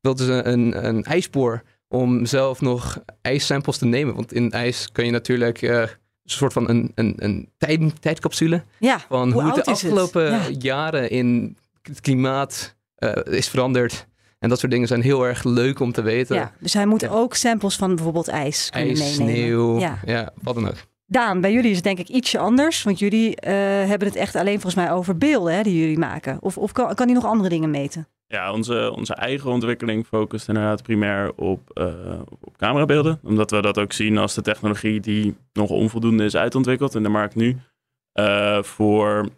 wilden 0.00 0.26
ze 0.26 0.42
een, 0.44 0.86
een 0.86 1.04
ijspoor 1.04 1.62
om 1.92 2.26
zelf 2.26 2.60
nog 2.60 2.98
ijssamples 3.22 3.78
te 3.78 3.86
nemen. 3.86 4.14
Want 4.14 4.32
in 4.32 4.50
ijs 4.50 4.92
kun 4.92 5.04
je 5.04 5.10
natuurlijk 5.10 5.62
uh, 5.62 5.80
een 5.80 5.88
soort 6.24 6.52
van 6.52 6.68
een, 6.68 6.92
een, 6.94 7.14
een 7.16 7.48
tijd, 7.58 8.02
tijdcapsule 8.02 8.62
ja, 8.78 8.98
van 9.08 9.32
hoe, 9.32 9.44
het 9.44 9.54
de 9.54 9.64
afgelopen 9.64 10.34
het? 10.34 10.48
Ja. 10.48 10.56
jaren 10.58 11.10
in 11.10 11.56
het 11.82 12.00
klimaat 12.00 12.76
uh, 12.98 13.12
is 13.24 13.48
veranderd. 13.48 14.06
En 14.38 14.48
dat 14.48 14.58
soort 14.58 14.72
dingen 14.72 14.88
zijn 14.88 15.02
heel 15.02 15.26
erg 15.26 15.44
leuk 15.44 15.80
om 15.80 15.92
te 15.92 16.02
weten. 16.02 16.36
Ja, 16.36 16.52
dus 16.58 16.74
hij 16.74 16.86
moet 16.86 17.08
ook 17.08 17.34
samples 17.34 17.76
van 17.76 17.94
bijvoorbeeld 17.94 18.28
ijs 18.28 18.70
kunnen 18.70 18.88
ijs, 18.88 19.00
meenemen. 19.00 19.34
sneeuw, 19.34 19.78
Ja. 19.78 19.98
ja. 20.04 20.32
wat 20.42 20.54
dan 20.54 20.68
ook. 20.68 20.76
Daan, 21.12 21.40
bij 21.40 21.52
jullie 21.52 21.70
is 21.70 21.76
het 21.76 21.84
denk 21.84 21.98
ik 21.98 22.08
ietsje 22.08 22.38
anders. 22.38 22.82
Want 22.82 22.98
jullie 22.98 23.28
uh, 23.28 23.52
hebben 23.88 24.08
het 24.08 24.16
echt 24.16 24.36
alleen 24.36 24.60
volgens 24.60 24.74
mij 24.74 24.92
over 24.92 25.18
beelden 25.18 25.54
hè, 25.54 25.62
die 25.62 25.80
jullie 25.80 25.98
maken. 25.98 26.38
Of, 26.40 26.58
of 26.58 26.72
kan, 26.72 26.94
kan 26.94 27.06
hij 27.06 27.14
nog 27.14 27.24
andere 27.24 27.48
dingen 27.48 27.70
meten? 27.70 28.08
Ja, 28.26 28.52
onze, 28.52 28.92
onze 28.96 29.14
eigen 29.14 29.50
ontwikkeling 29.50 30.06
focust 30.06 30.48
inderdaad 30.48 30.82
primair 30.82 31.32
op, 31.36 31.70
uh, 31.74 32.20
op 32.40 32.56
camerabeelden. 32.56 33.20
Omdat 33.22 33.50
we 33.50 33.60
dat 33.60 33.78
ook 33.78 33.92
zien 33.92 34.18
als 34.18 34.34
de 34.34 34.42
technologie 34.42 35.00
die 35.00 35.36
nog 35.52 35.70
onvoldoende 35.70 36.24
is 36.24 36.36
uitontwikkeld 36.36 36.94
in 36.94 37.02
de 37.02 37.08
markt 37.08 37.34
nu. 37.34 37.56
Uh, 38.20 38.62
voor, 38.62 39.28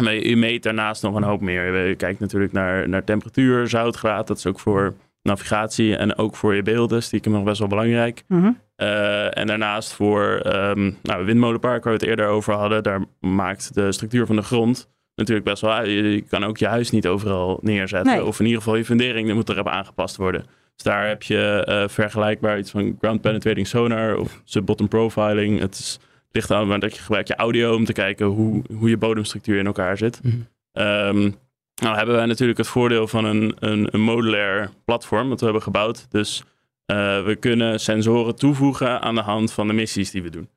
u 0.00 0.36
meet 0.36 0.62
daarnaast 0.62 1.02
nog 1.02 1.14
een 1.14 1.22
hoop 1.22 1.40
meer. 1.40 1.88
Je 1.88 1.94
kijkt 1.94 2.20
natuurlijk 2.20 2.52
naar, 2.52 2.88
naar 2.88 3.04
temperatuur, 3.04 3.68
zoutgraad. 3.68 4.26
Dat 4.26 4.38
is 4.38 4.46
ook 4.46 4.60
voor 4.60 4.94
navigatie 5.22 5.96
en 5.96 6.16
ook 6.16 6.36
voor 6.36 6.54
je 6.54 6.62
beelden. 6.62 7.02
Stiekem 7.02 7.32
nog 7.32 7.44
best 7.44 7.58
wel 7.58 7.68
belangrijk. 7.68 8.22
Mm 8.26 8.40
-hmm. 8.40 8.58
uh, 8.76 9.38
en 9.38 9.46
daarnaast 9.46 9.92
voor 9.92 10.42
um, 10.46 10.96
nou, 11.02 11.24
windmolenpark 11.24 11.84
waar 11.84 11.92
we 11.92 11.98
het 11.98 12.08
eerder 12.08 12.26
over 12.26 12.54
hadden. 12.54 12.82
Daar 12.82 13.04
maakt 13.20 13.74
de 13.74 13.92
structuur 13.92 14.26
van 14.26 14.36
de 14.36 14.42
grond 14.42 14.90
natuurlijk 15.14 15.46
best 15.46 15.62
wel. 15.62 15.84
Je 15.84 16.20
kan 16.20 16.44
ook 16.44 16.58
je 16.58 16.66
huis 16.66 16.90
niet 16.90 17.06
overal 17.06 17.58
neerzetten. 17.62 18.26
Of 18.26 18.38
in 18.38 18.44
ieder 18.44 18.60
geval 18.62 18.76
je 18.76 18.84
fundering 18.84 19.34
moet 19.34 19.48
erop 19.48 19.68
aangepast 19.68 20.16
worden. 20.16 20.46
Dus 20.74 20.82
daar 20.82 21.08
heb 21.08 21.22
je 21.22 21.66
uh, 21.68 21.88
vergelijkbaar 21.88 22.58
iets 22.58 22.70
van 22.70 22.96
ground 22.98 23.20
penetrating 23.20 23.66
sonar 23.66 24.16
of 24.16 24.40
sub-bottom 24.44 24.88
profiling. 24.88 25.60
Het 25.60 25.74
is, 25.74 25.98
ligt 26.30 26.50
aan 26.50 26.80
dat 26.80 26.96
je 26.96 27.02
gebruikt 27.02 27.28
je 27.28 27.36
audio 27.36 27.74
om 27.74 27.84
te 27.84 27.92
kijken 27.92 28.26
hoe, 28.26 28.62
hoe 28.76 28.88
je 28.88 28.96
bodemstructuur 28.96 29.58
in 29.58 29.66
elkaar 29.66 29.96
zit. 29.96 30.20
Mm 30.22 31.40
nou 31.82 31.96
hebben 31.96 32.14
wij 32.14 32.26
natuurlijk 32.26 32.58
het 32.58 32.66
voordeel 32.66 33.08
van 33.08 33.24
een, 33.24 33.56
een, 33.58 33.88
een 33.90 34.00
modulair 34.00 34.70
platform 34.84 35.28
dat 35.28 35.38
we 35.38 35.44
hebben 35.44 35.62
gebouwd. 35.62 36.06
Dus 36.10 36.42
uh, 36.86 37.24
we 37.24 37.36
kunnen 37.40 37.80
sensoren 37.80 38.36
toevoegen 38.36 39.00
aan 39.00 39.14
de 39.14 39.20
hand 39.20 39.52
van 39.52 39.66
de 39.66 39.72
missies 39.72 40.10
die 40.10 40.22
we 40.22 40.30
doen. 40.30 40.48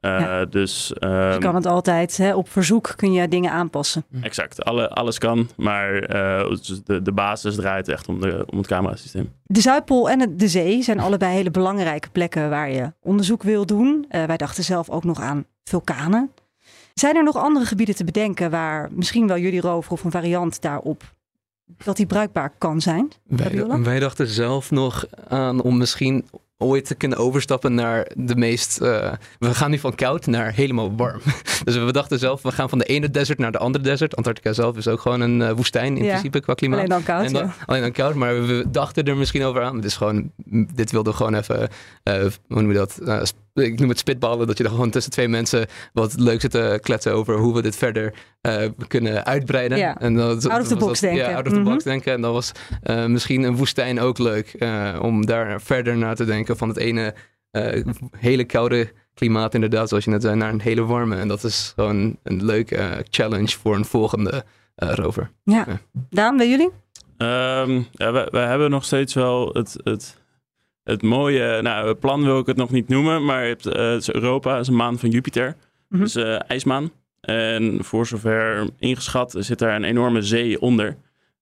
Uh, 0.00 0.40
dus, 0.50 0.92
um, 1.00 1.10
je 1.10 1.38
kan 1.38 1.54
het 1.54 1.66
altijd, 1.66 2.16
hè, 2.16 2.34
op 2.34 2.48
verzoek 2.48 2.92
kun 2.96 3.12
je 3.12 3.28
dingen 3.28 3.50
aanpassen. 3.50 4.04
Hm. 4.10 4.22
Exact, 4.22 4.64
Alle, 4.64 4.88
alles 4.88 5.18
kan, 5.18 5.48
maar 5.56 5.94
uh, 5.94 6.56
de, 6.84 7.02
de 7.02 7.12
basis 7.12 7.54
draait 7.54 7.88
echt 7.88 8.08
om, 8.08 8.20
de, 8.20 8.44
om 8.50 8.58
het 8.58 8.66
camerasysteem. 8.66 9.32
De 9.42 9.60
Zuidpool 9.60 10.10
en 10.10 10.36
de 10.36 10.48
zee 10.48 10.82
zijn 10.82 11.00
allebei 11.00 11.34
hele 11.34 11.50
belangrijke 11.50 12.10
plekken 12.10 12.50
waar 12.50 12.70
je 12.70 12.92
onderzoek 13.00 13.42
wil 13.42 13.66
doen. 13.66 14.04
Uh, 14.10 14.24
wij 14.24 14.36
dachten 14.36 14.64
zelf 14.64 14.90
ook 14.90 15.04
nog 15.04 15.20
aan 15.20 15.44
vulkanen. 15.64 16.30
Zijn 16.94 17.16
er 17.16 17.24
nog 17.24 17.36
andere 17.36 17.64
gebieden 17.64 17.94
te 17.94 18.04
bedenken 18.04 18.50
waar 18.50 18.88
misschien 18.92 19.26
wel 19.26 19.38
jullie 19.38 19.60
rover 19.60 19.92
of 19.92 20.04
een 20.04 20.10
variant 20.10 20.60
daarop 20.62 21.02
dat 21.84 21.96
die 21.96 22.06
bruikbaar 22.06 22.52
kan 22.58 22.80
zijn? 22.80 23.12
Wij, 23.26 23.66
wij 23.82 23.98
dachten 23.98 24.26
zelf 24.26 24.70
nog 24.70 25.06
aan 25.28 25.62
om 25.62 25.78
misschien 25.78 26.24
ooit 26.62 26.84
te 26.84 26.94
kunnen 26.94 27.18
overstappen 27.18 27.74
naar 27.74 28.10
de 28.16 28.36
meest. 28.36 28.80
Uh, 28.82 29.12
we 29.38 29.54
gaan 29.54 29.70
nu 29.70 29.78
van 29.78 29.94
koud 29.94 30.26
naar 30.26 30.52
helemaal 30.52 30.96
warm. 30.96 31.20
dus 31.64 31.76
we 31.76 31.92
dachten 31.92 32.18
zelf, 32.18 32.42
we 32.42 32.52
gaan 32.52 32.68
van 32.68 32.78
de 32.78 32.84
ene 32.84 33.10
desert 33.10 33.38
naar 33.38 33.52
de 33.52 33.58
andere 33.58 33.84
desert. 33.84 34.16
Antarctica 34.16 34.52
zelf 34.52 34.76
is 34.76 34.88
ook 34.88 35.00
gewoon 35.00 35.20
een 35.20 35.40
uh, 35.40 35.50
woestijn 35.50 35.96
in 35.96 36.06
principe 36.06 36.40
qua 36.40 36.54
klimaat. 36.54 36.78
Alleen 36.78 36.90
dan 36.90 37.02
koud. 37.02 37.30
Dan, 37.30 37.42
ja. 37.42 37.54
Alleen 37.66 37.82
dan 37.82 37.92
koud, 37.92 38.14
maar 38.14 38.46
we 38.46 38.64
dachten 38.70 39.04
er 39.04 39.16
misschien 39.16 39.44
over 39.44 39.62
aan. 39.62 39.76
Het 39.76 39.84
is 39.84 39.96
gewoon, 39.96 40.30
dit 40.74 40.90
wilde 40.90 41.12
gewoon 41.12 41.34
even, 41.34 41.68
uh, 42.04 42.14
hoe 42.48 42.62
noem 42.62 42.72
je 42.72 42.74
dat? 42.74 42.98
Ik 43.54 43.78
noem 43.78 43.88
het 43.88 43.98
spitballen, 43.98 44.46
dat 44.46 44.58
je 44.58 44.64
er 44.64 44.70
gewoon 44.70 44.90
tussen 44.90 45.12
twee 45.12 45.28
mensen 45.28 45.66
wat 45.92 46.18
leuk 46.18 46.40
zit 46.40 46.50
te 46.50 46.78
kletsen 46.82 47.12
over 47.12 47.38
hoe 47.38 47.54
we 47.54 47.62
dit 47.62 47.76
verder 47.76 48.14
uh, 48.42 48.64
kunnen 48.86 49.24
uitbreiden. 49.24 49.78
Ja. 49.78 49.98
En 49.98 50.14
dat, 50.14 50.48
out 50.48 50.60
of 50.60 50.68
the 50.68 50.76
box 50.76 51.00
denken. 51.00 51.18
Ja, 51.18 51.34
out 51.34 51.46
of 51.46 51.52
the 51.52 51.60
box 51.60 51.84
mhm. 51.84 51.88
denken. 51.88 52.12
En 52.12 52.20
dat 52.20 52.32
was 52.32 52.52
uh, 52.84 53.06
misschien 53.06 53.42
een 53.42 53.56
woestijn 53.56 54.00
ook 54.00 54.18
leuk 54.18 54.54
uh, 54.58 54.98
om 55.02 55.26
daar 55.26 55.60
verder 55.60 55.96
naar 55.96 56.14
te 56.14 56.24
denken 56.24 56.56
van 56.56 56.68
het 56.68 56.76
ene 56.76 57.14
hele 58.16 58.44
koude 58.44 58.92
klimaat 59.14 59.54
inderdaad, 59.54 59.88
zoals 59.88 60.04
je 60.04 60.10
net 60.10 60.22
zei, 60.22 60.36
naar 60.36 60.52
een 60.52 60.60
hele 60.60 60.84
warme. 60.84 61.16
En 61.16 61.28
dat 61.28 61.44
is 61.44 61.72
gewoon 61.74 62.16
een 62.22 62.44
leuke 62.44 63.04
challenge 63.10 63.58
voor 63.58 63.74
een 63.74 63.84
volgende 63.84 64.44
rover. 64.76 65.30
Ja. 65.44 65.66
Daan, 66.10 66.36
bij 66.36 66.48
jullie? 66.48 66.70
Um, 67.22 67.86
ja, 67.92 68.12
we, 68.12 68.28
we, 68.30 68.38
hebben 68.38 68.70
nog 68.70 68.84
steeds 68.84 69.14
wel 69.14 69.50
het, 69.52 69.76
het 69.84 70.19
het 70.90 71.02
mooie, 71.02 71.62
nou, 71.62 71.94
plan 71.94 72.24
wil 72.24 72.38
ik 72.38 72.46
het 72.46 72.56
nog 72.56 72.70
niet 72.70 72.88
noemen, 72.88 73.24
maar 73.24 73.44
het, 73.44 73.66
uh, 73.66 74.08
Europa 74.08 74.58
is 74.58 74.68
een 74.68 74.76
maan 74.76 74.98
van 74.98 75.10
Jupiter. 75.10 75.56
Mm 75.88 76.00
Dus 76.00 76.16
uh, 76.16 76.50
ijsmaan. 76.50 76.90
En 77.20 77.84
voor 77.84 78.06
zover 78.06 78.68
ingeschat 78.78 79.34
zit 79.38 79.58
daar 79.58 79.76
een 79.76 79.84
enorme 79.84 80.22
zee 80.22 80.60
onder. 80.60 80.96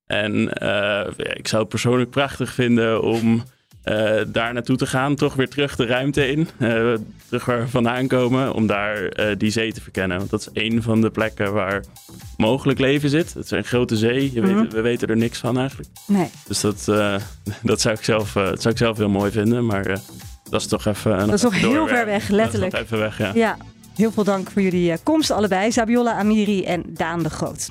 En 0.06 0.50
uh, 0.62 1.06
ik 1.16 1.48
zou 1.48 1.60
het 1.60 1.70
persoonlijk 1.70 2.10
prachtig 2.10 2.52
vinden 2.52 3.02
om 3.02 3.42
uh, 3.88 4.20
daar 4.26 4.52
naartoe 4.52 4.76
te 4.76 4.86
gaan, 4.86 5.14
toch 5.14 5.34
weer 5.34 5.48
terug 5.48 5.76
de 5.76 5.86
ruimte 5.86 6.30
in, 6.30 6.48
uh, 6.58 6.94
terug 7.26 7.44
waar 7.44 7.60
we 7.60 7.68
vandaan 7.68 8.06
komen, 8.06 8.54
om 8.54 8.66
daar 8.66 9.02
uh, 9.02 9.36
die 9.38 9.50
zee 9.50 9.72
te 9.72 9.80
verkennen. 9.80 10.18
Want 10.18 10.30
dat 10.30 10.40
is 10.40 10.62
een 10.62 10.82
van 10.82 11.00
de 11.00 11.10
plekken 11.10 11.52
waar 11.52 11.84
mogelijk 12.36 12.78
leven 12.78 13.10
zit. 13.10 13.34
Het 13.34 13.44
is 13.44 13.50
een 13.50 13.64
grote 13.64 13.96
zee, 13.96 14.32
Je 14.32 14.40
mm 14.40 14.46
-hmm. 14.46 14.62
weet, 14.62 14.72
we 14.72 14.80
weten 14.80 15.08
er 15.08 15.16
niks 15.16 15.38
van 15.38 15.58
eigenlijk. 15.58 15.88
Nee. 16.06 16.30
Dus 16.46 16.60
dat, 16.60 16.84
dat, 17.62 17.80
zou, 17.80 17.94
ik 17.94 18.04
zelf, 18.04 18.32
dat 18.32 18.62
zou 18.62 18.74
ik 18.74 18.80
zelf 18.80 18.96
heel 18.96 19.08
mooi 19.08 19.30
vinden, 19.30 19.66
maar 19.66 20.00
dat 20.50 20.60
is 20.60 20.66
toch 20.66 20.86
even... 20.86 21.18
dat 21.18 21.34
is 21.34 21.40
toch 21.40 21.60
heel 21.60 21.86
ver 21.86 22.06
weg, 22.06 22.28
letterlijk. 22.28 22.70
Dat 22.70 22.80
is 22.80 22.86
even 22.86 22.98
weg, 22.98 23.18
ja. 23.18 23.30
ja. 23.34 23.56
Heel 23.94 24.12
veel 24.12 24.24
dank 24.24 24.50
voor 24.50 24.62
jullie 24.62 24.98
komst 25.02 25.30
allebei, 25.30 25.72
Sabiola 25.72 26.12
Amiri 26.12 26.64
en 26.64 26.82
Daan 26.88 27.22
de 27.22 27.30
Groot. 27.30 27.68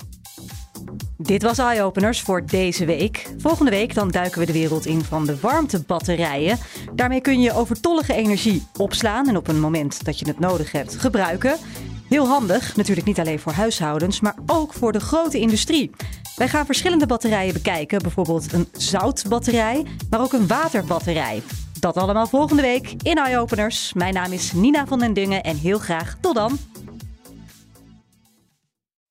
Dit 1.17 1.43
was 1.43 1.57
Eye 1.57 1.81
Openers 1.81 2.21
voor 2.21 2.45
deze 2.45 2.85
week. 2.85 3.27
Volgende 3.37 3.71
week 3.71 3.93
dan 3.93 4.11
duiken 4.11 4.39
we 4.39 4.45
de 4.45 4.53
wereld 4.53 4.85
in 4.85 5.03
van 5.03 5.25
de 5.25 5.39
warmtebatterijen. 5.39 6.57
Daarmee 6.93 7.21
kun 7.21 7.41
je 7.41 7.53
overtollige 7.53 8.13
energie 8.13 8.67
opslaan 8.77 9.27
en 9.27 9.37
op 9.37 9.47
een 9.47 9.59
moment 9.59 10.05
dat 10.05 10.19
je 10.19 10.27
het 10.27 10.39
nodig 10.39 10.71
hebt 10.71 10.95
gebruiken. 10.95 11.57
Heel 12.09 12.27
handig, 12.27 12.75
natuurlijk 12.75 13.07
niet 13.07 13.19
alleen 13.19 13.39
voor 13.39 13.51
huishoudens, 13.51 14.19
maar 14.19 14.35
ook 14.45 14.73
voor 14.73 14.91
de 14.91 14.99
grote 14.99 15.39
industrie. 15.39 15.91
Wij 16.35 16.49
gaan 16.49 16.65
verschillende 16.65 17.05
batterijen 17.05 17.53
bekijken, 17.53 18.01
bijvoorbeeld 18.01 18.53
een 18.53 18.67
zoutbatterij, 18.71 19.85
maar 20.09 20.21
ook 20.21 20.33
een 20.33 20.47
waterbatterij. 20.47 21.41
Dat 21.79 21.97
allemaal 21.97 22.27
volgende 22.27 22.61
week 22.61 22.95
in 23.01 23.15
Eye 23.17 23.39
Openers. 23.39 23.93
Mijn 23.93 24.13
naam 24.13 24.31
is 24.31 24.51
Nina 24.53 24.87
van 24.87 24.99
den 24.99 25.13
Dungen 25.13 25.43
en 25.43 25.57
heel 25.57 25.79
graag 25.79 26.17
tot 26.21 26.35
dan. 26.35 26.57